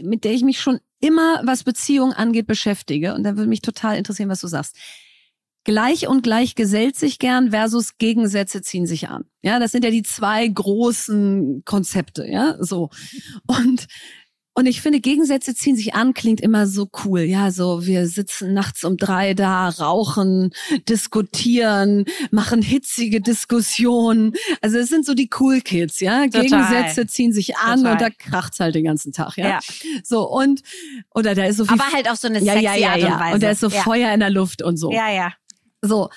mit 0.00 0.24
der 0.24 0.32
ich 0.32 0.42
mich 0.42 0.60
schon 0.60 0.80
immer, 1.00 1.40
was 1.44 1.64
Beziehungen 1.64 2.12
angeht, 2.12 2.46
beschäftige. 2.46 3.14
Und 3.14 3.22
da 3.24 3.36
würde 3.36 3.48
mich 3.48 3.62
total 3.62 3.96
interessieren, 3.96 4.28
was 4.28 4.40
du 4.40 4.48
sagst. 4.48 4.76
Gleich 5.64 6.08
und 6.08 6.22
gleich 6.22 6.54
gesellt 6.54 6.96
sich 6.96 7.18
gern 7.18 7.50
versus 7.50 7.98
Gegensätze 7.98 8.62
ziehen 8.62 8.86
sich 8.86 9.08
an. 9.08 9.24
Ja, 9.42 9.58
das 9.58 9.72
sind 9.72 9.84
ja 9.84 9.90
die 9.90 10.02
zwei 10.02 10.46
großen 10.46 11.62
Konzepte, 11.64 12.26
ja, 12.26 12.56
so. 12.60 12.90
Und 13.46 13.86
und 14.58 14.66
ich 14.66 14.80
finde, 14.80 14.98
Gegensätze 14.98 15.54
ziehen 15.54 15.76
sich 15.76 15.94
an, 15.94 16.14
klingt 16.14 16.40
immer 16.40 16.66
so 16.66 16.88
cool. 17.04 17.20
Ja, 17.20 17.52
so 17.52 17.86
wir 17.86 18.08
sitzen 18.08 18.54
nachts 18.54 18.82
um 18.82 18.96
drei 18.96 19.32
da, 19.32 19.68
rauchen, 19.68 20.50
diskutieren, 20.88 22.06
machen 22.32 22.60
hitzige 22.60 23.20
Diskussionen. 23.20 24.32
Also 24.60 24.78
es 24.78 24.88
sind 24.88 25.06
so 25.06 25.14
die 25.14 25.30
Cool 25.38 25.60
Kids, 25.60 26.00
ja. 26.00 26.24
Total. 26.24 26.42
Gegensätze 26.42 27.06
ziehen 27.06 27.32
sich 27.32 27.56
an 27.56 27.84
Total. 27.84 27.92
und 27.92 28.00
da 28.00 28.08
kracht's 28.10 28.58
halt 28.58 28.74
den 28.74 28.82
ganzen 28.82 29.12
Tag, 29.12 29.36
ja. 29.36 29.48
Ja. 29.48 29.58
So 30.02 30.28
und 30.28 30.62
oder 31.14 31.36
da 31.36 31.44
ist 31.44 31.58
so 31.58 31.64
viel 31.64 31.80
Aber 31.80 31.92
halt 31.92 32.10
auf 32.10 32.16
so 32.16 32.26
eine 32.26 32.40
ja, 32.40 32.54
sexy 32.54 32.64
ja, 32.64 32.74
ja, 32.74 32.88
Art 32.88 32.96
und 32.96 33.08
ja. 33.08 33.20
Weise. 33.20 33.34
Und 33.34 33.42
da 33.44 33.50
ist 33.50 33.60
so 33.60 33.68
ja. 33.68 33.82
Feuer 33.82 34.12
in 34.12 34.18
der 34.18 34.30
Luft 34.30 34.60
und 34.60 34.76
so. 34.76 34.90
Ja, 34.90 35.08
ja. 35.08 35.34
So, 35.82 36.10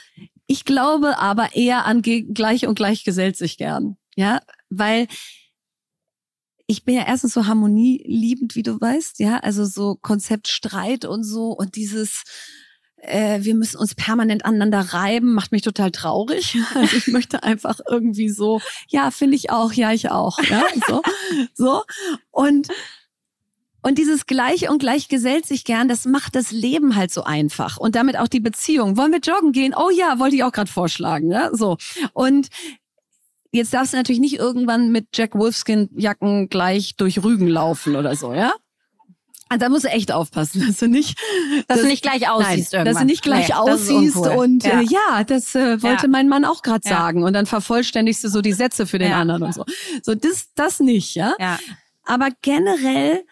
ich 0.48 0.66
glaube 0.66 1.20
aber 1.20 1.56
eher 1.56 1.86
an 1.86 2.02
gleich 2.02 2.66
und 2.66 2.74
gleich 2.74 3.04
gesellt 3.04 3.38
sich 3.38 3.60
gern. 3.60 3.98
Ja, 4.16 4.42
weil 4.72 5.08
ich 6.72 6.86
bin 6.86 6.96
ja 6.96 7.04
erstens 7.06 7.34
so 7.34 7.48
harmonieliebend, 7.48 8.56
wie 8.56 8.64
du 8.64 8.80
weißt, 8.80 9.20
ja, 9.20 9.38
also 9.40 9.66
so 9.66 9.96
Konzept 10.02 10.48
Streit 10.48 11.04
und 11.04 11.24
so 11.26 11.52
und 11.52 11.76
dieses 11.76 12.24
äh, 12.98 13.40
wir 13.42 13.56
müssen 13.56 13.78
uns 13.78 13.96
permanent 13.96 14.46
aneinander 14.46 14.80
reiben, 14.94 15.34
macht 15.34 15.52
mich 15.52 15.64
total 15.64 15.92
traurig. 15.92 16.58
Also 16.76 16.96
ich 16.96 17.08
möchte 17.08 17.44
einfach 17.44 17.80
irgendwie 17.90 18.30
so, 18.30 18.62
ja, 18.88 19.12
finde 19.12 19.36
ich 19.36 19.50
auch, 19.50 19.74
ja, 19.74 19.92
ich 19.92 20.10
auch, 20.10 20.40
ja, 20.44 20.64
so, 20.88 21.02
so 21.54 21.84
und 22.32 22.70
und 23.84 23.98
dieses 23.98 24.28
Gleich 24.28 24.70
und 24.70 24.78
Gleich 24.78 25.08
gesellt 25.10 25.48
sich 25.48 25.66
gern, 25.66 25.88
das 25.88 26.06
macht 26.06 26.36
das 26.36 26.52
Leben 26.52 26.96
halt 26.96 27.12
so 27.12 27.24
einfach 27.24 27.78
und 27.78 27.96
damit 27.96 28.18
auch 28.18 28.28
die 28.28 28.40
Beziehung. 28.40 28.96
Wollen 28.96 29.12
wir 29.12 29.20
joggen 29.20 29.52
gehen? 29.52 29.74
Oh 29.76 29.90
ja, 29.90 30.20
wollte 30.20 30.36
ich 30.36 30.44
auch 30.44 30.52
gerade 30.52 30.72
vorschlagen, 30.72 31.32
ja, 31.32 31.50
so. 31.54 31.78
Und 32.14 32.50
jetzt 33.52 33.74
darfst 33.74 33.94
du 33.94 33.98
natürlich 33.98 34.22
nicht 34.22 34.38
irgendwann 34.38 34.92
mit 34.92 35.08
Jack 35.14 35.36
Wolfskin 35.36 35.90
Jacken 35.96 36.50
gleich 36.50 36.96
durch 36.96 37.24
Rügen 37.24 37.48
laufen 37.48 37.96
oder 37.96 38.16
so, 38.16 38.34
ja? 38.34 38.54
Und 39.52 39.62
da 39.62 39.68
musst 39.68 39.84
du 39.84 39.90
echt 39.90 40.14
aufpassen, 40.14 40.62
dass 40.68 40.78
du 40.78 40.88
nicht, 40.88 41.20
Dass 41.68 41.82
du 41.82 41.88
nicht 41.88 42.02
gleich 42.04 42.30
aussiehst 42.30 42.72
nein, 42.74 42.86
dass 42.86 42.98
du 43.00 43.06
nicht 43.06 43.22
gleich 43.22 43.50
Nee, 43.50 43.54
aussiehst 43.56 44.16
und 44.16 44.64
Ja. 44.64 44.80
äh, 44.80 44.84
ja, 44.84 45.24
das 45.26 45.54
äh, 45.56 45.82
wollte 45.84 46.04
Ja. 46.06 46.10
mein 46.10 46.30
Mann 46.30 46.46
auch 46.46 46.62
gerade 46.62 46.88
Ja. 46.88 46.96
sagen 46.98 47.24
und 47.24 47.34
dann 47.34 47.46
vervollständigst 47.46 48.24
du 48.24 48.30
so 48.30 48.42
die 48.42 48.54
Sätze 48.54 48.88
für 48.88 48.98
den 49.00 49.12
anderen 49.12 49.44
und 49.44 49.54
so. 49.54 49.66
So 50.04 50.16
das 50.16 50.54
das 50.56 50.80
nicht, 50.80 51.16
ja? 51.16 51.36
Ja. 51.40 51.60
Aber 52.06 52.30
generell, 52.42 53.26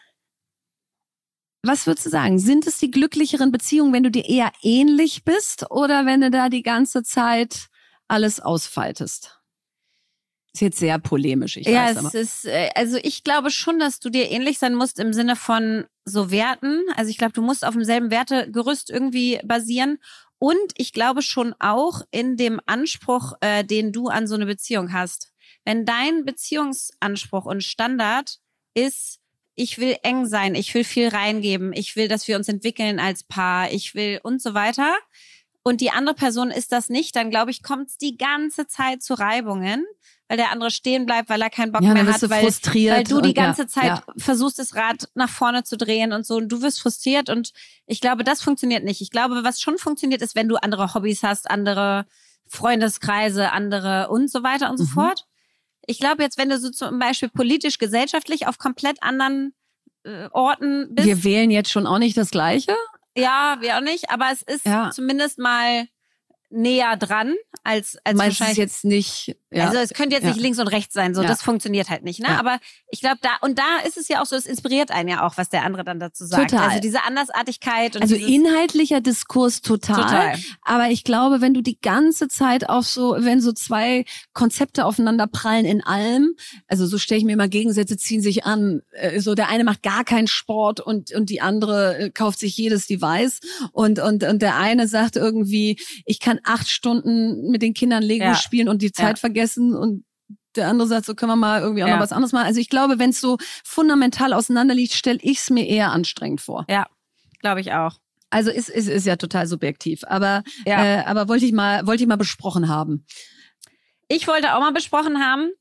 was 1.63 1.87
würdest 1.87 2.05
du 2.05 2.09
sagen? 2.09 2.37
Sind 2.39 2.67
es 2.67 2.77
die 2.77 2.91
glücklicheren 2.91 3.51
Beziehungen, 3.51 3.93
wenn 3.93 4.03
du 4.03 4.11
dir 4.11 4.25
eher 4.25 4.51
ähnlich 4.61 5.23
bist 5.23 5.71
oder 5.71 6.05
wenn 6.05 6.21
du 6.21 6.31
da 6.31 6.49
die 6.49 6.63
ganze 6.63 7.03
Zeit 7.03 7.67
alles 8.09 8.39
ausfaltest? 8.41 9.38
Ist 10.53 10.61
jetzt 10.61 10.79
sehr 10.79 10.97
polemisch, 10.97 11.57
ich 11.57 11.67
ja, 11.67 11.85
weiß 11.85 11.91
es 11.91 11.97
aber. 11.97 12.15
ist, 12.15 12.45
äh, 12.45 12.69
also 12.75 12.97
ich 12.97 13.23
glaube 13.23 13.51
schon, 13.51 13.77
dass 13.77 13.99
du 13.99 14.09
dir 14.09 14.31
ähnlich 14.31 14.57
sein 14.57 14.73
musst 14.73 14.99
im 14.99 15.13
Sinne 15.13 15.35
von 15.35 15.85
so 16.05 16.31
Werten. 16.31 16.81
Also 16.95 17.11
ich 17.11 17.17
glaube, 17.19 17.33
du 17.33 17.43
musst 17.43 17.63
auf 17.63 17.75
demselben 17.75 18.09
Wertegerüst 18.09 18.89
irgendwie 18.89 19.39
basieren. 19.43 19.99
Und 20.39 20.57
ich 20.75 20.91
glaube 20.93 21.21
schon 21.21 21.53
auch 21.59 22.01
in 22.11 22.35
dem 22.35 22.59
Anspruch, 22.65 23.33
äh, 23.41 23.63
den 23.63 23.91
du 23.91 24.07
an 24.07 24.25
so 24.25 24.35
eine 24.35 24.45
Beziehung 24.45 24.91
hast. 24.91 25.31
Wenn 25.65 25.85
dein 25.85 26.25
Beziehungsanspruch 26.25 27.45
und 27.45 27.63
Standard 27.63 28.39
ist, 28.73 29.19
ich 29.55 29.77
will 29.77 29.97
eng 30.03 30.25
sein, 30.25 30.55
ich 30.55 30.73
will 30.73 30.85
viel 30.85 31.09
reingeben, 31.09 31.73
ich 31.73 31.95
will, 31.95 32.07
dass 32.07 32.27
wir 32.27 32.37
uns 32.37 32.47
entwickeln 32.47 32.99
als 32.99 33.23
Paar, 33.23 33.71
ich 33.71 33.93
will 33.93 34.19
und 34.23 34.41
so 34.41 34.53
weiter. 34.53 34.95
Und 35.63 35.81
die 35.81 35.91
andere 35.91 36.15
Person 36.15 36.49
ist 36.49 36.71
das 36.71 36.89
nicht, 36.89 37.15
dann 37.15 37.29
glaube 37.29 37.51
ich, 37.51 37.61
kommt 37.61 37.89
es 37.89 37.97
die 37.97 38.17
ganze 38.17 38.67
Zeit 38.67 39.03
zu 39.03 39.13
Reibungen, 39.13 39.85
weil 40.29 40.37
der 40.37 40.51
andere 40.51 40.71
stehen 40.71 41.05
bleibt, 41.05 41.27
weil 41.29 41.41
er 41.41 41.49
keinen 41.49 41.71
Bock 41.73 41.81
ja, 41.81 41.93
mehr 41.93 42.05
hat, 42.05 42.21
weil, 42.29 42.43
weil 42.45 43.03
du 43.03 43.19
die 43.19 43.29
und 43.29 43.37
ja, 43.37 43.43
ganze 43.45 43.67
Zeit 43.67 43.85
Ja. 43.87 44.03
versuchst, 44.15 44.59
das 44.59 44.75
Rad 44.75 45.09
nach 45.15 45.27
vorne 45.29 45.63
zu 45.63 45.75
drehen 45.75 46.13
und 46.13 46.25
so 46.25 46.35
und 46.37 46.47
du 46.49 46.61
wirst 46.61 46.81
frustriert 46.81 47.29
und 47.29 47.51
ich 47.87 47.99
glaube, 47.99 48.23
das 48.23 48.41
funktioniert 48.41 48.83
nicht. 48.85 49.01
Ich 49.01 49.09
glaube, 49.11 49.43
was 49.43 49.59
schon 49.59 49.77
funktioniert, 49.77 50.21
ist, 50.21 50.35
wenn 50.35 50.47
du 50.47 50.55
andere 50.57 50.93
Hobbys 50.93 51.23
hast, 51.23 51.49
andere 51.49 52.05
Freundeskreise, 52.47 53.51
andere 53.51 54.09
und 54.09 54.29
so 54.29 54.43
weiter 54.43 54.69
und 54.69 54.77
so 54.77 54.83
Mhm. 54.83 54.89
fort. 54.89 55.25
Ich 55.87 55.99
glaube 55.99 56.21
jetzt, 56.21 56.37
wenn 56.37 56.49
du 56.49 56.59
so 56.59 56.69
zum 56.69 56.99
Beispiel 56.99 57.29
politisch, 57.29 57.77
gesellschaftlich 57.79 58.47
auf 58.47 58.57
komplett 58.57 59.01
anderen 59.01 59.53
äh, 60.05 60.27
Orten 60.31 60.93
bist, 60.93 61.07
Wir 61.07 61.23
wählen 61.23 61.51
jetzt 61.51 61.71
schon 61.71 61.85
auch 61.87 61.97
nicht 61.99 62.15
das 62.17 62.31
Gleiche. 62.31 62.75
ja, 63.17 63.57
wir 63.59 63.77
auch 63.77 63.81
nicht, 63.81 64.09
aber 64.11 64.27
es 64.31 64.41
ist 64.43 64.65
Ja. 64.65 64.91
zumindest 64.91 65.39
mal 65.39 65.87
näher 66.49 66.95
dran 66.97 67.35
als, 67.63 67.97
als 68.03 68.17
Meinst 68.17 68.39
du 68.39 68.43
es 68.43 68.49
wahrscheinlich 68.49 68.57
jetzt 68.57 68.85
nicht? 68.85 69.37
Ja. 69.51 69.65
also 69.67 69.79
es 69.79 69.93
könnte 69.93 70.15
jetzt 70.15 70.23
Ja. 70.25 70.29
nicht 70.31 70.41
links 70.41 70.59
und 70.59 70.67
rechts 70.67 70.93
sein, 70.93 71.15
so 71.15 71.21
Ja. 71.23 71.27
das 71.27 71.41
funktioniert 71.41 71.89
halt 71.89 72.03
nicht, 72.03 72.19
ne? 72.19 72.37
Aber 72.39 72.59
ich 72.91 72.99
glaube 73.01 73.17
da 73.21 73.29
und 73.41 73.57
da 73.57 73.77
ist 73.87 73.97
es 73.97 74.07
ja 74.07 74.21
auch 74.21 74.25
so, 74.25 74.35
es 74.35 74.45
inspiriert 74.45 74.91
einen 74.91 75.09
ja 75.09 75.25
auch, 75.25 75.37
was 75.37 75.49
der 75.49 75.63
andere 75.63 75.83
dann 75.83 75.99
dazu 75.99 76.25
sagt. 76.25 76.51
Total. 76.51 76.67
Also 76.69 76.79
diese 76.81 77.03
Andersartigkeit 77.03 77.95
und 77.95 78.01
also 78.03 78.15
inhaltlicher 78.15 79.01
Diskurs 79.01 79.61
total. 79.61 79.95
total. 80.03 80.35
Aber 80.61 80.89
ich 80.89 81.03
glaube, 81.03 81.41
wenn 81.41 81.53
du 81.53 81.61
die 81.61 81.79
ganze 81.79 82.27
Zeit 82.27 82.69
auf 82.69 82.85
so, 82.85 83.15
wenn 83.19 83.41
so 83.41 83.51
zwei 83.51 84.05
Konzepte 84.33 84.85
aufeinander 84.85 85.27
prallen 85.27 85.65
in 85.65 85.83
allem, 85.83 86.35
also 86.67 86.85
so 86.85 86.97
stelle 86.97 87.19
ich 87.19 87.25
mir 87.25 87.33
immer 87.33 87.47
Gegensätze 87.47 87.97
ziehen 87.97 88.21
sich 88.21 88.45
an. 88.45 88.81
Äh, 88.91 89.19
So 89.19 89.35
der 89.35 89.49
eine 89.49 89.63
macht 89.63 89.81
gar 89.83 90.03
keinen 90.03 90.27
Sport 90.27 90.79
und 90.79 91.11
und 91.13 91.29
die 91.29 91.41
andere 91.41 91.97
äh, 91.97 92.09
kauft 92.11 92.39
sich 92.39 92.55
jedes 92.55 92.87
Device 92.87 93.39
und 93.71 93.99
und 93.99 94.23
und 94.23 94.41
der 94.41 94.57
eine 94.57 94.87
sagt 94.87 95.15
irgendwie, 95.15 95.79
ich 96.05 96.19
kann 96.19 96.39
acht 96.43 96.69
Stunden 96.69 97.49
mit 97.49 97.61
den 97.61 97.73
Kindern 97.73 98.03
Lego 98.03 98.25
spielen 98.35 98.69
und 98.69 98.81
die 98.81 98.91
Zeit 98.91 99.17
Ja. 99.17 99.21
Vergessen 99.39 99.75
und 99.75 100.05
der 100.55 100.67
andere 100.67 100.87
sagt, 100.87 101.05
so 101.05 101.15
können 101.15 101.31
wir 101.31 101.35
mal 101.35 101.61
irgendwie 101.61 101.83
auch 101.83 101.87
Ja. 101.87 101.95
noch 101.95 102.01
was 102.03 102.11
anderes 102.11 102.31
machen. 102.33 102.45
Also 102.47 102.59
ich 102.59 102.69
glaube, 102.69 102.99
wenn 102.99 103.11
es 103.11 103.21
so 103.21 103.37
fundamental 103.63 104.33
auseinander 104.33 104.73
liegt, 104.73 104.93
stelle 104.93 105.19
ich 105.21 105.37
es 105.39 105.49
mir 105.49 105.65
eher 105.67 105.91
anstrengend 105.91 106.41
vor. 106.41 106.65
Glaube 107.41 107.61
ich 107.61 107.71
auch. 107.71 107.99
Also 108.31 108.51
ist, 108.51 108.67
ist, 108.69 108.87
ist 108.89 109.05
ja 109.05 109.15
total 109.15 109.47
subjektiv. 109.47 110.03
Aber, 110.05 110.43
Ja. 110.65 110.83
äh, 110.83 111.03
aber 111.05 111.29
wollte 111.29 111.45
ich 111.45 111.53
mal, 111.53 111.87
wollte 111.87 112.03
ich 112.03 112.09
mal 112.09 112.17
besprochen 112.17 112.67
haben. 112.67 113.05
Ich 114.07 114.27
wollte 114.27 114.53
auch 114.55 114.59
mal 114.59 114.73
besprochen 114.73 115.23
haben, 115.23 115.51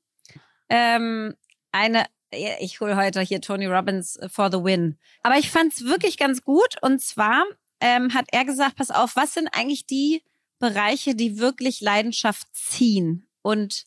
ähm, 0.71 1.35
eine, 1.71 2.05
ich 2.61 2.81
hole 2.81 2.97
heute 2.97 3.21
hier 3.21 3.41
Tony 3.41 3.67
Robbins 3.67 4.17
äh, 4.17 4.29
for 4.29 4.51
the 4.51 4.59
win. 4.65 4.99
Aber 5.23 5.39
ich 5.39 5.51
fand 5.51 5.73
es 5.73 5.85
wirklich 5.85 6.17
ganz 6.19 6.43
gut. 6.43 6.77
Und 6.83 7.01
zwar 7.01 7.45
ähm, 7.81 8.13
hat 8.15 8.25
er 8.33 8.45
gesagt, 8.45 8.77
pass 8.77 8.91
auf, 8.91 9.15
was 9.17 9.35
sind 9.35 9.49
eigentlich 9.53 9.87
die 9.87 10.23
Bereiche, 10.59 11.15
die 11.15 11.39
wirklich 11.39 11.81
Leidenschaft 11.81 12.49
ziehen 12.53 13.28
und 13.43 13.85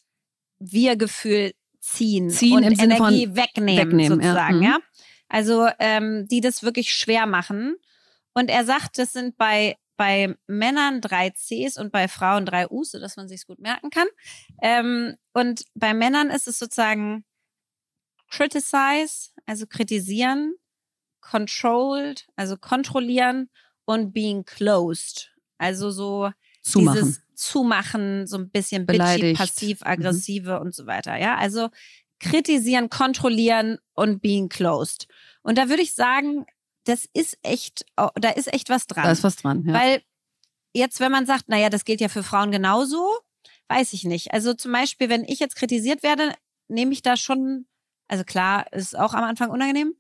Wir-Gefühl 0.60 1.54
ziehen, 1.80 2.30
Ziehen 2.30 2.58
und 2.58 2.64
im 2.64 2.76
Sinne 2.76 2.97
von 2.97 3.14
Energie 3.14 3.36
wegnehmen, 3.36 3.78
wegnehmen, 3.88 4.22
ja. 4.22 4.28
sozusagen, 4.28 4.58
Mhm. 4.58 4.64
ja. 4.64 4.80
Also 5.28 5.68
ähm, 5.80 6.28
die 6.28 6.41
das 6.41 6.62
wirklich 6.64 6.93
schwer 6.93 7.26
machen. 7.26 7.76
Und 8.34 8.49
er 8.49 8.66
sagt, 8.66 8.97
das 8.97 9.14
sind 9.14 9.38
bei 9.38 9.78
bei 9.97 10.36
Männern 10.47 10.99
drei 10.99 11.30
Cs 11.30 11.78
und 11.78 11.91
bei 11.91 12.08
Frauen 12.08 12.45
drei 12.47 12.68
Us, 12.70 12.89
sodass 12.91 13.18
man 13.18 13.28
sich 13.28 13.45
gut 13.45 13.60
merken 13.60 13.91
kann. 13.91 14.08
Ähm, 14.62 15.16
und 15.34 15.64
bei 15.76 15.93
Männern 15.93 16.32
ist 16.32 16.47
es 16.47 16.58
sozusagen 16.58 17.24
criticize, 18.30 19.30
also 19.45 19.68
kritisieren, 19.68 20.56
controlled, 21.20 22.26
also 22.36 22.58
kontrollieren 22.58 23.49
und 23.86 24.12
being 24.12 24.43
closed, 24.43 25.32
also 25.60 25.91
so 25.91 26.32
Zumachen. 26.62 26.99
dieses 26.99 27.22
Zumachen, 27.36 28.28
so 28.28 28.38
ein 28.38 28.49
bisschen 28.49 28.86
bitchy, 28.86 29.34
passiv, 29.34 29.80
aggressive 29.84 30.59
und 30.59 30.76
so 30.76 30.86
weiter. 30.86 31.18
Ja, 31.18 31.38
also 31.38 31.70
kritisieren, 32.20 32.89
kontrollieren 32.89 33.80
und 33.93 34.22
being 34.22 34.47
closed. 34.47 35.07
Und 35.41 35.57
da 35.57 35.70
würde 35.70 35.82
ich 35.82 35.93
sagen, 35.95 36.45
das 36.86 37.07
ist 37.14 37.38
echt, 37.41 37.86
da 37.95 38.30
ist 38.30 38.53
echt 38.53 38.70
was 38.70 38.88
dran. 38.88 39.03
Da 39.03 39.12
ist 39.12 39.24
was 39.24 39.38
dran. 39.38 39.66
Ja. 39.66 39.74
Weil 39.74 40.01
jetzt, 40.74 40.99
wenn 40.99 41.12
man 41.12 41.26
sagt, 41.26 41.49
naja, 41.49 41.70
das 41.70 41.86
gilt 41.86 42.01
ja 42.01 42.09
für 42.09 42.24
Frauen 42.24 42.51
genauso, 42.51 43.09
weiß 43.70 43.93
ich 43.93 44.03
nicht. 44.03 44.34
Also 44.34 44.53
zum 44.53 44.72
Beispiel, 44.72 45.09
wenn 45.09 45.24
ich 45.24 45.39
jetzt 45.39 45.55
kritisiert 45.55 46.03
werde, 46.03 46.34
nehme 46.68 46.93
ich 46.93 47.01
da 47.01 47.18
schon, 47.18 47.66
also 48.07 48.24
klar, 48.24 48.72
ist 48.72 48.97
auch 48.97 49.14
am 49.14 49.24
Anfang 49.24 49.49
unangenehm, 49.49 49.95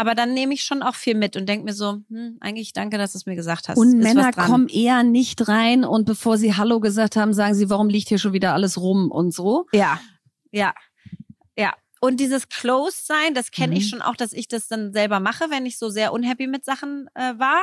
aber 0.00 0.14
dann 0.14 0.32
nehme 0.32 0.54
ich 0.54 0.64
schon 0.64 0.82
auch 0.82 0.94
viel 0.94 1.14
mit 1.14 1.36
und 1.36 1.46
denke 1.46 1.64
mir 1.66 1.74
so, 1.74 1.98
hm, 2.08 2.38
eigentlich 2.40 2.72
danke, 2.72 2.96
dass 2.96 3.12
du 3.12 3.18
es 3.18 3.26
mir 3.26 3.36
gesagt 3.36 3.68
hast. 3.68 3.76
Und 3.76 4.00
Ist 4.00 4.02
Männer 4.02 4.32
kommen 4.32 4.68
eher 4.68 5.02
nicht 5.02 5.46
rein 5.46 5.84
und 5.84 6.06
bevor 6.06 6.38
sie 6.38 6.56
Hallo 6.56 6.80
gesagt 6.80 7.16
haben, 7.16 7.34
sagen 7.34 7.54
sie, 7.54 7.68
warum 7.68 7.88
liegt 7.90 8.08
hier 8.08 8.18
schon 8.18 8.32
wieder 8.32 8.54
alles 8.54 8.78
rum 8.78 9.10
und 9.10 9.34
so. 9.34 9.66
Ja, 9.72 10.00
ja, 10.52 10.72
ja. 11.56 11.74
Und 12.00 12.18
dieses 12.18 12.48
Closed 12.48 13.06
sein, 13.06 13.34
das 13.34 13.50
kenne 13.50 13.76
ich 13.76 13.84
Mhm. 13.84 13.88
schon 13.88 14.02
auch, 14.02 14.16
dass 14.16 14.32
ich 14.32 14.48
das 14.48 14.68
dann 14.68 14.92
selber 14.94 15.20
mache, 15.20 15.50
wenn 15.50 15.66
ich 15.66 15.76
so 15.78 15.90
sehr 15.90 16.14
unhappy 16.14 16.46
mit 16.46 16.64
Sachen 16.64 17.08
äh, 17.14 17.38
war. 17.38 17.60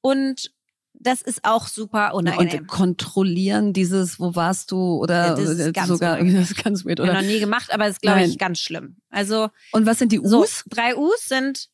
Und 0.00 0.52
das 1.00 1.22
ist 1.22 1.44
auch 1.44 1.68
super 1.68 2.14
unangenehm. 2.14 2.60
Und 2.60 2.66
kontrollieren 2.68 3.72
dieses, 3.72 4.18
wo 4.18 4.34
warst 4.34 4.70
du 4.70 4.76
Ja, 4.76 5.02
oder 5.02 5.36
das 5.36 5.48
ist 5.50 5.60
äh, 5.60 5.72
ganz 5.72 5.88
sogar, 5.88 6.14
unangenehm. 6.14 6.40
das 6.40 6.50
ist 6.50 6.62
ganz 6.62 6.84
weird, 6.84 7.00
Hab 7.00 7.06
ich 7.06 7.10
oder? 7.10 7.22
noch 7.22 7.28
nie 7.28 7.40
gemacht, 7.40 7.72
aber 7.72 7.84
das 7.84 7.94
ist, 7.94 8.02
glaube 8.02 8.20
Nein. 8.20 8.30
ich, 8.30 8.38
ganz 8.38 8.58
schlimm. 8.58 8.96
Also 9.10 9.48
Und 9.72 9.86
was 9.86 9.98
sind 9.98 10.12
die 10.12 10.20
so, 10.22 10.40
Us? 10.40 10.64
drei 10.68 10.96
U's 10.96 11.26
sind 11.26 11.68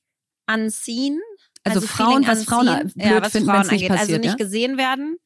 unseen. 0.47 1.19
Also 1.65 1.81
Frauen, 1.81 2.25
feeling 2.25 2.29
was 2.29 2.45
Frauen 2.45 2.67
blöd 2.67 2.93
ja, 2.97 3.23
was 3.23 3.33
finden, 3.33 3.49
Frauen 3.49 3.61
nicht 3.63 3.71
angeht. 3.71 3.91
Also 3.91 4.01
passiert, 4.01 4.21
nicht 4.23 4.31
ja? 4.31 4.37
gesehen 4.37 4.77
werden, 4.77 5.17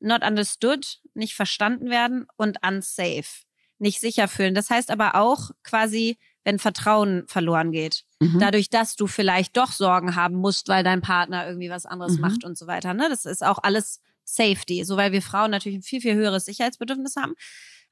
not 0.00 0.24
understood, 0.24 1.00
nicht 1.14 1.34
verstanden 1.34 1.88
werden 1.88 2.26
und 2.36 2.58
unsafe, 2.66 3.44
nicht 3.78 4.00
sicher 4.00 4.26
fühlen. 4.26 4.54
Das 4.54 4.70
heißt 4.70 4.90
aber 4.90 5.14
auch 5.14 5.50
quasi, 5.62 6.18
wenn 6.42 6.58
Vertrauen 6.58 7.24
verloren 7.28 7.70
geht. 7.70 8.04
Mhm. 8.32 8.38
Dadurch, 8.40 8.70
dass 8.70 8.96
du 8.96 9.06
vielleicht 9.06 9.56
doch 9.56 9.72
Sorgen 9.72 10.16
haben 10.16 10.36
musst, 10.36 10.68
weil 10.68 10.82
dein 10.84 11.00
Partner 11.00 11.46
irgendwie 11.46 11.70
was 11.70 11.86
anderes 11.86 12.14
Mhm. 12.16 12.20
macht 12.20 12.44
und 12.44 12.56
so 12.58 12.66
weiter. 12.66 12.94
Ne? 12.94 13.08
Das 13.08 13.24
ist 13.24 13.44
auch 13.44 13.58
alles 13.62 14.00
Safety, 14.24 14.84
so 14.84 14.96
weil 14.96 15.12
wir 15.12 15.22
Frauen 15.22 15.50
natürlich 15.50 15.78
ein 15.78 15.82
viel, 15.82 16.00
viel 16.00 16.14
höheres 16.14 16.44
Sicherheitsbedürfnis 16.46 17.16
haben. 17.16 17.34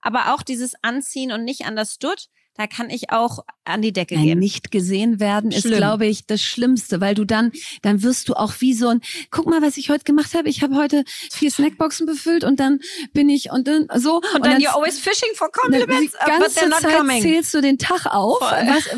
Aber 0.01 0.35
auch 0.35 0.43
dieses 0.43 0.75
Anziehen 0.83 1.31
und 1.33 1.45
nicht 1.45 1.67
understood, 1.69 2.27
da 2.57 2.67
kann 2.67 2.91
ich 2.91 3.11
auch 3.11 3.41
an 3.65 3.81
die 3.81 3.93
Decke 3.93 4.15
Nein, 4.17 4.25
gehen. 4.25 4.39
nicht 4.39 4.71
gesehen 4.71 5.21
werden 5.21 5.51
ist, 5.53 5.63
Schlimm. 5.63 5.77
glaube 5.77 6.07
ich, 6.07 6.27
das 6.27 6.43
Schlimmste, 6.43 7.01
weil 7.01 7.15
du 7.15 7.25
dann, 7.25 7.53
dann 7.83 8.03
wirst 8.03 8.29
du 8.29 8.35
auch 8.35 8.53
wie 8.59 8.75
so 8.75 8.89
ein, 8.89 9.01
guck 9.31 9.47
mal, 9.47 9.63
was 9.63 9.77
ich 9.77 9.89
heute 9.89 10.05
gemacht 10.05 10.35
habe. 10.35 10.49
Ich 10.49 10.63
habe 10.63 10.77
heute 10.77 11.05
vier 11.31 11.51
Snackboxen 11.51 12.07
befüllt 12.07 12.45
und 12.45 12.59
dann 12.61 12.81
bin 13.13 13.29
ich 13.29 13.51
und 13.51 13.69
dann 13.69 13.87
so. 13.97 14.21
Und 14.35 14.45
dann, 14.45 14.61
you're 14.61 14.75
always 14.75 14.99
fishing 14.99 15.29
for 15.35 15.51
compliments, 15.51 16.13
die 16.13 16.17
uh, 16.17 16.25
but 16.25 16.41
ganze 16.41 16.61
they're 16.61 16.69
not 16.69 16.81
Zeit 16.81 16.97
coming. 16.99 17.23
zählst 17.23 17.55
du 17.55 17.61
den 17.61 17.79
Tag 17.79 18.07
auf, 18.07 18.39
Voll. 18.39 18.67
was, 18.67 18.89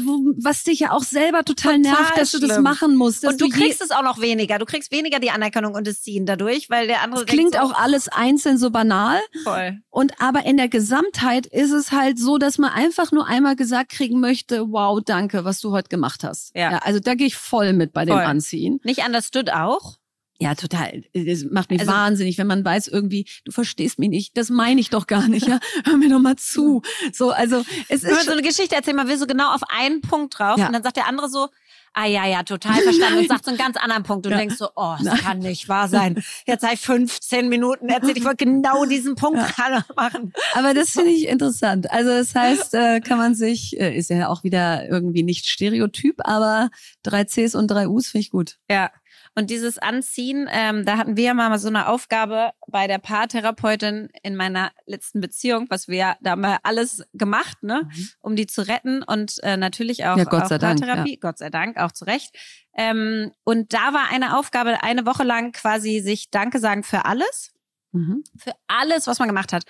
was 0.43 0.65
dich 0.65 0.81
ja 0.81 0.93
auch 0.93 1.03
selber 1.05 1.45
total, 1.45 1.77
Total 1.77 1.79
nervt, 1.79 2.17
dass 2.19 2.31
du 2.33 2.39
das 2.41 2.51
schlimm. 2.53 2.63
machen 2.63 2.97
musst. 2.97 3.25
Und 3.27 3.41
du 3.41 3.49
kriegst 3.49 3.81
es 3.83 3.91
auch 3.91 4.03
noch 4.03 4.21
weniger. 4.21 4.59
Du 4.59 4.65
kriegst 4.65 4.91
weniger 4.93 5.21
die 5.21 5.31
Anerkennung 5.31 5.75
und 5.75 5.87
das 5.87 6.03
Ziehen 6.03 6.27
dadurch, 6.27 6.71
weil 6.71 6.87
der 6.87 7.03
andere 7.03 7.21
es 7.21 7.27
klingt 7.27 7.55
so, 7.55 7.61
auch 7.61 7.73
alles 7.73 8.09
einzeln 8.09 8.59
so 8.59 8.71
banal. 8.71 9.21
voll. 9.45 9.79
Und 9.91 10.21
aber 10.21 10.45
in 10.47 10.57
der 10.57 10.69
Gesamtheit 10.69 11.47
ist 11.47 11.71
es 11.71 11.93
halt 11.93 12.19
so, 12.19 12.39
dass 12.39 12.59
man 12.59 12.71
einfach 12.71 13.13
nur 13.13 13.27
einmal 13.27 13.44
gesagt 13.55 13.91
kriegen 13.91 14.19
möchte, 14.21 14.73
wow, 14.73 14.99
danke, 15.05 15.45
was 15.45 15.61
du 15.61 15.71
heute 15.73 15.89
gemacht 15.91 16.25
hast. 16.25 16.53
Ja. 16.57 16.79
also 16.79 16.99
da 17.01 17.15
gehe 17.15 17.27
ich 17.27 17.37
voll 17.37 17.75
mit 17.75 17.93
bei 17.93 18.07
dem 18.07 18.15
Voll. 18.15 18.25
Anziehen. 18.25 18.81
Nicht 18.85 19.07
understood 19.07 19.51
auch. 19.53 19.97
Ja, 20.41 20.57
total. 20.57 21.05
Es 21.13 21.45
macht 21.49 21.71
mich 21.71 21.81
Also- 21.81 21.93
wahnsinnig, 21.93 22.39
wenn 22.39 22.49
man 22.49 22.65
weiß 22.65 22.89
irgendwie, 22.89 23.25
du 23.45 23.53
verstehst 23.53 24.01
mich 24.01 24.09
nicht. 24.09 24.37
Das 24.37 24.51
meine 24.51 24.81
ich 24.81 24.91
doch 24.91 25.07
gar 25.07 25.29
nicht. 25.29 25.47
Ja, 25.47 25.61
hör 25.85 25.97
mir 25.97 26.09
doch 26.11 26.19
mal 26.19 26.35
zu. 26.37 26.83
So, 27.13 27.31
also 27.31 27.63
es 27.89 28.03
Wenn 28.03 28.11
man 28.11 28.19
ist 28.21 28.27
so 28.27 28.33
eine 28.33 28.43
Geschichte 28.43 28.75
erzählt, 28.75 28.97
man 28.97 29.07
will 29.07 29.17
so 29.17 29.27
genau 29.27 29.55
auf 29.55 29.63
einen 29.69 30.01
Punkt 30.01 30.37
drauf 30.39 30.59
Ja. 30.59 30.67
und 30.67 30.73
dann 30.73 30.83
sagt 30.83 30.97
der 30.97 31.07
andere 31.07 31.29
so, 31.29 31.49
ah 31.95 32.07
ja, 32.07 32.27
ja, 32.27 32.43
total 32.43 32.75
verstanden 32.83 33.21
und 33.21 33.29
sagt 33.29 33.45
so 33.45 33.51
einen 33.51 33.59
ganz 33.59 33.77
anderen 33.77 34.03
Punkt 34.03 34.27
und 34.27 34.33
Ja. 34.33 34.37
du 34.39 34.43
denkst 34.43 34.57
so, 34.59 34.69
oh, 34.77 34.95
das 34.99 35.05
Nein. 35.05 35.19
kann 35.19 35.39
nicht 35.39 35.69
wahr 35.69 35.89
sein. 35.89 36.23
Jetzt 36.47 36.63
habe 36.63 36.75
ich 36.75 36.81
15 36.81 37.49
Minuten 37.49 37.89
erzählt, 37.89 38.19
ich 38.19 38.25
wollte 38.25 38.45
genau 38.45 38.85
diesen 38.85 39.15
Punkt 39.15 39.41
gerade 39.57 39.85
machen. 39.97 40.33
Aber 40.55 40.75
das 40.75 40.91
finde 40.91 41.11
ich 41.11 41.27
interessant. 41.29 41.91
Also 41.91 42.11
das 42.11 42.35
heißt, 42.35 42.75
äh, 42.75 43.01
kann 43.01 43.19
man 43.19 43.35
sich, 43.35 43.79
äh, 43.81 43.97
ist 43.97 44.11
ja 44.11 44.29
auch 44.29 44.45
wieder 44.45 44.87
irgendwie 44.89 45.23
nicht 45.23 45.47
Stereotyp, 45.47 46.17
aber 46.25 46.71
drei 47.03 47.25
Cs 47.25 47.55
und 47.55 47.69
drei 47.69 47.89
Us 47.89 48.09
finde 48.09 48.23
ich 48.23 48.31
gut. 48.31 48.59
Ja. 48.71 48.91
Und 49.37 49.51
dieses 49.51 49.79
Anziehen, 49.79 50.49
ähm, 50.51 50.85
da 50.85 50.97
hatten 50.97 51.17
wir 51.17 51.25
ja 51.25 51.35
mal 51.35 51.59
so 51.59 51.69
eine 51.69 51.89
Aufgabe 51.89 52.53
bei 52.69 52.87
der 52.87 52.99
Paartherapeutin 52.99 54.09
in 54.23 54.37
meiner 54.37 54.71
letzten 54.87 55.21
Beziehung, 55.21 55.67
was 55.71 55.89
wir 55.89 55.97
ja, 55.97 56.17
da 56.21 56.37
wir 56.37 56.59
alles 56.63 57.03
gemacht, 57.15 57.63
ne, 57.63 57.89
um 58.21 58.37
die 58.37 58.47
zu 58.47 58.67
retten 58.67 59.03
und 59.03 59.43
äh, 59.43 59.57
natürlich 59.57 60.05
auch, 60.05 60.15
Mhm. 60.15 60.19
Ja, 60.21 60.25
Gott 60.25 60.43
auch 60.45 60.49
sei 60.49 60.59
Dank, 60.59 60.81
Paartherapie, 60.81 61.17
Gott 61.19 61.39
sei 61.39 61.51
Dank, 61.51 61.77
auch 61.79 61.91
zu 61.93 62.05
Recht. 62.05 62.35
Ähm, 62.77 63.33
und 63.45 63.73
da 63.73 63.93
war 63.93 64.11
eine 64.13 64.39
Aufgabe, 64.39 64.83
eine 64.83 65.05
Woche 65.07 65.25
lang 65.25 65.53
quasi 65.53 66.01
sich 66.01 66.31
Danke 66.31 66.59
sagen 66.61 66.83
für 66.85 67.05
alles 67.05 67.53
Mhm. 67.93 68.25
für 68.37 68.53
alles, 68.67 69.07
was 69.07 69.19
man 69.21 69.29
gemacht 69.29 69.53
hat. 69.53 69.65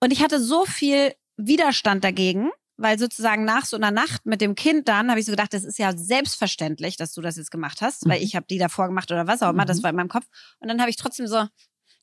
Und 0.00 0.12
ich 0.12 0.22
hatte 0.22 0.40
so 0.40 0.64
viel 0.64 1.14
Widerstand 1.36 2.02
dagegen, 2.02 2.50
weil 2.82 2.98
sozusagen 2.98 3.44
nach 3.44 3.64
so 3.64 3.76
einer 3.76 3.90
Nacht 3.90 4.26
mit 4.26 4.40
dem 4.40 4.54
Kind 4.54 4.88
dann 4.88 5.08
habe 5.10 5.20
ich 5.20 5.26
so 5.26 5.32
gedacht, 5.32 5.54
das 5.54 5.64
ist 5.64 5.78
ja 5.78 5.96
selbstverständlich, 5.96 6.96
dass 6.96 7.12
du 7.12 7.20
das 7.22 7.36
jetzt 7.36 7.50
gemacht 7.50 7.80
hast, 7.80 8.08
weil 8.08 8.18
Mhm. 8.18 8.24
ich 8.24 8.36
habe 8.36 8.46
die 8.50 8.58
davor 8.58 8.86
gemacht 8.88 9.10
oder 9.12 9.26
was 9.26 9.42
auch 9.42 9.50
immer, 9.50 9.64
das 9.64 9.78
Mhm. 9.78 9.82
war 9.84 9.90
in 9.90 9.96
meinem 9.96 10.08
Kopf. 10.08 10.26
Und 10.60 10.68
dann 10.68 10.80
habe 10.80 10.90
ich 10.90 10.96
trotzdem 10.96 11.26
so, 11.26 11.46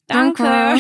danke, 0.08 0.78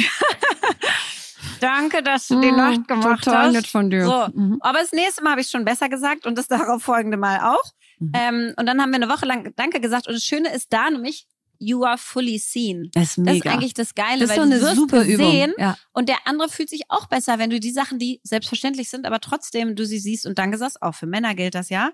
danke, 1.59 2.01
dass 2.03 2.27
du 2.27 2.39
die 2.39 2.51
Mm, 2.51 2.55
Nacht 2.55 2.87
gemacht 2.87 3.23
total 3.25 3.47
hast. 3.47 3.53
nett 3.53 3.67
von 3.67 3.89
dir. 3.89 4.05
So, 4.05 4.27
Mhm. 4.33 4.57
aber 4.61 4.79
das 4.79 4.91
nächste 4.91 5.23
Mal 5.23 5.31
habe 5.31 5.41
ich 5.41 5.49
schon 5.49 5.65
besser 5.65 5.89
gesagt 5.89 6.25
und 6.25 6.37
das 6.37 6.47
darauf 6.77 6.81
folgende 6.83 7.17
Mal 7.17 7.39
auch. 7.53 7.63
Mhm. 7.99 8.11
Ähm, 8.15 8.53
und 8.57 8.65
dann 8.65 8.81
haben 8.81 8.91
wir 8.91 8.95
eine 8.95 9.09
Woche 9.09 9.25
lang 9.25 9.51
Danke 9.55 9.79
gesagt 9.79 10.07
und 10.07 10.13
das 10.13 10.23
Schöne 10.23 10.53
ist 10.53 10.71
da 10.73 10.89
nämlich, 10.89 11.27
you 11.59 11.83
are 11.83 11.97
fully 11.97 12.39
seen. 12.39 12.89
Das 12.93 13.03
ist 13.03 13.17
Das 13.17 13.25
ist 13.27 13.43
mega. 13.43 13.51
eigentlich 13.51 13.73
das 13.73 13.93
Geile, 13.93 14.21
das 14.21 14.31
ist 14.31 14.37
weil 14.37 14.43
so 14.45 14.49
du 14.49 14.55
eine 14.55 14.61
wirst 14.65 14.75
super 14.75 15.03
gesehen 15.05 15.51
Übung. 15.51 15.63
Ja. 15.63 15.77
und 15.93 16.09
der 16.09 16.17
andere 16.25 16.49
fühlt 16.49 16.69
sich 16.69 16.83
auch 16.89 17.07
besser, 17.07 17.37
wenn 17.37 17.49
du 17.49 17.59
die 17.59 17.71
Sachen, 17.71 17.99
die 17.99 18.19
selbstverständlich 18.23 18.89
sind, 18.89 19.05
aber 19.05 19.19
trotzdem 19.19 19.75
du 19.75 19.85
sie 19.85 19.99
siehst 19.99 20.25
und 20.25 20.39
Danke 20.39 20.57
sagst. 20.57 20.81
Auch 20.81 20.95
für 20.95 21.05
Männer 21.05 21.35
gilt 21.35 21.53
das 21.55 21.69
ja. 21.69 21.91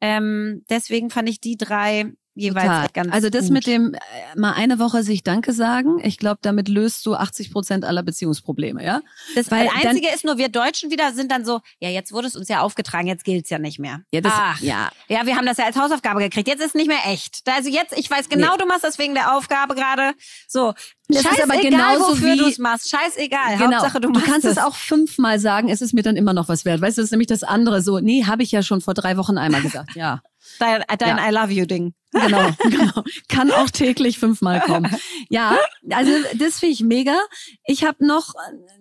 Ähm, 0.00 0.64
deswegen 0.68 1.08
fand 1.10 1.28
ich 1.28 1.40
die 1.40 1.56
drei 1.56 2.12
jeweils 2.34 2.64
Total. 2.66 2.88
ganz 2.92 3.12
Also 3.12 3.30
das 3.30 3.44
gut. 3.44 3.52
mit 3.52 3.66
dem 3.66 3.94
äh, 3.94 3.98
mal 4.38 4.52
eine 4.52 4.78
Woche 4.78 5.02
sich 5.02 5.22
Danke 5.22 5.52
sagen, 5.52 6.00
ich 6.02 6.18
glaube, 6.18 6.38
damit 6.42 6.68
löst 6.68 7.04
du 7.06 7.14
80 7.14 7.52
Prozent 7.52 7.84
aller 7.84 8.02
Beziehungsprobleme, 8.02 8.84
ja? 8.84 9.00
Das 9.34 9.50
weil 9.50 9.68
Einzige 9.82 10.08
ist 10.14 10.24
nur, 10.24 10.36
wir 10.38 10.48
Deutschen 10.48 10.90
wieder 10.90 11.12
sind 11.12 11.30
dann 11.30 11.44
so, 11.44 11.60
ja, 11.80 11.88
jetzt 11.90 12.12
wurde 12.12 12.26
es 12.26 12.36
uns 12.36 12.48
ja 12.48 12.60
aufgetragen, 12.60 13.06
jetzt 13.06 13.24
gilt's 13.24 13.50
ja 13.50 13.58
nicht 13.58 13.78
mehr. 13.78 14.00
Ja, 14.12 14.20
das, 14.20 14.32
Ach, 14.34 14.60
ja. 14.60 14.90
ja, 15.08 15.26
wir 15.26 15.36
haben 15.36 15.46
das 15.46 15.56
ja 15.58 15.64
als 15.66 15.76
Hausaufgabe 15.76 16.20
gekriegt. 16.20 16.48
Jetzt 16.48 16.60
ist 16.60 16.68
es 16.68 16.74
nicht 16.74 16.88
mehr 16.88 16.98
echt. 17.06 17.42
Also 17.46 17.68
jetzt, 17.70 17.96
ich 17.96 18.10
weiß 18.10 18.28
genau, 18.28 18.56
du 18.56 18.66
machst 18.66 18.84
das 18.84 18.98
wegen 18.98 19.14
der 19.14 19.36
Aufgabe 19.36 19.74
gerade. 19.74 20.12
So, 20.48 20.72
Das 21.08 21.18
ist 21.18 21.22
scheißegal, 21.28 21.50
aber 21.50 21.60
genauso 21.62 22.12
wofür 22.12 22.32
wie- 22.34 22.38
du 22.38 22.46
es 22.46 22.58
machst. 22.58 22.90
Scheißegal. 22.90 23.58
Genau. 23.58 23.72
Hauptsache, 23.76 24.00
du 24.00 24.08
du 24.08 24.14
machst 24.14 24.26
kannst 24.26 24.44
es 24.44 24.52
es 24.52 24.58
auch 24.58 24.74
fünfmal 24.74 25.38
sagen, 25.38 25.68
es 25.68 25.80
ist 25.82 25.94
mir 25.94 26.02
dann 26.02 26.16
immer 26.16 26.32
noch 26.32 26.48
was 26.48 26.64
wert. 26.64 26.80
Weißt 26.80 26.98
du, 26.98 27.02
das 27.02 27.06
ist 27.06 27.10
nämlich 27.12 27.28
das 27.28 27.42
andere. 27.42 27.80
So, 27.82 28.00
nee, 28.00 28.24
habe 28.24 28.42
ich 28.42 28.50
ja 28.52 28.62
schon 28.62 28.80
vor 28.80 28.94
drei 28.94 29.16
Wochen 29.16 29.38
einmal 29.38 29.62
gesagt. 29.62 29.94
Ja, 29.94 30.20
Dein, 30.58 30.82
dein 30.98 31.18
Ja. 31.18 31.28
I 31.28 31.32
love 31.32 31.52
you 31.52 31.66
Ding. 31.66 31.94
genau, 32.12 32.50
genau. 32.62 33.02
Kann 33.28 33.50
auch 33.50 33.70
täglich 33.70 34.20
fünfmal 34.20 34.60
kommen. 34.60 34.88
Ja, 35.30 35.58
also 35.90 36.12
das 36.34 36.60
finde 36.60 36.74
ich 36.74 36.80
mega. 36.80 37.18
Ich 37.64 37.84
habe 37.84 38.06
noch 38.06 38.34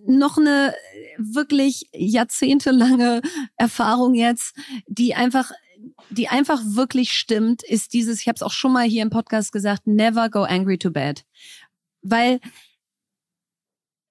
noch 0.06 0.38
eine 0.38 0.76
wirklich 1.18 1.90
jahrzehntelange 1.94 3.22
Erfahrung 3.58 4.14
jetzt, 4.14 4.56
die 4.88 5.16
einfach 5.16 5.52
die 6.10 6.28
einfach 6.28 6.62
wirklich 6.64 7.14
stimmt, 7.14 7.64
ist 7.64 7.94
dieses, 7.94 8.22
ich 8.22 8.28
habe 8.28 8.36
es 8.36 8.44
auch 8.44 8.52
schon 8.52 8.72
mal 8.72 8.86
hier 8.86 9.02
im 9.02 9.10
Podcast 9.10 9.52
gesagt, 9.52 9.86
never 9.86 10.30
go 10.30 10.44
angry 10.44 10.78
to 10.78 10.92
bed. 10.92 11.26
Weil 12.02 12.40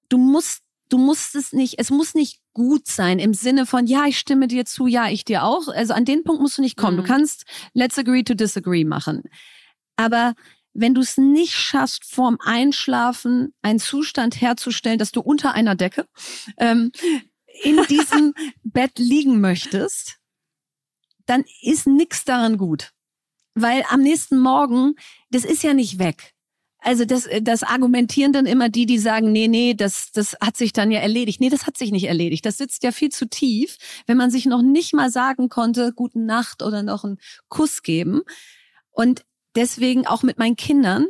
du 0.08 0.18
musst, 0.18 0.62
du 0.88 0.98
musst 0.98 1.34
es 1.34 1.52
nicht, 1.52 1.78
es 1.78 1.90
muss 1.90 2.14
nicht 2.14 2.41
gut 2.54 2.86
sein 2.86 3.18
im 3.18 3.34
Sinne 3.34 3.66
von, 3.66 3.86
ja, 3.86 4.06
ich 4.06 4.18
stimme 4.18 4.48
dir 4.48 4.64
zu, 4.64 4.86
ja, 4.86 5.08
ich 5.08 5.24
dir 5.24 5.44
auch. 5.44 5.68
Also 5.68 5.94
an 5.94 6.04
den 6.04 6.24
Punkt 6.24 6.42
musst 6.42 6.58
du 6.58 6.62
nicht 6.62 6.76
kommen. 6.76 6.96
Mhm. 6.96 7.02
Du 7.02 7.06
kannst 7.06 7.44
let's 7.74 7.98
agree 7.98 8.22
to 8.22 8.34
disagree 8.34 8.84
machen. 8.84 9.22
Aber 9.96 10.34
wenn 10.74 10.94
du 10.94 11.00
es 11.00 11.18
nicht 11.18 11.54
schaffst, 11.54 12.04
vorm 12.04 12.38
Einschlafen 12.40 13.54
einen 13.62 13.78
Zustand 13.78 14.40
herzustellen, 14.40 14.98
dass 14.98 15.12
du 15.12 15.20
unter 15.20 15.52
einer 15.52 15.74
Decke 15.74 16.06
ähm, 16.58 16.92
in 17.62 17.78
diesem 17.88 18.34
Bett 18.62 18.98
liegen 18.98 19.40
möchtest, 19.40 20.18
dann 21.26 21.44
ist 21.62 21.86
nix 21.86 22.24
daran 22.24 22.56
gut. 22.56 22.92
Weil 23.54 23.84
am 23.90 24.00
nächsten 24.00 24.38
Morgen, 24.38 24.94
das 25.30 25.44
ist 25.44 25.62
ja 25.62 25.74
nicht 25.74 25.98
weg. 25.98 26.31
Also 26.84 27.04
das, 27.04 27.28
das 27.42 27.62
argumentieren 27.62 28.32
dann 28.32 28.44
immer 28.44 28.68
die, 28.68 28.86
die 28.86 28.98
sagen, 28.98 29.30
nee, 29.30 29.46
nee, 29.46 29.74
das, 29.74 30.10
das 30.12 30.36
hat 30.40 30.56
sich 30.56 30.72
dann 30.72 30.90
ja 30.90 30.98
erledigt. 30.98 31.40
Nee, 31.40 31.48
das 31.48 31.66
hat 31.66 31.78
sich 31.78 31.92
nicht 31.92 32.06
erledigt. 32.06 32.44
Das 32.44 32.58
sitzt 32.58 32.82
ja 32.82 32.90
viel 32.90 33.10
zu 33.10 33.28
tief, 33.28 33.78
wenn 34.06 34.16
man 34.16 34.32
sich 34.32 34.46
noch 34.46 34.62
nicht 34.62 34.92
mal 34.92 35.08
sagen 35.08 35.48
konnte, 35.48 35.92
guten 35.94 36.26
Nacht 36.26 36.60
oder 36.60 36.82
noch 36.82 37.04
einen 37.04 37.18
Kuss 37.48 37.82
geben. 37.82 38.22
Und 38.90 39.24
deswegen 39.54 40.08
auch 40.08 40.24
mit 40.24 40.38
meinen 40.38 40.56
Kindern, 40.56 41.06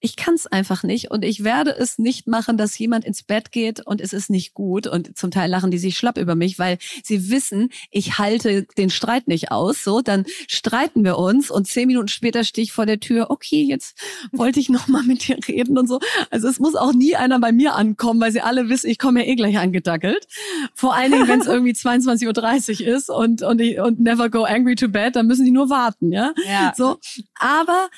ich 0.00 0.16
kann 0.16 0.34
es 0.34 0.46
einfach 0.46 0.82
nicht 0.82 1.10
und 1.10 1.24
ich 1.24 1.44
werde 1.44 1.70
es 1.76 1.98
nicht 1.98 2.26
machen, 2.26 2.56
dass 2.56 2.78
jemand 2.78 3.04
ins 3.04 3.22
Bett 3.22 3.52
geht 3.52 3.86
und 3.86 4.00
es 4.00 4.12
ist 4.12 4.30
nicht 4.30 4.54
gut 4.54 4.86
und 4.86 5.16
zum 5.16 5.30
Teil 5.30 5.50
lachen 5.50 5.70
die 5.70 5.78
sich 5.78 5.96
schlapp 5.96 6.18
über 6.18 6.34
mich, 6.34 6.58
weil 6.58 6.78
sie 7.04 7.30
wissen, 7.30 7.68
ich 7.90 8.18
halte 8.18 8.66
den 8.78 8.90
Streit 8.90 9.28
nicht 9.28 9.50
aus. 9.50 9.84
So, 9.84 10.00
dann 10.00 10.24
streiten 10.48 11.04
wir 11.04 11.18
uns 11.18 11.50
und 11.50 11.68
zehn 11.68 11.86
Minuten 11.86 12.08
später 12.08 12.44
stehe 12.44 12.64
ich 12.64 12.72
vor 12.72 12.86
der 12.86 12.98
Tür. 12.98 13.30
Okay, 13.30 13.62
jetzt 13.62 13.98
wollte 14.32 14.58
ich 14.58 14.70
noch 14.70 14.88
mal 14.88 15.02
mit 15.02 15.28
dir 15.28 15.36
reden 15.46 15.76
und 15.76 15.86
so. 15.86 16.00
Also 16.30 16.48
es 16.48 16.58
muss 16.58 16.74
auch 16.74 16.92
nie 16.92 17.16
einer 17.16 17.38
bei 17.38 17.52
mir 17.52 17.74
ankommen, 17.74 18.20
weil 18.20 18.32
sie 18.32 18.40
alle 18.40 18.68
wissen, 18.68 18.90
ich 18.90 18.98
komme 18.98 19.20
ja 19.20 19.30
eh 19.30 19.36
gleich 19.36 19.58
angedackelt. 19.58 20.26
Vor 20.74 20.94
allen 20.94 21.12
Dingen, 21.12 21.28
wenn 21.28 21.40
es 21.40 21.46
irgendwie 21.46 21.72
22:30 21.72 22.86
Uhr 22.86 22.96
ist 22.96 23.10
und 23.10 23.42
und 23.42 23.60
ich, 23.60 23.78
und 23.78 24.00
never 24.00 24.30
go 24.30 24.44
angry 24.44 24.76
to 24.76 24.88
bed, 24.88 25.16
dann 25.16 25.26
müssen 25.26 25.44
die 25.44 25.50
nur 25.50 25.68
warten, 25.68 26.10
ja. 26.10 26.32
Ja. 26.46 26.72
So, 26.76 26.98
aber 27.38 27.88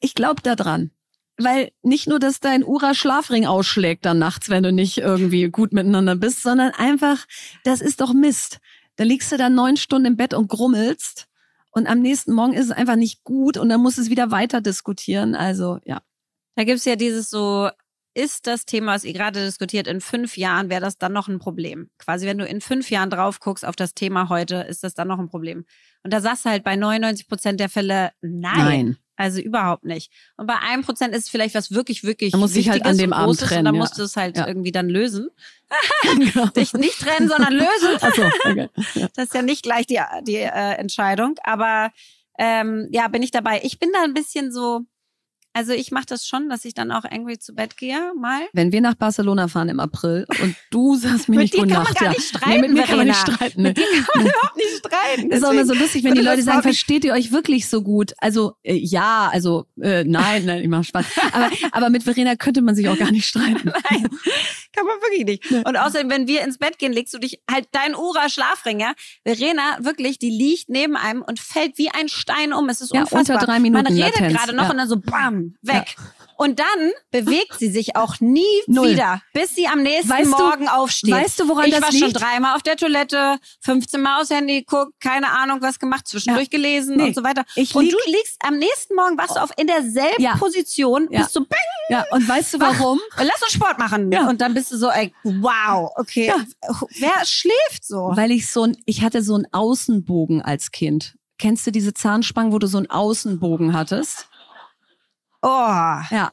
ich 0.00 0.14
glaube 0.14 0.42
da 0.42 0.56
dran. 0.56 0.90
Weil 1.36 1.72
nicht 1.82 2.06
nur, 2.06 2.18
dass 2.18 2.40
dein 2.40 2.64
Ura-Schlafring 2.64 3.46
ausschlägt 3.46 4.04
dann 4.04 4.18
nachts, 4.18 4.50
wenn 4.50 4.62
du 4.62 4.72
nicht 4.72 4.98
irgendwie 4.98 5.48
gut 5.48 5.72
miteinander 5.72 6.16
bist, 6.16 6.42
sondern 6.42 6.72
einfach, 6.72 7.26
das 7.64 7.80
ist 7.80 8.00
doch 8.00 8.12
Mist. 8.12 8.58
Da 8.96 9.04
liegst 9.04 9.32
du 9.32 9.38
dann 9.38 9.54
neun 9.54 9.78
Stunden 9.78 10.06
im 10.06 10.16
Bett 10.16 10.34
und 10.34 10.48
grummelst 10.48 11.28
und 11.70 11.86
am 11.86 12.00
nächsten 12.00 12.32
Morgen 12.32 12.52
ist 12.52 12.66
es 12.66 12.72
einfach 12.72 12.96
nicht 12.96 13.24
gut 13.24 13.56
und 13.56 13.68
dann 13.68 13.80
musst 13.80 13.98
du 13.98 14.02
es 14.02 14.10
wieder 14.10 14.30
weiter 14.30 14.60
diskutieren. 14.60 15.34
Also 15.34 15.78
ja. 15.84 16.02
Da 16.56 16.64
gibt's 16.64 16.84
ja 16.84 16.96
dieses 16.96 17.30
so, 17.30 17.70
ist 18.14 18.46
das 18.46 18.66
Thema, 18.66 18.94
was 18.94 19.04
ihr 19.04 19.12
gerade 19.12 19.44
diskutiert, 19.44 19.86
in 19.86 20.00
fünf 20.00 20.36
Jahren 20.36 20.68
wäre 20.68 20.80
das 20.80 20.98
dann 20.98 21.12
noch 21.12 21.28
ein 21.28 21.38
Problem? 21.38 21.90
Quasi, 21.98 22.26
wenn 22.26 22.38
du 22.38 22.44
in 22.44 22.60
fünf 22.60 22.90
Jahren 22.90 23.08
drauf 23.08 23.38
guckst 23.38 23.64
auf 23.64 23.76
das 23.76 23.94
Thema 23.94 24.28
heute, 24.28 24.56
ist 24.56 24.82
das 24.82 24.94
dann 24.94 25.08
noch 25.08 25.18
ein 25.18 25.28
Problem? 25.28 25.64
Und 26.02 26.12
da 26.12 26.20
sagst 26.20 26.44
du 26.44 26.50
halt 26.50 26.64
bei 26.64 26.76
99 26.76 27.28
Prozent 27.28 27.60
der 27.60 27.68
Fälle, 27.68 28.10
nein. 28.20 28.58
Nein. 28.58 28.96
Also 29.20 29.38
überhaupt 29.38 29.84
nicht. 29.84 30.10
Und 30.38 30.46
bei 30.46 30.56
einem 30.56 30.82
Prozent 30.82 31.14
ist 31.14 31.24
es 31.24 31.28
vielleicht 31.28 31.54
was 31.54 31.72
wirklich, 31.72 32.04
wirklich 32.04 32.32
Da 32.32 32.38
musst 32.38 32.54
du 32.54 32.58
dich 32.58 32.70
halt 32.70 32.86
an 32.86 32.96
dem 32.96 33.12
Abend 33.12 33.38
trennen, 33.38 33.58
Und 33.58 33.64
dann 33.66 33.74
ja. 33.74 33.80
musst 33.82 33.98
du 33.98 34.02
es 34.02 34.16
halt 34.16 34.38
Ja. 34.38 34.46
irgendwie 34.48 34.72
dann 34.72 34.88
lösen. 34.88 35.28
Genau. 36.16 36.46
Dich 36.46 36.72
nicht 36.72 36.98
trennen, 36.98 37.28
sondern 37.28 37.52
lösen. 37.52 37.98
Ach 38.00 38.14
so, 38.14 38.22
okay. 38.22 38.68
Das 39.14 39.26
ist 39.26 39.34
ja 39.34 39.42
nicht 39.42 39.62
gleich 39.62 39.86
die, 39.86 40.00
die 40.22 40.36
äh, 40.36 40.72
Entscheidung. 40.78 41.34
Aber 41.42 41.92
ähm, 42.38 42.88
ja, 42.92 43.08
bin 43.08 43.22
ich 43.22 43.30
dabei. 43.30 43.60
Ich 43.62 43.78
bin 43.78 43.90
da 43.92 44.02
ein 44.04 44.14
bisschen 44.14 44.52
so, 44.52 44.80
also 45.60 45.72
ich 45.74 45.90
mache 45.90 46.06
das 46.06 46.26
schon, 46.26 46.48
dass 46.48 46.64
ich 46.64 46.72
dann 46.72 46.90
auch 46.90 47.04
angry 47.04 47.38
zu 47.38 47.54
Bett 47.54 47.76
gehe, 47.76 48.12
mal. 48.18 48.40
Wenn 48.54 48.72
wir 48.72 48.80
nach 48.80 48.94
Barcelona 48.94 49.46
fahren 49.46 49.68
im 49.68 49.78
April 49.78 50.24
und 50.42 50.56
du 50.70 50.96
sagst 50.96 51.28
mir 51.28 51.36
Mit 51.36 51.52
nicht 51.52 51.54
gute 51.54 51.68
Nacht, 51.74 52.00
ja. 52.00 52.08
nicht 52.08 52.22
streiten, 52.22 52.50
nee, 52.50 52.58
mit 52.62 52.72
mir 52.72 52.82
kann 52.84 52.96
man 52.96 53.06
nicht 53.08 53.20
streiten. 53.20 53.60
Mit 53.62 53.76
Nee. 53.76 53.84
dir 53.84 54.02
kann 54.04 54.22
man 54.22 54.26
überhaupt 54.32 54.56
nicht 54.56 54.76
streiten. 54.78 55.30
ist 55.30 55.44
auch 55.44 55.52
immer 55.52 55.66
so 55.66 55.74
lustig, 55.74 56.02
wenn 56.04 56.14
die 56.14 56.22
Leute 56.22 56.42
sagen, 56.42 56.62
versteht 56.62 57.04
ihr 57.04 57.12
euch 57.12 57.30
wirklich 57.30 57.68
so 57.68 57.82
gut? 57.82 58.12
Also 58.18 58.54
äh, 58.62 58.74
ja, 58.74 59.28
also 59.30 59.66
äh, 59.82 60.02
nein, 60.04 60.46
nein, 60.46 60.62
ich 60.62 60.68
mach 60.68 60.82
Spaß. 60.82 61.04
Aber, 61.32 61.50
aber 61.72 61.90
mit 61.90 62.04
Verena 62.04 62.36
könnte 62.36 62.62
man 62.62 62.74
sich 62.74 62.88
auch 62.88 62.96
gar 62.98 63.10
nicht 63.10 63.26
streiten. 63.26 63.70
Nein, 63.90 64.08
kann 64.72 64.86
man 64.86 64.96
wirklich 65.02 65.24
nicht. 65.26 65.66
Und 65.66 65.76
außerdem, 65.76 66.08
wenn 66.10 66.26
wir 66.26 66.42
ins 66.42 66.56
Bett 66.58 66.78
gehen, 66.78 66.92
legst 66.92 67.12
du 67.12 67.18
dich 67.18 67.42
halt 67.50 67.66
dein 67.72 67.94
Ura 67.94 68.28
Schlafring, 68.30 68.80
ja. 68.80 68.92
Verena, 69.26 69.78
wirklich, 69.80 70.18
die 70.18 70.30
liegt 70.30 70.68
neben 70.70 70.96
einem 70.96 71.20
und 71.22 71.38
fällt 71.40 71.76
wie 71.76 71.90
ein 71.90 72.08
Stein 72.08 72.52
um. 72.52 72.68
Es 72.68 72.80
ist 72.80 72.94
Ja, 72.94 73.00
unfassbar. 73.02 73.36
unter 73.36 73.46
drei 73.46 73.58
Minuten 73.58 73.84
Man 73.84 73.92
redet 73.92 74.14
gerade 74.36 74.54
noch 74.54 74.64
ja. 74.64 74.70
und 74.70 74.78
dann 74.78 74.88
so 74.88 74.96
bam, 74.98 75.49
weg. 75.62 75.96
Und 76.36 76.58
dann 76.58 76.90
bewegt 77.10 77.56
sie 77.58 77.68
sich 77.70 77.96
auch 77.96 78.18
nie 78.20 78.42
Null. 78.66 78.92
wieder, 78.92 79.20
bis 79.34 79.54
sie 79.54 79.66
am 79.66 79.82
nächsten 79.82 80.08
Weißt 80.08 80.24
du- 80.32 80.36
Morgen 80.38 80.68
aufsteht. 80.68 81.12
weißt 81.12 81.38
du, 81.40 81.48
woran 81.48 81.66
ich 81.66 81.72
das 81.74 81.82
war 81.82 81.92
schon 81.92 82.08
liegt? 82.08 82.20
dreimal 82.20 82.56
auf 82.56 82.62
der 82.62 82.76
Toilette, 82.78 83.38
15 83.60 84.00
Mal 84.00 84.20
aufs 84.20 84.30
Handy 84.30 84.60
geguckt, 84.60 84.94
keine 85.00 85.30
Ahnung, 85.32 85.58
was 85.60 85.78
gemacht, 85.78 86.08
zwischendurch 86.08 86.48
gelesen 86.48 86.96
Nee, 86.96 87.08
und 87.08 87.14
so 87.14 87.22
weiter. 87.22 87.44
ich 87.56 87.74
und 87.74 87.84
lieg- 87.84 87.92
du 87.92 88.10
liegst 88.10 88.36
am 88.42 88.56
nächsten 88.56 88.94
Morgen, 88.94 89.18
warst 89.18 89.36
du 89.36 89.40
auf 89.42 89.50
in 89.58 89.66
derselben 89.66 90.22
Ja. 90.22 90.36
Position, 90.36 91.08
Ja. 91.10 91.20
bist 91.22 91.36
du 91.36 91.40
bang, 91.40 91.58
Ja, 91.90 92.04
und 92.10 92.26
weißt 92.26 92.54
du 92.54 92.60
warum? 92.60 92.98
Lass 93.18 93.42
uns 93.42 93.52
Sport 93.52 93.78
machen. 93.78 94.10
Ja. 94.10 94.26
Und 94.28 94.40
dann 94.40 94.54
bist 94.54 94.72
du 94.72 94.78
so, 94.78 94.88
ey, 94.88 95.12
wow, 95.24 95.90
okay. 95.96 96.32
Wer 96.98 97.24
schläft 97.26 97.84
so? 97.84 98.12
Weil 98.14 98.30
ich 98.30 98.50
so 98.50 98.62
ein, 98.62 98.76
ich 98.86 99.02
hatte 99.02 99.22
so 99.22 99.34
einen 99.34 99.46
Außenbogen 99.52 100.40
als 100.40 100.70
Kind. 100.70 101.16
Kennst 101.38 101.66
du 101.66 101.70
diese 101.70 101.92
Zahnspangen, 101.94 102.52
wo 102.52 102.58
du 102.58 102.66
so 102.66 102.78
einen 102.78 102.88
Außenbogen 102.90 103.72
hattest? 103.74 104.28
Oh. 105.42 105.48
Ja. 105.48 106.32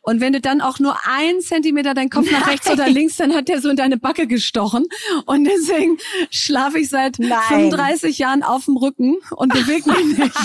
Und 0.00 0.20
wenn 0.20 0.32
du 0.32 0.40
dann 0.40 0.60
auch 0.60 0.78
nur 0.78 0.96
ein 1.06 1.40
Zentimeter 1.40 1.94
deinen 1.94 2.10
Kopf 2.10 2.30
nach 2.30 2.46
rechts 2.46 2.70
oder 2.70 2.88
links, 2.88 3.16
dann 3.16 3.34
hat 3.34 3.48
der 3.48 3.60
so 3.60 3.68
in 3.68 3.76
deine 3.76 3.96
Backe 3.96 4.26
gestochen. 4.26 4.86
Und 5.26 5.44
deswegen 5.44 5.98
schlafe 6.30 6.78
ich 6.78 6.88
seit 6.88 7.18
Nein. 7.18 7.40
35 7.48 8.18
Jahren 8.18 8.42
auf 8.42 8.66
dem 8.66 8.76
Rücken 8.76 9.16
und 9.30 9.52
bewege 9.52 9.90
mich 9.90 10.18
nicht. 10.18 10.36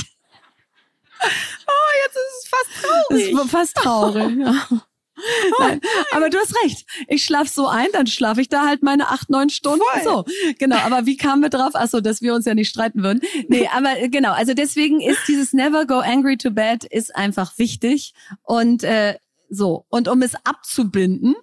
Jetzt 2.06 2.16
ist 2.16 2.44
es 2.44 2.50
fast 2.50 2.70
Das 3.10 3.20
ist 3.20 3.52
fast 3.52 3.76
traurig. 3.76 4.38
Ja. 4.38 4.68
Nein, 5.60 5.82
aber 6.12 6.30
du 6.30 6.38
hast 6.38 6.56
recht. 6.64 6.86
Ich 7.08 7.24
schlafe 7.24 7.50
so 7.50 7.68
ein, 7.68 7.88
dann 7.94 8.08
schlafe 8.08 8.42
ich 8.42 8.50
da 8.50 8.66
halt 8.66 8.84
meine 8.84 9.10
acht, 9.10 9.30
neun 9.30 9.50
Stunden. 9.50 9.84
So, 10.04 10.26
genau. 10.60 10.78
Aber 10.78 11.06
wie 11.06 11.18
kamen 11.18 11.42
wir 11.42 11.50
drauf? 11.50 11.72
Ach 11.74 11.88
so, 11.88 12.02
dass 12.02 12.22
wir 12.22 12.34
uns 12.34 12.46
ja 12.46 12.54
nicht 12.54 12.70
streiten 12.70 13.04
würden. 13.04 13.22
Nee, 13.48 13.68
aber 13.74 14.00
äh, 14.00 14.10
genau. 14.10 14.34
Also 14.34 14.54
deswegen 14.54 15.02
ist 15.02 15.28
dieses 15.28 15.54
Never 15.54 15.86
go 15.86 16.00
angry 16.00 16.38
to 16.38 16.52
bed 16.52 16.84
ist 16.84 17.16
einfach 17.16 17.58
wichtig. 17.58 18.14
Und 18.44 18.84
äh, 18.84 19.18
so. 19.50 19.86
Und 19.90 20.08
um 20.08 20.22
es 20.22 20.36
abzubinden, 20.44 21.36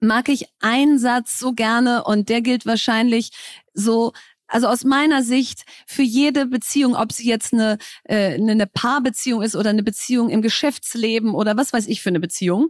mag 0.00 0.28
ich 0.28 0.46
einen 0.60 0.98
Satz 0.98 1.38
so 1.38 1.52
gerne 1.52 2.04
und 2.04 2.28
der 2.28 2.42
gilt 2.42 2.66
wahrscheinlich 2.66 3.30
so, 3.72 4.12
also 4.48 4.68
aus 4.68 4.84
meiner 4.84 5.22
Sicht 5.22 5.64
für 5.86 6.02
jede 6.02 6.46
Beziehung, 6.46 6.94
ob 6.94 7.12
sie 7.12 7.28
jetzt 7.28 7.52
eine, 7.52 7.78
äh, 8.04 8.34
eine 8.34 8.66
Paarbeziehung 8.66 9.42
ist 9.42 9.56
oder 9.56 9.70
eine 9.70 9.82
Beziehung 9.82 10.30
im 10.30 10.42
Geschäftsleben 10.42 11.34
oder 11.34 11.56
was 11.56 11.72
weiß 11.72 11.86
ich 11.88 12.02
für 12.02 12.10
eine 12.10 12.20
Beziehung, 12.20 12.68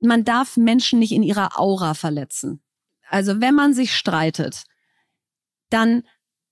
man 0.00 0.24
darf 0.24 0.56
Menschen 0.56 0.98
nicht 0.98 1.12
in 1.12 1.22
ihrer 1.22 1.58
Aura 1.58 1.94
verletzen. 1.94 2.62
Also 3.08 3.40
wenn 3.40 3.54
man 3.54 3.74
sich 3.74 3.94
streitet, 3.94 4.64
dann 5.70 6.02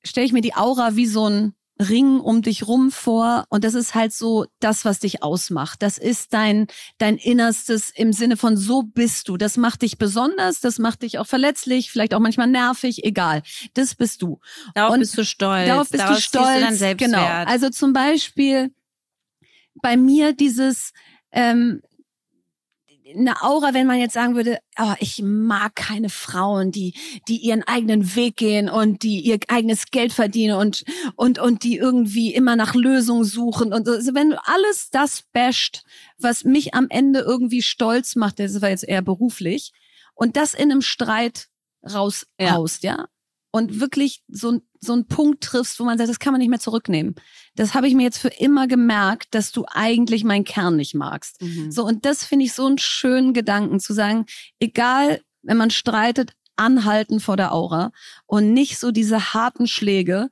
stelle 0.04 0.26
ich 0.26 0.32
mir 0.32 0.42
die 0.42 0.54
Aura 0.54 0.96
wie 0.96 1.06
so 1.06 1.28
ein 1.28 1.54
Ring 1.80 2.20
um 2.20 2.42
dich 2.42 2.68
rum 2.68 2.90
vor 2.90 3.44
und 3.48 3.64
das 3.64 3.74
ist 3.74 3.94
halt 3.94 4.12
so 4.12 4.44
das, 4.60 4.84
was 4.84 4.98
dich 4.98 5.22
ausmacht. 5.22 5.82
Das 5.82 5.98
ist 5.98 6.32
dein, 6.34 6.66
dein 6.98 7.16
Innerstes 7.16 7.90
im 7.94 8.12
Sinne 8.12 8.36
von 8.36 8.56
so 8.56 8.82
bist 8.82 9.28
du. 9.28 9.36
Das 9.36 9.56
macht 9.56 9.82
dich 9.82 9.96
besonders, 9.96 10.60
das 10.60 10.78
macht 10.78 11.02
dich 11.02 11.18
auch 11.18 11.26
verletzlich, 11.26 11.90
vielleicht 11.90 12.14
auch 12.14 12.20
manchmal 12.20 12.48
nervig, 12.48 13.04
egal. 13.04 13.42
Das 13.74 13.94
bist 13.94 14.20
du. 14.22 14.40
Darauf 14.74 14.92
Und 14.92 15.00
bist 15.00 15.16
du 15.16 15.24
stolz. 15.24 15.68
Darauf 15.68 15.90
bist 15.90 16.04
Daraus 16.04 16.16
du 16.16 16.22
stolz. 16.22 16.78
Du. 16.78 16.96
Genau. 16.96 17.24
Also 17.24 17.70
zum 17.70 17.92
Beispiel 17.92 18.70
bei 19.82 19.96
mir 19.96 20.34
dieses 20.34 20.92
ähm, 21.32 21.80
eine 23.16 23.42
Aura, 23.42 23.74
wenn 23.74 23.86
man 23.86 23.98
jetzt 23.98 24.14
sagen 24.14 24.34
würde, 24.34 24.58
oh, 24.78 24.94
ich 25.00 25.22
mag 25.22 25.74
keine 25.74 26.08
Frauen, 26.08 26.70
die 26.70 26.94
die 27.28 27.36
ihren 27.38 27.62
eigenen 27.62 28.14
Weg 28.14 28.36
gehen 28.36 28.68
und 28.68 29.02
die 29.02 29.20
ihr 29.20 29.38
eigenes 29.48 29.90
Geld 29.90 30.12
verdienen 30.12 30.56
und 30.56 30.84
und 31.16 31.38
und 31.38 31.62
die 31.62 31.76
irgendwie 31.76 32.34
immer 32.34 32.56
nach 32.56 32.74
Lösungen 32.74 33.24
suchen 33.24 33.72
und 33.72 33.86
so. 33.86 33.92
also 33.92 34.14
wenn 34.14 34.30
du 34.30 34.38
alles 34.44 34.90
das 34.90 35.24
basht, 35.32 35.84
was 36.18 36.44
mich 36.44 36.74
am 36.74 36.86
Ende 36.88 37.20
irgendwie 37.20 37.62
stolz 37.62 38.16
macht, 38.16 38.38
das 38.38 38.60
war 38.62 38.70
jetzt 38.70 38.84
eher 38.84 39.02
beruflich 39.02 39.72
und 40.14 40.36
das 40.36 40.54
in 40.54 40.70
einem 40.70 40.82
Streit 40.82 41.48
raus 41.82 42.26
Ja. 42.38 42.56
ja, 42.82 43.08
und 43.52 43.80
wirklich 43.80 44.22
so, 44.28 44.52
ein- 44.52 44.62
so 44.80 44.92
einen 44.92 45.06
Punkt 45.06 45.42
triffst, 45.42 45.80
wo 45.80 45.84
man 45.84 45.98
sagt, 45.98 46.08
das 46.10 46.18
kann 46.18 46.32
man 46.32 46.40
nicht 46.40 46.50
mehr 46.50 46.60
zurücknehmen. 46.60 47.14
Das 47.56 47.74
habe 47.74 47.88
ich 47.88 47.94
mir 47.94 48.02
jetzt 48.04 48.18
für 48.18 48.28
immer 48.28 48.66
gemerkt, 48.66 49.34
dass 49.34 49.52
du 49.52 49.64
eigentlich 49.68 50.24
meinen 50.24 50.44
Kern 50.44 50.76
nicht 50.76 50.94
magst. 50.94 51.42
Mhm. 51.42 51.70
So, 51.70 51.84
und 51.84 52.04
das 52.04 52.24
finde 52.24 52.44
ich 52.46 52.52
so 52.52 52.66
einen 52.66 52.78
schönen 52.78 53.34
Gedanken, 53.34 53.80
zu 53.80 53.92
sagen, 53.92 54.26
egal, 54.60 55.20
wenn 55.42 55.56
man 55.56 55.70
streitet, 55.70 56.32
anhalten 56.56 57.20
vor 57.20 57.36
der 57.36 57.52
Aura 57.52 57.90
und 58.26 58.52
nicht 58.52 58.78
so 58.78 58.90
diese 58.90 59.32
harten 59.34 59.66
Schläge, 59.66 60.28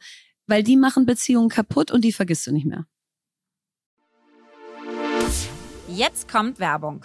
weil 0.46 0.62
die 0.62 0.76
machen 0.76 1.06
Beziehungen 1.06 1.48
kaputt 1.48 1.90
und 1.90 2.02
die 2.02 2.12
vergisst 2.12 2.46
du 2.46 2.52
nicht 2.52 2.66
mehr. 2.66 2.86
Jetzt 5.88 6.28
kommt 6.30 6.58
Werbung. 6.58 7.04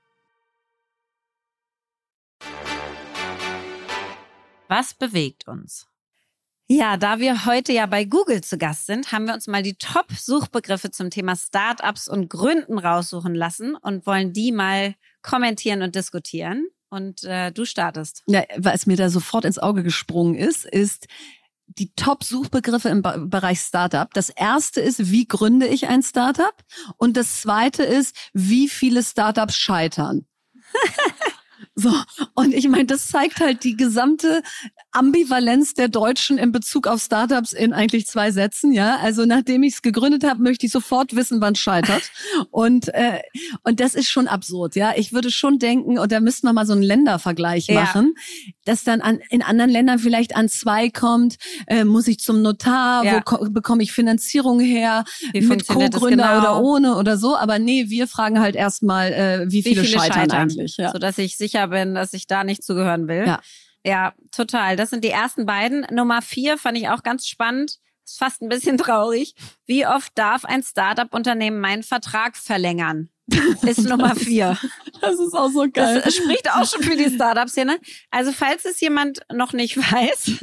Was 4.71 4.93
bewegt 4.93 5.49
uns? 5.49 5.85
Ja, 6.69 6.95
da 6.95 7.19
wir 7.19 7.45
heute 7.45 7.73
ja 7.73 7.87
bei 7.87 8.05
Google 8.05 8.39
zu 8.39 8.57
Gast 8.57 8.85
sind, 8.85 9.11
haben 9.11 9.25
wir 9.25 9.33
uns 9.33 9.47
mal 9.47 9.63
die 9.63 9.75
Top-Suchbegriffe 9.75 10.91
zum 10.91 11.09
Thema 11.09 11.35
Startups 11.35 12.07
und 12.07 12.29
Gründen 12.29 12.79
raussuchen 12.79 13.35
lassen 13.35 13.75
und 13.75 14.05
wollen 14.05 14.31
die 14.31 14.53
mal 14.53 14.95
kommentieren 15.23 15.81
und 15.81 15.95
diskutieren. 15.95 16.67
Und 16.89 17.25
äh, 17.25 17.51
du 17.51 17.65
startest. 17.65 18.23
Ja, 18.27 18.45
was 18.55 18.85
mir 18.85 18.95
da 18.95 19.09
sofort 19.09 19.43
ins 19.43 19.59
Auge 19.59 19.83
gesprungen 19.83 20.35
ist, 20.35 20.63
ist 20.63 21.07
die 21.67 21.93
Top-Suchbegriffe 21.95 22.87
im 22.87 23.01
Bereich 23.01 23.59
Startup. 23.59 24.09
Das 24.13 24.29
erste 24.29 24.79
ist, 24.79 25.11
wie 25.11 25.27
gründe 25.27 25.67
ich 25.67 25.89
ein 25.89 26.01
Startup? 26.01 26.55
Und 26.95 27.17
das 27.17 27.41
zweite 27.41 27.83
ist, 27.83 28.15
wie 28.31 28.69
viele 28.69 29.03
Startups 29.03 29.57
scheitern? 29.57 30.27
So, 31.81 31.93
und 32.35 32.53
ich 32.53 32.67
meine, 32.67 32.85
das 32.85 33.07
zeigt 33.07 33.39
halt 33.39 33.63
die 33.63 33.75
gesamte 33.75 34.43
Ambivalenz 34.91 35.73
der 35.73 35.87
Deutschen 35.87 36.37
in 36.37 36.51
Bezug 36.51 36.85
auf 36.85 37.01
Startups 37.01 37.53
in 37.53 37.73
eigentlich 37.73 38.07
zwei 38.07 38.31
Sätzen, 38.31 38.71
ja. 38.73 38.97
Also 38.97 39.25
nachdem 39.25 39.63
ich 39.63 39.75
es 39.75 39.81
gegründet 39.81 40.23
habe, 40.23 40.43
möchte 40.43 40.65
ich 40.65 40.71
sofort 40.71 41.15
wissen, 41.15 41.39
wann 41.41 41.53
es 41.53 41.59
scheitert. 41.59 42.11
Und, 42.51 42.89
äh, 42.93 43.19
und 43.63 43.79
das 43.79 43.95
ist 43.95 44.09
schon 44.09 44.27
absurd, 44.27 44.75
ja. 44.75 44.93
Ich 44.95 45.13
würde 45.13 45.31
schon 45.31 45.59
denken, 45.59 45.97
und 45.97 46.11
da 46.11 46.19
müssten 46.19 46.47
wir 46.47 46.53
mal 46.53 46.65
so 46.65 46.73
einen 46.73 46.81
Ländervergleich 46.81 47.69
machen, 47.69 48.13
ja. 48.15 48.51
dass 48.65 48.83
dann 48.83 49.01
an, 49.01 49.19
in 49.29 49.41
anderen 49.41 49.71
Ländern 49.71 49.99
vielleicht 49.99 50.35
an 50.35 50.49
zwei 50.49 50.89
kommt, 50.89 51.37
äh, 51.67 51.83
muss 51.83 52.07
ich 52.07 52.19
zum 52.19 52.41
Notar, 52.41 53.03
ja. 53.05 53.23
wo 53.25 53.49
bekomme 53.49 53.83
ich 53.83 53.91
Finanzierung 53.91 54.59
her, 54.59 55.05
wie 55.31 55.41
mit 55.41 55.67
Co-Gründer 55.67 56.09
genau? 56.09 56.39
oder 56.39 56.61
ohne 56.61 56.95
oder 56.97 57.17
so. 57.17 57.35
Aber 57.35 57.59
nee, 57.59 57.89
wir 57.89 58.07
fragen 58.07 58.39
halt 58.39 58.55
erstmal, 58.55 59.13
äh, 59.13 59.45
wie, 59.47 59.63
viele, 59.63 59.83
wie 59.83 59.87
viele 59.87 59.99
scheitern, 59.99 60.13
scheitern 60.13 60.41
eigentlich. 60.41 60.77
Ja. 60.77 60.91
Sodass 60.91 61.17
ich 61.17 61.37
sicher 61.37 61.70
bin, 61.71 61.95
dass 61.95 62.13
ich 62.13 62.27
da 62.27 62.43
nicht 62.43 62.63
zugehören 62.63 63.07
will. 63.07 63.25
Ja. 63.25 63.41
Ja, 63.83 64.13
total. 64.31 64.75
Das 64.75 64.91
sind 64.91 65.03
die 65.03 65.09
ersten 65.09 65.45
beiden. 65.45 65.87
Nummer 65.91 66.21
vier 66.21 66.57
fand 66.57 66.77
ich 66.77 66.89
auch 66.89 67.03
ganz 67.03 67.27
spannend. 67.27 67.79
Ist 68.05 68.19
fast 68.19 68.41
ein 68.41 68.49
bisschen 68.49 68.77
traurig. 68.77 69.35
Wie 69.65 69.87
oft 69.87 70.11
darf 70.15 70.45
ein 70.45 70.63
Startup-Unternehmen 70.63 71.59
meinen 71.59 71.83
Vertrag 71.83 72.37
verlängern? 72.37 73.09
Ist 73.61 73.87
Nummer 73.87 74.15
vier. 74.15 74.57
Das 74.99 75.17
ist 75.17 75.33
auch 75.33 75.49
so 75.49 75.65
geil. 75.71 76.01
Das 76.03 76.15
spricht 76.15 76.51
auch 76.51 76.65
schon 76.65 76.83
für 76.83 76.97
die 76.97 77.09
Startup-Szene. 77.09 77.79
Also, 78.09 78.33
falls 78.33 78.65
es 78.65 78.81
jemand 78.81 79.21
noch 79.31 79.53
nicht 79.53 79.77
weiß, 79.91 80.39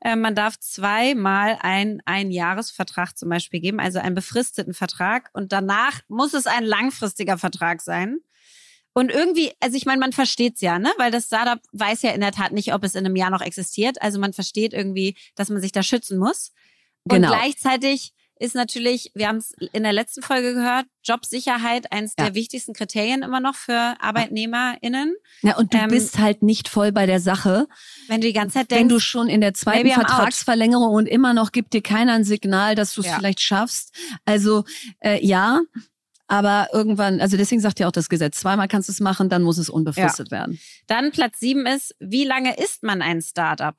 äh, 0.00 0.16
man 0.16 0.34
darf 0.34 0.58
zweimal 0.58 1.58
einen 1.60 2.00
Einjahresvertrag 2.06 3.18
zum 3.18 3.28
Beispiel 3.28 3.60
geben, 3.60 3.80
also 3.80 3.98
einen 3.98 4.14
befristeten 4.14 4.72
Vertrag. 4.72 5.28
Und 5.34 5.52
danach 5.52 6.00
muss 6.08 6.32
es 6.32 6.46
ein 6.46 6.64
langfristiger 6.64 7.36
Vertrag 7.36 7.82
sein. 7.82 8.18
Und 8.94 9.10
irgendwie, 9.10 9.52
also 9.60 9.76
ich 9.76 9.86
meine, 9.86 10.00
man 10.00 10.12
versteht's 10.12 10.60
ja, 10.60 10.78
ne? 10.78 10.92
Weil 10.98 11.10
das 11.10 11.26
Startup 11.26 11.60
weiß 11.72 12.02
ja 12.02 12.10
in 12.10 12.20
der 12.20 12.32
Tat 12.32 12.52
nicht, 12.52 12.74
ob 12.74 12.84
es 12.84 12.94
in 12.94 13.06
einem 13.06 13.16
Jahr 13.16 13.30
noch 13.30 13.40
existiert. 13.40 14.00
Also 14.02 14.18
man 14.18 14.32
versteht 14.32 14.74
irgendwie, 14.74 15.16
dass 15.34 15.48
man 15.48 15.60
sich 15.60 15.72
da 15.72 15.82
schützen 15.82 16.18
muss. 16.18 16.52
Und 17.04 17.16
genau. 17.16 17.28
gleichzeitig 17.28 18.12
ist 18.42 18.54
natürlich, 18.56 19.12
wir 19.14 19.28
haben 19.28 19.36
es 19.36 19.54
in 19.72 19.84
der 19.84 19.92
letzten 19.92 20.20
Folge 20.20 20.54
gehört, 20.54 20.86
Jobsicherheit 21.04 21.92
eines 21.92 22.14
ja. 22.18 22.24
der 22.24 22.34
wichtigsten 22.34 22.72
Kriterien 22.72 23.22
immer 23.22 23.38
noch 23.38 23.54
für 23.54 23.94
ArbeitnehmerInnen. 24.00 25.14
Ja, 25.42 25.56
und 25.56 25.72
du 25.72 25.78
ähm, 25.78 25.88
bist 25.88 26.18
halt 26.18 26.42
nicht 26.42 26.68
voll 26.68 26.90
bei 26.90 27.06
der 27.06 27.20
Sache. 27.20 27.68
Wenn 28.08 28.20
du 28.20 28.26
die 28.26 28.32
ganze 28.32 28.54
Zeit 28.54 28.70
denkst, 28.72 28.80
wenn 28.80 28.88
du 28.88 28.98
schon 28.98 29.28
in 29.28 29.40
der 29.40 29.54
zweiten 29.54 29.88
Vertragsverlängerung 29.88 30.92
und 30.92 31.06
immer 31.06 31.34
noch 31.34 31.52
gibt 31.52 31.72
dir 31.72 31.82
keiner 31.82 32.14
ein 32.14 32.24
Signal, 32.24 32.74
dass 32.74 32.94
du 32.94 33.02
es 33.02 33.06
ja. 33.06 33.16
vielleicht 33.16 33.40
schaffst. 33.40 33.94
Also 34.24 34.64
äh, 35.00 35.24
ja, 35.24 35.60
aber 36.32 36.68
irgendwann, 36.72 37.20
also 37.20 37.36
deswegen 37.36 37.60
sagt 37.60 37.78
ja 37.78 37.86
auch 37.86 37.92
das 37.92 38.08
Gesetz, 38.08 38.40
zweimal 38.40 38.66
kannst 38.66 38.88
du 38.88 38.92
es 38.92 39.00
machen, 39.00 39.28
dann 39.28 39.42
muss 39.42 39.58
es 39.58 39.68
unbefristet 39.68 40.28
ja. 40.28 40.38
werden. 40.38 40.58
Dann 40.86 41.12
Platz 41.12 41.38
sieben 41.38 41.66
ist, 41.66 41.94
wie 42.00 42.24
lange 42.24 42.56
ist 42.56 42.82
man 42.82 43.02
ein 43.02 43.20
Startup? 43.20 43.76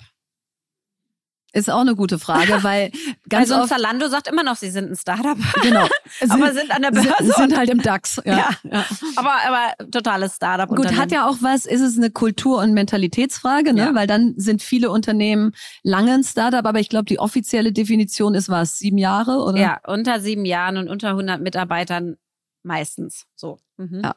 Ist 1.52 1.72
auch 1.72 1.82
eine 1.82 1.96
gute 1.96 2.20
Frage, 2.20 2.60
weil 2.64 2.92
ganz 3.28 3.52
also 3.52 3.64
oft 3.64 3.70
Zalando 3.70 4.08
sagt 4.08 4.28
immer 4.28 4.44
noch, 4.44 4.56
sie 4.56 4.70
sind 4.70 4.92
ein 4.92 4.96
Startup. 4.96 5.36
Genau. 5.64 5.88
aber 6.30 6.54
sind 6.54 6.70
an 6.70 6.84
der 6.84 6.92
Börse. 6.92 7.12
Sind, 7.24 7.36
sind 7.36 7.58
halt 7.58 7.70
im 7.72 7.82
DAX. 7.82 8.22
Ja. 8.26 8.38
ja. 8.38 8.50
ja. 8.72 8.86
Aber, 9.16 9.34
aber 9.48 9.90
totales 9.90 10.36
Startup. 10.36 10.70
Gut, 10.70 10.96
hat 10.96 11.12
ja 11.12 11.28
auch 11.28 11.38
was, 11.42 11.66
ist 11.66 11.82
es 11.82 11.98
eine 11.98 12.12
Kultur- 12.12 12.60
und 12.60 12.74
Mentalitätsfrage, 12.74 13.74
ne? 13.74 13.86
Ja. 13.86 13.96
Weil 13.96 14.06
dann 14.06 14.36
sind 14.38 14.62
viele 14.62 14.92
Unternehmen 14.92 15.54
lange 15.82 16.14
ein 16.14 16.24
Startup, 16.24 16.64
aber 16.64 16.80
ich 16.80 16.90
glaube, 16.90 17.06
die 17.06 17.18
offizielle 17.18 17.72
Definition 17.72 18.36
ist 18.36 18.48
was, 18.48 18.78
sieben 18.78 19.00
Jahre, 19.00 19.40
oder? 19.40 19.60
Ja, 19.60 19.80
unter 19.88 20.20
sieben 20.20 20.46
Jahren 20.46 20.78
und 20.78 20.90
unter 20.90 21.10
100 21.10 21.42
Mitarbeitern 21.42 22.18
Meistens 22.64 23.26
so. 23.36 23.60
Mhm. 23.78 24.02
Ja. 24.04 24.16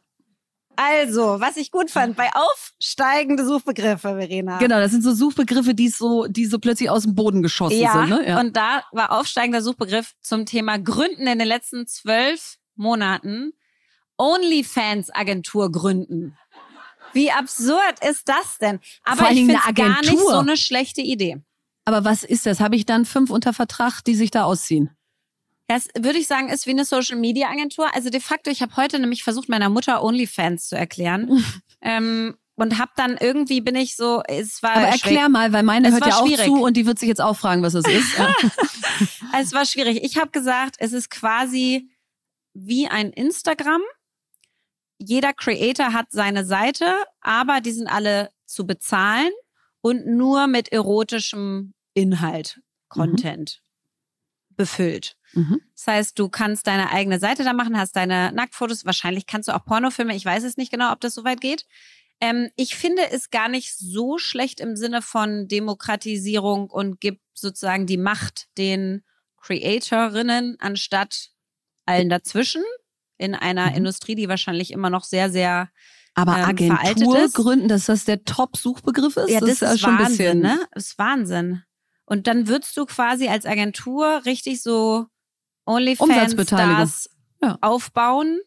Also, 0.77 1.41
was 1.41 1.57
ich 1.57 1.71
gut 1.71 1.91
fand, 1.91 2.17
bei 2.17 2.29
aufsteigende 2.35 3.47
Suchbegriffe, 3.47 4.17
Verena. 4.17 4.59
Genau, 4.59 4.79
das 4.79 4.91
sind 4.91 5.03
so 5.03 5.15
Suchbegriffe, 5.15 5.75
die 5.75 5.89
so, 5.89 6.27
die 6.27 6.45
so 6.45 6.59
plötzlich 6.59 6.91
aus 6.91 7.05
dem 7.05 7.15
Boden 7.15 7.43
geschossen 7.43 7.81
ja, 7.81 7.93
sind. 7.93 8.11
Ne? 8.11 8.29
Ja, 8.29 8.41
und 8.41 8.57
da 8.57 8.83
war 8.93 9.13
aufsteigender 9.13 9.63
Suchbegriff 9.63 10.15
zum 10.21 10.45
Thema 10.45 10.79
Gründen 10.79 11.27
in 11.27 11.39
den 11.39 11.49
letzten 11.49 11.87
zwölf 11.87 12.59
Monaten 12.75 13.53
OnlyFans-Agentur 14.19 15.73
gründen. 15.73 16.37
Wie 17.13 17.31
absurd 17.31 18.05
ist 18.07 18.29
das 18.29 18.59
denn? 18.59 18.81
Aber 19.05 19.31
ich 19.31 19.47
finde 19.47 19.59
gar 19.75 20.01
nicht 20.03 20.19
so 20.19 20.39
eine 20.39 20.57
schlechte 20.59 21.01
Idee. 21.01 21.43
Aber 21.87 22.05
was 22.05 22.25
ist 22.25 22.47
das? 22.47 22.61
Habe 22.61 22.77
ich 22.77 22.85
dann 22.85 23.05
fünf 23.05 23.31
unter 23.31 23.53
Vertrag, 23.53 24.03
die 24.03 24.15
sich 24.15 24.31
da 24.31 24.45
ausziehen? 24.45 24.96
Das 25.69 25.89
würde 25.99 26.19
ich 26.19 26.27
sagen, 26.27 26.49
ist 26.49 26.67
wie 26.67 26.71
eine 26.71 26.85
Social 26.85 27.17
Media 27.17 27.49
Agentur. 27.49 27.93
Also 27.95 28.09
de 28.09 28.21
facto, 28.21 28.51
ich 28.51 28.63
habe 28.63 28.77
heute 28.77 28.99
nämlich 28.99 29.25
versucht, 29.25 29.49
meiner 29.49 29.69
Mutter 29.69 30.03
OnlyFans 30.03 30.69
zu 30.69 30.77
erklären. 30.77 31.45
ähm, 31.81 32.37
und 32.55 32.79
hab 32.79 32.95
dann 32.97 33.17
irgendwie 33.19 33.61
bin 33.61 33.75
ich 33.77 33.97
so, 33.97 34.23
es 34.27 34.63
war 34.63 34.77
Aber 34.77 34.87
erklär 34.87 35.29
mal, 35.29 35.53
weil 35.53 35.63
meine 35.63 35.89
Es 35.89 35.95
hört 35.95 36.07
ja 36.07 36.17
auch 36.17 36.27
schwierig. 36.27 36.47
zu 36.47 36.63
und 36.63 36.77
die 36.77 36.87
wird 36.87 36.99
sich 36.99 37.09
jetzt 37.09 37.21
auch 37.21 37.37
fragen, 37.37 37.63
was 37.63 37.75
es 37.75 37.87
ist. 37.87 38.17
Ja. 38.19 38.35
es 39.41 39.53
war 39.53 39.67
schwierig. 39.67 40.03
Ich 40.03 40.17
habe 40.17 40.31
gesagt, 40.31 40.77
es 40.79 40.93
ist 40.95 41.11
quasi 41.11 41.91
wie 42.55 42.89
ein 42.89 43.11
Instagram. 43.11 43.83
Jeder 44.99 45.35
Creator 45.35 45.93
hat 45.93 46.07
seine 46.11 46.47
Seite, 46.47 46.87
aber 47.21 47.61
die 47.61 47.73
sind 47.73 47.89
alle 47.89 48.31
zu 48.47 48.67
bezahlen 48.67 49.31
und 49.83 50.07
nur 50.07 50.47
mit 50.47 50.73
erotischem 50.73 51.75
Inhalt, 51.93 52.61
Content 52.89 53.61
befüllt. 54.49 55.16
Mhm. 55.37 55.61
Das 55.75 55.87
heißt, 55.87 56.19
du 56.19 56.29
kannst 56.29 56.67
deine 56.67 56.91
eigene 56.91 57.19
Seite 57.21 57.45
da 57.45 57.53
machen, 57.53 57.79
hast 57.79 57.95
deine 57.95 58.33
Nacktfotos. 58.33 58.85
Wahrscheinlich 58.87 59.27
kannst 59.27 59.49
du 59.49 59.55
auch 59.55 59.65
Pornofilme. 59.65 60.17
Ich 60.17 60.25
weiß 60.25 60.43
es 60.45 60.57
nicht 60.57 60.71
genau, 60.73 60.93
ob 60.93 61.01
das 61.01 61.15
so 61.15 61.25
weit 61.25 61.41
geht. 61.41 61.65
Ähm, 62.21 62.49
ich 62.57 62.75
finde 62.77 63.03
es 63.11 63.31
gar 63.31 63.49
nicht 63.49 63.77
so 63.77 64.17
schlecht 64.19 64.61
im 64.61 64.75
Sinne 64.77 65.03
von 65.03 65.47
Demokratisierung 65.49 66.71
und 66.71 67.01
gibt 67.01 67.21
sozusagen 67.35 67.87
die 67.87 67.99
Macht 67.99 68.47
den 68.57 69.05
Creatorinnen 69.43 70.57
anstatt 70.59 71.31
allen 71.85 72.09
dazwischen 72.09 72.63
in 73.19 73.35
einer 73.35 73.71
Mhm. 73.71 73.77
Industrie, 73.77 74.15
die 74.15 74.29
wahrscheinlich 74.29 74.73
immer 74.73 74.91
noch 74.91 75.05
sehr, 75.05 75.31
sehr 75.31 75.71
Aber 76.15 76.37
ähm, 76.39 76.45
Agentur 76.45 77.29
gründen, 77.31 77.69
dass 77.69 77.87
das 77.87 78.05
der 78.05 78.25
Top-Suchbegriff 78.25 79.17
ist, 79.19 79.31
ja, 79.31 79.41
das, 79.41 79.61
ja 79.61 79.73
ist 79.73 79.81
schon 79.81 79.91
ein 79.91 79.99
Wahnsinn, 79.99 80.17
bisschen. 80.17 80.41
ne? 80.41 80.67
Das 80.73 80.87
ist 80.87 80.99
Wahnsinn. 80.99 81.63
Und 82.07 82.27
dann 82.27 82.49
würdest 82.49 82.77
du 82.77 82.87
quasi 82.87 83.29
als 83.29 83.47
Agentur 83.47 84.23
richtig 84.25 84.63
so. 84.63 85.07
OnlyFans-Stars 85.67 87.11
Ja. 87.43 87.59
aufbauen 87.61 88.41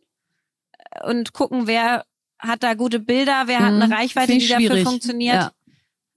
und 1.06 1.34
gucken, 1.34 1.68
wer 1.68 2.06
hat 2.40 2.64
da 2.64 2.74
gute 2.74 3.00
Bilder, 3.00 3.44
wer 3.46 3.60
hat 3.60 3.74
Mhm, 3.74 3.82
eine 3.82 3.96
Reichweite, 3.96 4.28
find 4.28 4.42
die 4.42 4.46
ich 4.46 4.52
dafür 4.52 4.68
schwierig. 4.68 4.84
funktioniert. 4.88 5.36
Ja. 5.36 5.52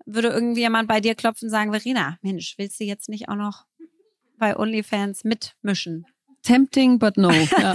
Würde 0.07 0.29
irgendjemand 0.29 0.89
bei 0.89 1.01
dir 1.01 1.15
klopfen 1.15 1.47
und 1.47 1.51
sagen, 1.51 1.71
Verena, 1.73 2.17
Mensch, 2.23 2.55
willst 2.59 2.81
du 2.81 2.85
jetzt 2.85 3.09
nicht 3.09 3.29
auch 3.29 3.35
noch 3.37 3.67
bei 4.39 4.57
OnlyFans 4.57 5.25
mitmischen? 5.25 6.07
Tempting, 6.43 6.99
but 6.99 7.17
no. 7.17 7.31
Ja. 7.59 7.75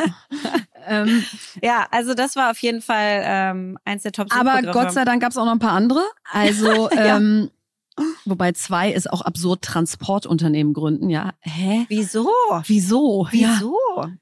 ähm, 0.88 1.24
Ja, 1.62 1.88
also 1.92 2.14
das 2.14 2.36
war 2.36 2.52
auf 2.52 2.60
jeden 2.60 2.82
Fall 2.82 3.22
ähm, 3.24 3.78
eins 3.86 4.04
der 4.04 4.12
top 4.12 4.28
aber 4.32 4.62
Gott 4.74 4.92
sei 4.92 5.06
Dank 5.06 5.22
gab 5.22 5.32
es 5.32 5.38
auch 5.38 5.46
noch 5.46 5.54
ein 5.54 5.60
paar 5.60 5.72
andere. 5.72 6.04
Also, 6.32 6.90
Ja. 6.94 7.18
ähm, 7.18 7.50
wobei 8.26 8.52
zwei 8.52 8.92
ist 8.92 9.12
auch 9.12 9.22
absurd, 9.22 9.62
Transportunternehmen 9.62 10.74
gründen. 10.74 11.10
Ja, 11.10 11.34
hä? 11.42 11.86
Wieso? 11.90 12.30
Wieso? 12.66 13.28
Ja, 13.32 13.56
Wieso? 13.56 13.78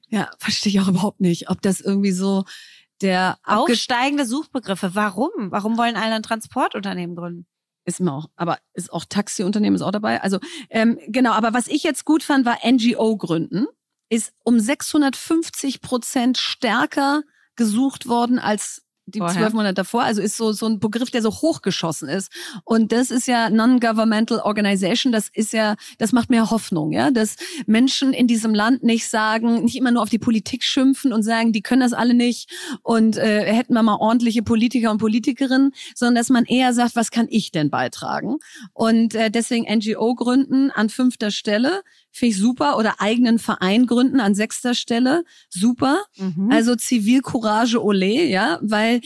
ja 0.08 0.30
verstehe 0.38 0.70
ich 0.72 0.80
auch 0.80 0.88
überhaupt 0.88 1.20
nicht. 1.20 1.50
Ob 1.50 1.62
das 1.62 1.80
irgendwie 1.80 2.12
so 2.12 2.44
der 3.02 3.38
Aufsteigende 3.44 4.24
Suchbegriffe. 4.24 4.94
Warum? 4.94 5.30
Warum 5.50 5.76
wollen 5.76 5.96
alle 5.96 6.14
ein 6.14 6.22
Transportunternehmen 6.22 7.16
gründen? 7.16 7.46
ist 7.86 8.00
mir 8.00 8.12
auch, 8.12 8.26
aber 8.36 8.58
ist 8.74 8.92
auch 8.92 9.04
Taxiunternehmen 9.04 9.76
ist 9.76 9.82
auch 9.82 9.92
dabei. 9.92 10.20
Also 10.20 10.38
ähm, 10.70 10.98
genau, 11.06 11.32
aber 11.32 11.54
was 11.54 11.68
ich 11.68 11.84
jetzt 11.84 12.04
gut 12.04 12.22
fand, 12.22 12.44
war 12.44 12.58
NGO 12.68 13.16
gründen. 13.16 13.66
Ist 14.08 14.32
um 14.44 14.60
650 14.60 15.80
Prozent 15.80 16.36
stärker 16.36 17.22
gesucht 17.54 18.08
worden 18.08 18.38
als 18.38 18.82
die 19.06 19.20
Vorher. 19.20 19.36
zwölf 19.36 19.52
Monate 19.52 19.74
davor. 19.74 20.02
Also 20.02 20.20
ist 20.20 20.36
so 20.36 20.52
so 20.52 20.66
ein 20.66 20.80
Begriff, 20.80 21.10
der 21.10 21.22
so 21.22 21.30
hochgeschossen 21.30 22.08
ist. 22.08 22.30
Und 22.64 22.92
das 22.92 23.10
ist 23.10 23.26
ja 23.28 23.50
Non-Governmental 23.50 24.40
Organization. 24.40 25.12
Das 25.12 25.28
ist 25.32 25.52
ja, 25.52 25.76
das 25.98 26.12
macht 26.12 26.28
mir 26.28 26.50
Hoffnung, 26.50 26.92
ja, 26.92 27.10
dass 27.10 27.36
Menschen 27.66 28.12
in 28.12 28.26
diesem 28.26 28.54
Land 28.54 28.82
nicht 28.82 29.08
sagen, 29.08 29.64
nicht 29.64 29.76
immer 29.76 29.92
nur 29.92 30.02
auf 30.02 30.10
die 30.10 30.18
Politik 30.18 30.64
schimpfen 30.64 31.12
und 31.12 31.22
sagen, 31.22 31.52
die 31.52 31.62
können 31.62 31.80
das 31.80 31.92
alle 31.92 32.14
nicht 32.14 32.50
und 32.82 33.16
äh, 33.16 33.52
hätten 33.52 33.74
wir 33.74 33.82
mal 33.82 33.96
ordentliche 33.96 34.42
Politiker 34.42 34.90
und 34.90 34.98
Politikerinnen, 34.98 35.72
sondern 35.94 36.16
dass 36.16 36.28
man 36.28 36.44
eher 36.44 36.72
sagt, 36.72 36.96
was 36.96 37.10
kann 37.10 37.26
ich 37.30 37.52
denn 37.52 37.70
beitragen? 37.70 38.36
Und 38.72 39.14
äh, 39.14 39.30
deswegen 39.30 39.66
NGO 39.72 40.14
gründen 40.14 40.70
an 40.70 40.88
fünfter 40.88 41.30
Stelle 41.30 41.82
finde 42.16 42.34
ich 42.34 42.40
super 42.40 42.78
oder 42.78 43.00
eigenen 43.00 43.38
Verein 43.38 43.86
gründen 43.86 44.20
an 44.20 44.34
sechster 44.34 44.74
Stelle 44.74 45.24
super. 45.48 46.04
Also 46.50 46.74
Zivilcourage 46.74 47.82
ole, 47.82 48.24
ja, 48.24 48.58
weil 48.62 49.00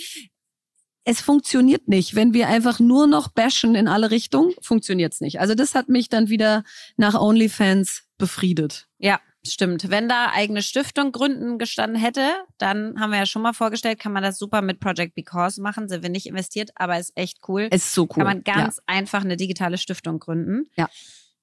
es 1.04 1.20
funktioniert 1.20 1.88
nicht. 1.88 2.14
Wenn 2.14 2.34
wir 2.34 2.48
einfach 2.48 2.78
nur 2.78 3.06
noch 3.06 3.28
bashen 3.28 3.74
in 3.74 3.88
alle 3.88 4.10
Richtungen, 4.10 4.52
funktioniert's 4.60 5.20
nicht. 5.20 5.40
Also 5.40 5.54
das 5.54 5.74
hat 5.74 5.88
mich 5.88 6.08
dann 6.08 6.28
wieder 6.28 6.62
nach 6.96 7.20
OnlyFans 7.20 8.04
befriedet. 8.18 8.86
Ja, 8.98 9.18
stimmt. 9.44 9.90
Wenn 9.90 10.08
da 10.08 10.30
eigene 10.32 10.62
Stiftung 10.62 11.10
gründen 11.10 11.58
gestanden 11.58 12.00
hätte, 12.00 12.28
dann 12.58 13.00
haben 13.00 13.10
wir 13.10 13.18
ja 13.18 13.26
schon 13.26 13.42
mal 13.42 13.54
vorgestellt, 13.54 13.98
kann 13.98 14.12
man 14.12 14.22
das 14.22 14.38
super 14.38 14.62
mit 14.62 14.78
Project 14.78 15.14
Because 15.14 15.60
machen. 15.60 15.88
Sind 15.88 16.02
wir 16.02 16.10
nicht 16.10 16.26
investiert, 16.26 16.70
aber 16.76 16.98
ist 16.98 17.16
echt 17.16 17.38
cool. 17.48 17.68
Es 17.70 17.86
ist 17.86 17.94
so 17.94 18.02
cool. 18.02 18.08
Kann 18.08 18.26
man 18.26 18.44
ganz 18.44 18.80
einfach 18.86 19.24
eine 19.24 19.36
digitale 19.36 19.78
Stiftung 19.78 20.18
gründen. 20.18 20.70
Ja. 20.76 20.88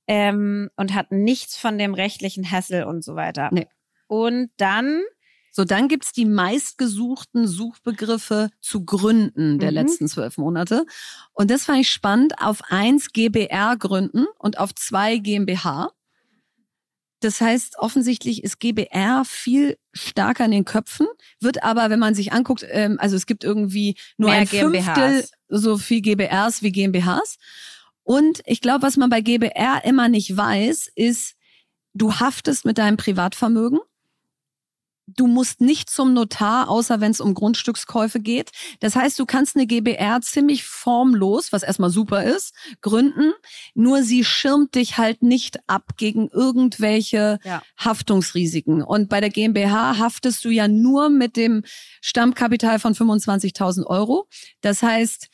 Ähm, 0.08 0.70
und 0.78 0.94
hat 0.94 1.12
nichts 1.12 1.58
von 1.58 1.78
dem 1.78 1.94
rechtlichen 1.94 2.50
Hassel 2.50 2.84
und 2.84 3.04
so 3.04 3.16
weiter. 3.16 3.50
Nee. 3.52 3.68
Und 4.08 4.50
dann, 4.58 5.02
So, 5.52 5.66
dann 5.66 5.88
gibt's 5.88 6.12
die 6.14 6.26
meistgesuchten 6.26 7.48
Suchbegriffe 7.48 8.50
zu 8.62 8.86
Gründen 8.86 9.58
der 9.60 9.72
Mhm. 9.72 9.76
letzten 9.76 10.08
zwölf 10.08 10.38
Monate. 10.38 10.86
Und 11.34 11.50
das 11.52 11.66
fand 11.66 11.80
ich 11.80 11.90
spannend. 11.92 12.36
Auf 12.40 12.62
eins 12.70 13.12
GBR 13.12 13.76
gründen 13.78 14.28
und 14.38 14.60
auf 14.60 14.74
zwei 14.76 15.18
GmbH. 15.18 15.92
Das 17.22 17.42
heißt, 17.42 17.80
offensichtlich 17.80 18.44
ist 18.44 18.60
GBR 18.60 19.24
viel 19.26 19.78
stärker 19.92 20.46
in 20.46 20.52
den 20.52 20.66
Köpfen, 20.66 21.08
wird 21.40 21.64
aber, 21.64 21.90
wenn 21.90 21.98
man 22.00 22.14
sich 22.14 22.32
anguckt, 22.32 22.64
ähm, 22.70 22.98
also 23.00 23.16
es 23.16 23.26
gibt 23.26 23.44
irgendwie 23.44 23.96
nur 24.18 24.30
Mehr 24.30 24.42
ein 24.42 24.48
Fünftel 24.48 24.72
GmbHs. 24.84 25.32
so 25.50 25.78
viel 25.80 26.02
GBRs 26.02 26.62
wie 26.62 26.72
GmbHs. 26.72 27.38
Und 28.08 28.42
ich 28.46 28.62
glaube, 28.62 28.84
was 28.84 28.96
man 28.96 29.10
bei 29.10 29.20
GBR 29.20 29.84
immer 29.84 30.08
nicht 30.08 30.38
weiß, 30.38 30.90
ist, 30.96 31.36
du 31.94 32.14
haftest 32.14 32.64
mit 32.64 32.78
deinem 32.78 32.96
Privatvermögen. 32.96 33.80
Du 35.08 35.28
musst 35.28 35.60
nicht 35.60 35.90
zum 35.90 36.14
Notar, 36.14 36.70
außer 36.70 37.02
wenn 37.02 37.12
es 37.12 37.20
um 37.20 37.34
Grundstückskäufe 37.34 38.22
geht. 38.22 38.52
Das 38.80 38.96
heißt, 38.96 39.20
du 39.20 39.26
kannst 39.26 39.58
eine 39.58 39.68
GBR 39.68 40.22
ziemlich 40.22 40.64
formlos, 40.64 41.52
was 41.52 41.64
erstmal 41.64 41.90
super 41.90 42.24
ist, 42.24 42.54
gründen. 42.80 43.34
Nur 43.74 44.04
sie 44.04 44.24
schirmt 44.24 44.76
dich 44.76 44.98
halt 44.98 45.22
nicht 45.22 45.60
ab 45.68 45.98
gegen 45.98 46.30
irgendwelche 46.30 47.40
Ja. 47.44 47.62
Haftungsrisiken. 47.78 48.82
Und 48.84 49.10
bei 49.10 49.20
der 49.20 49.32
GmbH 49.32 49.98
haftest 49.98 50.46
du 50.46 50.50
ja 50.50 50.70
nur 50.70 51.10
mit 51.10 51.36
dem 51.36 51.64
Stammkapital 52.02 52.80
von 52.80 52.94
25.000 52.94 53.86
Euro. 53.86 54.30
Das 54.62 54.82
heißt, 54.82 55.28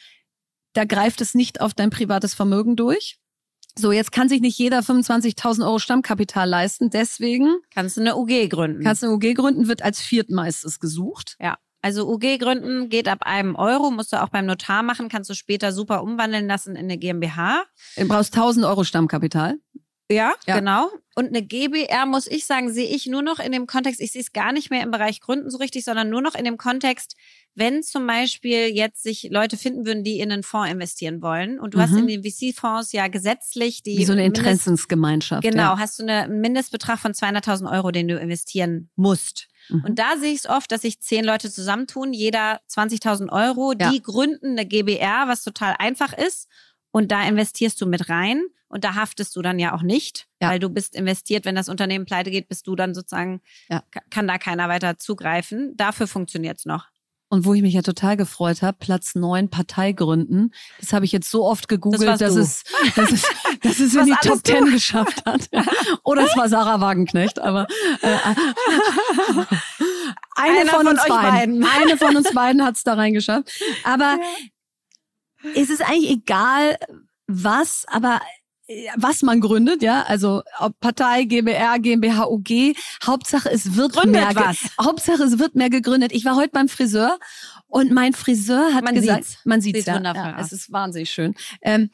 da 0.74 0.86
greift 0.86 1.21
es 1.21 1.34
nicht 1.34 1.61
auf 1.61 1.74
dein 1.74 1.89
privates 1.89 2.34
Vermögen 2.34 2.76
durch. 2.76 3.19
So, 3.76 3.91
jetzt 3.91 4.11
kann 4.11 4.30
sich 4.30 4.41
nicht 4.41 4.57
jeder 4.59 4.80
25.000 4.80 5.65
Euro 5.65 5.80
Stammkapital 5.80 6.47
leisten. 6.47 6.91
Deswegen 6.91 7.55
kannst 7.74 7.97
du 7.97 8.01
eine 8.01 8.15
UG 8.15 8.49
gründen. 8.49 8.84
kannst 8.84 9.01
du 9.01 9.07
eine 9.07 9.15
UG 9.15 9.34
gründen, 9.34 9.67
wird 9.67 9.82
als 9.82 9.99
viertmeistes 9.99 10.80
gesucht. 10.80 11.38
Ja. 11.39 11.57
Also 11.82 12.07
UG 12.07 12.38
gründen 12.39 12.88
geht 12.88 13.09
ab 13.09 13.24
einem 13.24 13.55
Euro, 13.55 13.91
musst 13.91 14.13
du 14.13 14.21
auch 14.21 14.30
beim 14.30 14.45
Notar 14.45 14.84
machen, 14.84 15.09
kannst 15.09 15.30
du 15.30 15.34
später 15.34 15.74
super 15.74 16.01
umwandeln 16.01 16.47
lassen 16.47 16.78
in 16.78 16.86
eine 16.86 16.97
GmbH. 16.97 17.65
Du 17.97 18.07
brauchst 18.07 18.34
1000 18.34 18.65
Euro 18.65 18.86
Stammkapital. 18.86 19.57
Ja, 20.12 20.34
Ja. 20.45 20.60
genau. 20.60 20.89
Und 21.16 21.28
eine 21.28 21.41
GBR, 21.43 22.06
muss 22.06 22.28
ich 22.28 22.45
sagen, 22.45 22.74
sehe 22.74 22.88
ich 22.88 23.06
nur 23.08 23.22
noch 23.22 23.39
in 23.39 23.51
dem 23.51 23.68
Kontext, 23.68 24.01
ich 24.01 24.12
sehe 24.12 24.22
es 24.22 24.32
gar 24.34 24.51
nicht 24.51 24.70
mehr 24.72 24.82
im 24.84 24.91
Bereich 24.91 25.22
Gründen 25.22 25.49
so 25.49 25.58
richtig, 25.60 25.86
sondern 25.86 26.10
nur 26.10 26.22
noch 26.22 26.36
in 26.36 26.43
dem 26.43 26.58
Kontext, 26.58 27.16
wenn 27.56 27.84
zum 27.84 28.06
Beispiel 28.08 28.68
jetzt 28.68 29.04
sich 29.04 29.28
Leute 29.32 29.56
finden 29.58 29.86
würden, 29.86 30.04
die 30.04 30.20
in 30.20 30.32
einen 30.32 30.41
Fonds 30.43 30.72
investieren 30.72 31.22
wollen 31.22 31.60
und 31.60 31.74
du 31.76 31.80
hast 31.80 31.91
Mhm. 31.91 31.99
in 31.99 32.08
den 32.08 32.24
VC-Fonds 32.24 32.91
ja 32.93 33.08
gesetzlich 33.08 33.84
die 33.84 33.97
Wie 33.97 34.06
so 34.06 34.14
eine 34.14 34.24
Mindest- 34.24 34.41
Interessensgemeinschaft. 34.47 35.43
Genau, 35.43 35.74
Ja. 35.74 35.80
hast 35.80 35.99
du 35.99 36.04
eine, 36.04 36.24
einen 36.24 36.41
Mindestbetrag 36.41 36.99
von 36.99 37.14
200.000 37.14 37.70
Euro, 37.72 37.91
den 37.91 38.08
du 38.08 38.18
investieren 38.18 38.89
musst. 38.95 39.47
Mhm. 39.70 39.84
Und 39.86 39.99
da 39.99 40.18
sehe 40.18 40.32
ich 40.34 40.39
es 40.39 40.49
oft, 40.49 40.72
dass 40.72 40.82
sich 40.82 40.99
zehn 40.99 41.24
Leute 41.24 41.51
zusammentun, 41.51 42.12
jeder 42.12 42.60
20.000 42.68 43.32
Euro, 43.32 43.74
Ja. 43.80 43.91
die 43.91 44.01
gründen 44.01 44.51
eine 44.58 44.66
GBR, 44.66 45.28
was 45.28 45.43
total 45.43 45.76
einfach 45.78 46.12
ist. 46.14 46.47
Und 46.91 47.12
da 47.12 47.24
investierst 47.28 47.80
du 47.82 47.86
mit 47.86 48.10
rein 48.10 48.43
und 48.74 48.84
da 48.84 48.95
haftest 48.95 49.36
du 49.36 49.41
dann 49.41 49.59
ja 49.59 49.74
auch 49.76 49.84
nicht, 49.84 50.28
Ja. 50.41 50.49
weil 50.49 50.59
du 50.59 50.69
bist 50.69 50.95
investiert. 50.95 51.45
Wenn 51.45 51.55
das 51.55 51.69
Unternehmen 51.69 52.05
pleite 52.05 52.32
geht, 52.32 52.47
bist 52.49 52.67
du 52.67 52.76
dann 52.76 52.93
sozusagen, 52.93 53.41
Ja. 53.69 53.84
ka- 53.91 54.01
kann 54.09 54.28
da 54.28 54.38
keiner 54.38 54.67
weiter 54.69 54.97
zugreifen. 54.97 55.74
Dafür 55.78 56.07
funktioniert's 56.07 56.65
noch. 56.65 56.88
Und 57.30 57.45
wo 57.45 57.53
ich 57.55 57.63
mich 57.63 57.74
ja 57.74 57.82
total 57.82 58.15
gefreut 58.15 58.61
habe, 58.61 58.78
Platz 58.80 59.15
neun 59.15 59.49
Partei 59.49 59.91
gründen. 59.91 60.51
Das 60.80 60.93
habe 60.93 61.05
ich 61.05 61.11
jetzt 61.11 61.32
so 61.32 61.45
oft 61.45 61.67
gegoogelt, 61.67 62.05
warst 62.05 62.21
dass 62.21 62.36
es, 62.36 62.63
dass 62.95 63.11
es, 63.11 63.24
dass 63.61 63.80
es 63.80 63.95
in 63.95 64.05
die 64.05 64.15
Top. 64.21 64.43
Ten 64.43 64.65
geschafft 64.71 65.26
hat. 65.26 65.49
Oder 66.03 66.26
es 66.26 66.38
war 66.38 66.47
Sarah 66.47 66.80
Wagenknecht, 66.80 67.39
aber 67.39 67.65
äh, 68.01 68.07
eine 70.36 70.59
Einer 70.61 70.69
von, 70.71 70.88
uns 70.88 70.99
beiden. 71.07 71.59
beiden. 71.59 71.63
Eine 71.65 71.97
von 71.97 72.15
uns 72.15 72.32
beiden 72.34 72.63
hat 72.63 72.76
es 72.76 72.84
da 72.84 72.93
reingeschafft. 72.93 73.49
Aber 73.84 74.19
es 75.55 75.69
ist 75.71 75.82
eigentlich 75.82 76.11
egal, 76.11 76.78
was, 77.28 77.86
aber 77.88 78.17
äh, 78.17 78.19
was 78.95 79.22
man 79.24 79.41
gründet, 79.41 79.84
ja, 79.84 80.03
also 80.03 80.41
ob 80.59 80.80
Partei, 80.80 81.26
GBR, 81.26 81.80
GmbH, 81.80 82.28
UG, 82.28 82.76
Hauptsache 83.05 83.49
es 83.51 83.76
wird 83.76 83.93
Gründet 83.93 84.22
mehr, 84.22 84.36
was. 84.36 84.57
Hauptsache 84.80 85.24
es 85.24 85.38
wird 85.38 85.55
mehr 85.55 85.70
gegründet. 85.70 86.14
Ich 86.14 86.24
war 86.24 86.36
heute 86.36 86.51
beim 86.51 86.70
Friseur 86.70 87.20
Und 87.68 87.91
mein 87.91 88.14
Friseur 88.14 88.74
hat 88.74 88.84
Man 88.84 88.95
gesagt, 88.95 89.26
sieht's. 89.26 89.45
man 89.45 89.59
sieht's 89.59 89.80
Sieht 89.80 89.88
ja, 89.88 90.01
ja, 90.01 90.38
es 90.39 90.51
ist 90.51 90.72
wahnsinnig 90.72 91.09
schön. 91.09 91.36
Ähm, 91.61 91.89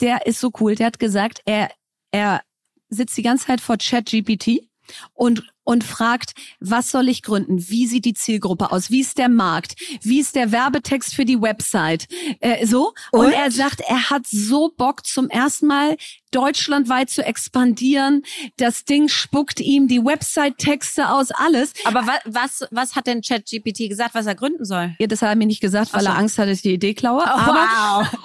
der 0.00 0.26
ist 0.26 0.40
so 0.40 0.50
cool. 0.60 0.76
Der 0.76 0.86
hat 0.86 0.98
gesagt, 0.98 1.40
er 1.44 1.70
er 2.12 2.42
sitzt 2.88 3.16
die 3.16 3.22
ganze 3.22 3.46
Zeit 3.46 3.60
vor 3.60 3.76
ChatGPT 3.76 4.68
und 5.14 5.50
und 5.70 5.84
fragt, 5.84 6.32
was 6.58 6.90
soll 6.90 7.08
ich 7.08 7.22
gründen? 7.22 7.68
Wie 7.68 7.86
sieht 7.86 8.04
die 8.04 8.12
Zielgruppe 8.12 8.72
aus? 8.72 8.90
Wie 8.90 9.00
ist 9.00 9.18
der 9.18 9.28
Markt? 9.28 9.76
Wie 10.02 10.18
ist 10.18 10.34
der 10.34 10.50
Werbetext 10.50 11.14
für 11.14 11.24
die 11.24 11.40
Website? 11.40 12.08
Äh, 12.40 12.66
so. 12.66 12.92
Und? 13.12 13.26
Und? 13.26 13.32
er 13.32 13.52
sagt, 13.52 13.80
er 13.86 14.10
hat 14.10 14.26
so 14.26 14.72
Bock 14.76 15.06
zum 15.06 15.30
ersten 15.30 15.68
Mal 15.68 15.96
deutschlandweit 16.32 17.08
zu 17.08 17.24
expandieren. 17.24 18.24
Das 18.56 18.84
Ding 18.84 19.08
spuckt 19.08 19.60
ihm 19.60 19.86
die 19.86 20.04
Website-Texte 20.04 21.08
aus, 21.08 21.30
alles. 21.30 21.72
Aber 21.84 22.04
wa 22.04 22.18
was, 22.24 22.66
was 22.72 22.96
hat 22.96 23.06
denn 23.06 23.22
ChatGPT 23.22 23.88
gesagt, 23.88 24.16
was 24.16 24.26
er 24.26 24.34
gründen 24.34 24.64
soll? 24.64 24.96
Ja, 24.98 25.06
das 25.06 25.22
hat 25.22 25.28
er 25.28 25.36
mir 25.36 25.46
nicht 25.46 25.60
gesagt, 25.60 25.94
weil 25.94 26.02
so. 26.02 26.08
er 26.08 26.16
Angst 26.16 26.36
hatte, 26.36 26.48
dass 26.48 26.58
ich 26.58 26.62
die 26.62 26.74
Idee 26.74 26.94
klaue. 26.94 27.24
aber, 27.24 27.54
wow. 27.54 28.20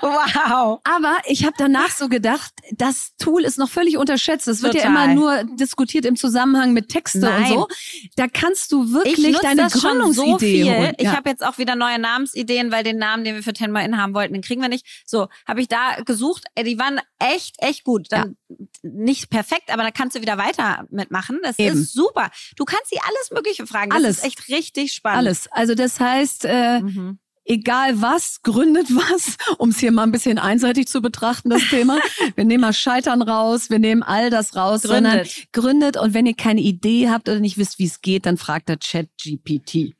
Wow. 0.00 0.80
aber 0.84 1.18
ich 1.26 1.44
habe 1.44 1.54
danach 1.58 1.90
so 1.90 2.08
gedacht, 2.08 2.52
das 2.72 3.14
Tool 3.18 3.42
ist 3.44 3.58
noch 3.58 3.68
völlig 3.68 3.96
unterschätzt. 3.98 4.48
Es 4.48 4.62
wird 4.62 4.74
ja 4.74 4.84
immer 4.84 5.08
nur 5.08 5.44
diskutiert 5.56 6.04
im 6.04 6.16
Zusammenhang 6.16 6.72
mit 6.72 6.88
Texte 6.88 7.18
Nein. 7.20 7.42
und 7.42 7.48
so. 7.48 7.68
Da 8.16 8.26
kannst 8.28 8.72
du 8.72 8.84
Ich 8.84 8.92
wirklich 9.18 9.38
deine 9.38 9.62
das 9.62 9.72
schon 9.80 10.12
so 10.12 10.22
Gründungsidee 10.22 10.62
viel. 10.64 10.72
holen. 10.74 10.94
Ich 10.98 11.04
Ja. 11.04 11.16
habe 11.16 11.28
jetzt 11.30 11.44
auch 11.44 11.58
wieder 11.58 11.76
neue 11.76 11.98
Namensideen, 11.98 12.70
weil 12.72 12.82
den 12.84 12.98
Namen, 12.98 13.24
den 13.24 13.34
wir 13.34 13.42
für 13.42 13.52
Ten 13.52 13.72
More 13.72 13.84
In 13.84 13.96
haben 13.98 14.14
wollten, 14.14 14.32
den 14.32 14.42
kriegen 14.42 14.60
wir 14.62 14.68
nicht. 14.68 14.86
So, 15.06 15.28
habe 15.46 15.60
ich 15.60 15.68
da 15.68 15.96
gesucht. 16.04 16.44
Ey, 16.54 16.64
Die 16.64 16.78
waren 16.78 17.00
echt, 17.18 17.56
echt 17.58 17.84
gut. 17.84 18.06
Dann 18.10 18.36
nicht 18.82 19.30
perfekt, 19.30 19.70
aber 19.72 19.82
da 19.82 19.90
kannst 19.90 20.16
du 20.16 20.20
wieder 20.22 20.38
weiter 20.38 20.86
mitmachen. 20.90 21.38
Das 21.42 21.58
Eben. 21.58 21.78
ist 21.80 21.92
super. 21.92 22.30
Du 22.56 22.64
kannst 22.64 22.88
sie 22.90 22.98
alles 23.00 23.30
Mögliche 23.32 23.66
fragen. 23.66 23.90
Das 23.90 23.98
Alles. 23.98 24.18
ist 24.18 24.24
echt 24.24 24.48
richtig 24.48 24.92
spannend. 24.92 25.18
alles. 25.18 25.48
Also 25.52 25.74
das 25.74 26.00
heißt, 26.00 26.44
äh, 26.46 26.80
Mhm. 26.80 27.18
Egal 27.50 28.00
was, 28.00 28.42
gründet 28.42 28.94
was, 28.94 29.36
um 29.58 29.70
es 29.70 29.78
hier 29.78 29.90
mal 29.90 30.04
ein 30.04 30.12
bisschen 30.12 30.38
einseitig 30.38 30.86
zu 30.86 31.02
betrachten, 31.02 31.50
das 31.50 31.62
Thema. 31.68 31.98
Wir 32.36 32.44
nehmen 32.44 32.62
mal 32.62 32.72
Scheitern 32.72 33.22
raus, 33.22 33.70
wir 33.70 33.80
nehmen 33.80 34.02
all 34.02 34.30
das 34.30 34.54
raus, 34.54 34.82
sondern 34.82 35.18
Gründet. 35.18 35.52
gründet 35.52 35.96
und 35.96 36.14
wenn 36.14 36.26
ihr 36.26 36.36
keine 36.36 36.60
Idee 36.60 37.10
habt 37.10 37.28
oder 37.28 37.40
nicht 37.40 37.58
wisst, 37.58 37.78
wie 37.78 37.86
es 37.86 38.00
geht, 38.00 38.26
dann 38.26 38.36
fragt 38.36 38.68
der 38.68 38.78
Chat 38.78 39.08
GPT. 39.20 39.94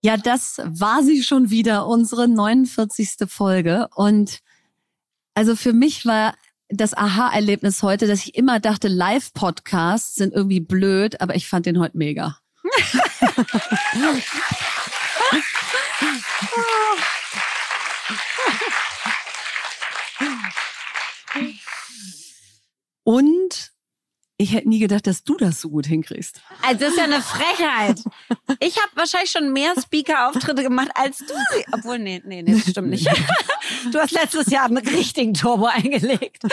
Ja, 0.00 0.16
das 0.16 0.58
war 0.64 1.02
sie 1.02 1.22
schon 1.22 1.50
wieder, 1.50 1.86
unsere 1.86 2.28
49. 2.28 3.28
Folge. 3.28 3.88
Und 3.96 4.38
also 5.34 5.56
für 5.56 5.72
mich 5.72 6.06
war 6.06 6.34
das 6.68 6.94
Aha-Erlebnis 6.94 7.82
heute, 7.82 8.06
dass 8.06 8.24
ich 8.24 8.34
immer 8.34 8.60
dachte, 8.60 8.88
Live-Podcasts 8.88 10.14
sind 10.16 10.34
irgendwie 10.34 10.60
blöd, 10.60 11.20
aber 11.20 11.34
ich 11.34 11.48
fand 11.48 11.66
den 11.66 11.78
heute 11.78 11.96
mega. 11.96 12.38
Und 23.04 23.67
ich 24.40 24.52
hätte 24.52 24.68
nie 24.68 24.78
gedacht, 24.78 25.06
dass 25.08 25.24
du 25.24 25.36
das 25.36 25.60
so 25.60 25.68
gut 25.68 25.86
hinkriegst. 25.86 26.40
Also 26.62 26.78
das 26.80 26.90
ist 26.92 26.96
ja 26.98 27.04
eine 27.04 27.20
Frechheit. 27.20 28.02
Ich 28.60 28.76
habe 28.80 28.90
wahrscheinlich 28.94 29.30
schon 29.32 29.52
mehr 29.52 29.74
Speaker-Auftritte 29.80 30.62
gemacht 30.62 30.90
als 30.94 31.18
du 31.18 31.26
sie. 31.26 31.64
Obwohl, 31.72 31.98
nee, 31.98 32.22
nee, 32.24 32.42
nee, 32.42 32.52
das 32.52 32.70
stimmt 32.70 32.90
nicht. 32.90 33.08
Du 33.92 33.98
hast 33.98 34.12
letztes 34.12 34.46
Jahr 34.50 34.64
einen 34.64 34.78
richtigen 34.78 35.34
Turbo 35.34 35.66
eingelegt. 35.66 36.42
Das 36.42 36.50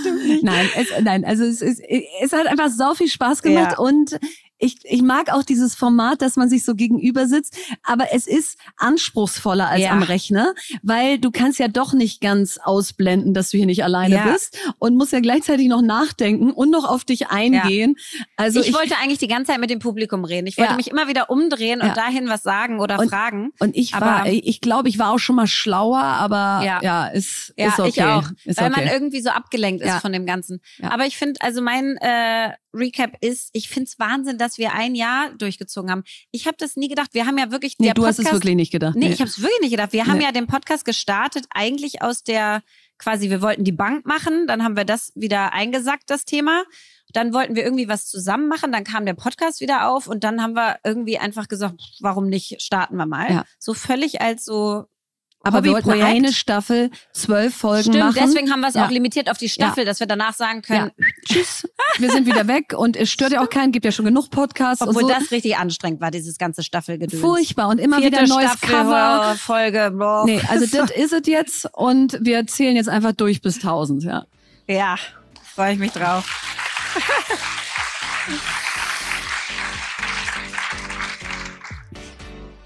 stimmt 0.00 0.26
nicht. 0.26 0.42
Nein, 0.42 0.68
es, 0.76 0.88
nein, 1.02 1.24
also 1.24 1.44
es, 1.44 1.62
es, 1.62 1.80
es 2.20 2.32
hat 2.32 2.46
einfach 2.46 2.68
sau 2.68 2.94
viel 2.94 3.08
Spaß 3.08 3.42
gemacht 3.42 3.72
Ja. 3.72 3.78
und 3.78 4.18
ich, 4.58 4.78
ich 4.84 5.02
mag 5.02 5.30
auch 5.32 5.42
dieses 5.42 5.74
Format, 5.74 6.22
dass 6.22 6.36
man 6.36 6.48
sich 6.48 6.64
so 6.64 6.74
gegenüber 6.74 7.26
sitzt, 7.26 7.56
aber 7.82 8.12
es 8.12 8.26
ist 8.26 8.58
anspruchsvoller 8.76 9.68
als 9.68 9.82
Ja. 9.82 9.90
am 9.90 10.02
Rechner, 10.02 10.54
weil 10.82 11.18
du 11.18 11.30
kannst 11.30 11.58
ja 11.58 11.68
doch 11.68 11.92
nicht 11.92 12.20
ganz 12.20 12.58
ausblenden, 12.62 13.34
dass 13.34 13.50
du 13.50 13.58
hier 13.58 13.66
nicht 13.66 13.84
alleine 13.84 14.14
Ja. 14.16 14.32
bist 14.32 14.58
und 14.78 14.96
musst 14.96 15.12
ja 15.12 15.20
gleichzeitig 15.20 15.68
noch 15.68 15.82
nachdenken 15.82 16.50
und 16.52 16.70
noch 16.70 16.84
auf 16.88 17.04
dich 17.04 17.28
eingehen. 17.28 17.96
Also 18.36 18.60
ich, 18.60 18.72
wollte 18.74 18.96
eigentlich 18.96 19.18
die 19.18 19.28
ganze 19.28 19.52
Zeit 19.52 19.60
mit 19.60 19.70
dem 19.70 19.78
Publikum 19.78 20.24
reden. 20.24 20.46
Ich 20.46 20.56
wollte 20.58 20.72
Ja. 20.72 20.76
mich 20.76 20.88
immer 20.88 21.08
wieder 21.08 21.30
umdrehen 21.30 21.80
Ja. 21.82 21.88
und 21.88 21.96
dahin 21.96 22.28
was 22.28 22.42
sagen 22.42 22.80
oder 22.80 22.98
Und- 22.98 23.08
fragen. 23.10 23.50
und 23.60 23.76
ich 23.76 23.94
aber- 23.94 24.06
war, 24.06 24.26
ich 24.26 24.60
glaube, 24.60 24.88
ich 24.88 24.98
war 24.98 25.12
auch 25.12 25.18
schon 25.18 25.36
mal 25.36 25.46
schlauer, 25.46 25.98
aber 26.00 26.62
ja, 26.64 26.80
Ja. 26.82 27.06
ist, 27.08 27.52
Ja, 27.56 27.68
ist 27.68 27.78
okay. 27.80 27.88
ich 27.90 28.02
auch. 28.04 28.24
Ist 28.44 28.60
weil 28.60 28.70
okay. 28.72 28.84
man 28.84 28.92
irgendwie 28.92 29.20
so 29.20 29.30
abgelenkt 29.30 29.82
ist 29.82 29.88
Ja. 29.88 30.00
von 30.00 30.12
dem 30.12 30.26
Ganzen. 30.26 30.60
Ja. 30.78 30.90
Aber 30.92 31.06
ich 31.06 31.16
finde, 31.16 31.40
also 31.40 31.60
mein 31.62 31.96
äh, 31.98 32.52
Recap 32.74 33.12
ist, 33.22 33.50
ich 33.54 33.68
finde 33.70 33.88
es 33.88 33.98
Wahnsinn, 33.98 34.36
dass 34.46 34.58
wir 34.58 34.72
ein 34.74 34.94
Jahr 34.94 35.30
durchgezogen 35.36 35.90
haben. 35.90 36.04
Ich 36.30 36.46
habe 36.46 36.56
das 36.58 36.76
nie 36.76 36.88
gedacht. 36.88 37.10
Wir 37.12 37.26
haben 37.26 37.36
ja 37.36 37.50
wirklich 37.50 37.74
nee, 37.78 37.86
der 37.86 37.94
du 37.94 38.06
hast 38.06 38.16
Podcast, 38.16 38.34
es 38.34 38.40
wirklich 38.40 38.54
nicht 38.56 38.72
gedacht. 38.72 38.94
Nee, 38.96 39.08
ich 39.10 39.20
habe 39.20 39.28
es 39.28 39.40
wirklich 39.42 39.60
nicht 39.60 39.70
gedacht. 39.72 39.92
Wir 39.92 40.06
haben 40.06 40.18
Nee. 40.18 40.24
ja 40.24 40.32
den 40.32 40.46
Podcast 40.46 40.84
gestartet 40.84 41.46
eigentlich 41.50 42.02
aus 42.02 42.22
der 42.22 42.62
quasi 42.98 43.28
wir 43.28 43.42
wollten 43.42 43.64
die 43.64 43.72
Bank 43.72 44.06
machen, 44.06 44.46
dann 44.46 44.62
haben 44.62 44.76
wir 44.76 44.84
das 44.84 45.12
wieder 45.14 45.52
eingesackt 45.52 46.04
das 46.08 46.24
Thema. 46.24 46.64
Dann 47.12 47.34
wollten 47.34 47.54
wir 47.54 47.62
irgendwie 47.62 47.88
was 47.88 48.06
zusammen 48.06 48.48
machen, 48.48 48.72
dann 48.72 48.84
kam 48.84 49.04
der 49.04 49.14
Podcast 49.14 49.60
wieder 49.60 49.90
auf 49.90 50.06
und 50.06 50.24
dann 50.24 50.40
haben 50.42 50.54
wir 50.54 50.78
irgendwie 50.82 51.18
einfach 51.18 51.48
gesagt, 51.48 51.80
warum 52.00 52.28
nicht 52.28 52.62
starten 52.62 52.96
wir 52.96 53.06
mal. 53.06 53.30
Ja. 53.30 53.44
So 53.58 53.74
völlig 53.74 54.20
als 54.20 54.44
so 54.44 54.86
aber 55.46 55.64
wir 55.64 55.72
wollten 55.72 55.90
eine 55.90 56.32
Staffel, 56.32 56.90
zwölf 57.12 57.54
Folgen 57.54 57.82
Stimmt, 57.92 57.98
machen. 57.98 58.16
deswegen 58.20 58.50
haben 58.50 58.60
wir 58.60 58.68
es 58.68 58.74
Ja. 58.74 58.86
auch 58.86 58.90
limitiert 58.90 59.30
auf 59.30 59.38
die 59.38 59.48
Staffel, 59.48 59.84
dass 59.84 60.00
wir 60.00 60.06
danach 60.06 60.34
sagen 60.34 60.62
können, 60.62 60.90
Tschüss. 61.26 61.68
Wir 61.98 62.10
sind 62.10 62.26
wieder 62.26 62.46
weg 62.48 62.74
und 62.76 62.96
es 62.96 63.10
stört 63.10 63.32
ja 63.32 63.42
auch 63.42 63.48
keinen, 63.50 63.72
gibt 63.72 63.84
ja 63.84 63.92
schon 63.92 64.04
genug 64.04 64.30
Podcasts 64.30 64.82
obwohl 64.82 65.04
und 65.04 65.08
so. 65.10 65.14
das 65.18 65.30
richtig 65.30 65.56
anstrengend 65.56 66.00
war, 66.00 66.10
dieses 66.10 66.38
ganze 66.38 66.62
Staffelgedöns. 66.62 67.20
Furchtbar 67.20 67.68
und 67.68 67.78
immer 67.78 67.98
Vierte 68.00 68.18
wieder 68.22 68.26
neues 68.28 68.50
Staffel, 68.52 68.68
Cover. 68.68 69.30
oh, 69.32 69.36
Folge. 69.36 69.92
boah. 69.96 70.24
Nee, 70.26 70.40
also 70.48 70.66
das 70.66 70.90
ist 70.90 71.12
es 71.12 71.26
jetzt 71.26 71.68
und 71.72 72.18
wir 72.20 72.46
zählen 72.46 72.76
jetzt 72.76 72.88
einfach 72.88 73.12
durch 73.12 73.40
bis 73.40 73.56
1000, 73.56 74.04
ja. 74.04 74.26
Ja, 74.68 74.96
freue 75.54 75.72
ich 75.74 75.78
mich 75.78 75.92
drauf. 75.92 76.24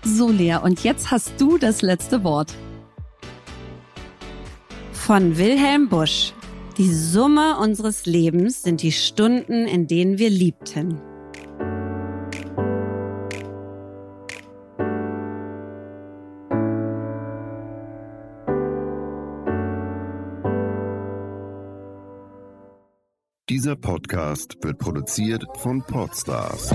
So 0.03 0.31
Lea, 0.31 0.57
und 0.63 0.83
jetzt 0.83 1.11
hast 1.11 1.33
du 1.41 1.59
das 1.59 1.83
letzte 1.83 2.25
Wort. 2.25 2.55
Von 5.11 5.39
Wilhelm 5.39 5.89
Busch. 5.89 6.33
Die 6.79 6.89
Summe 6.89 7.59
unseres 7.59 8.07
Lebens 8.07 8.63
sind 8.63 8.81
die 8.81 8.93
Stunden, 8.93 9.67
in 9.67 9.89
denen 9.89 10.19
wir 10.19 10.31
liebten. 10.31 11.01
Dieser 23.49 23.75
Podcast 23.75 24.59
wird 24.63 24.79
produziert 24.79 25.45
von 25.57 25.83
Podstars 25.83 26.71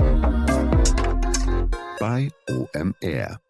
bei 1.98 2.28
OMR. 2.50 3.45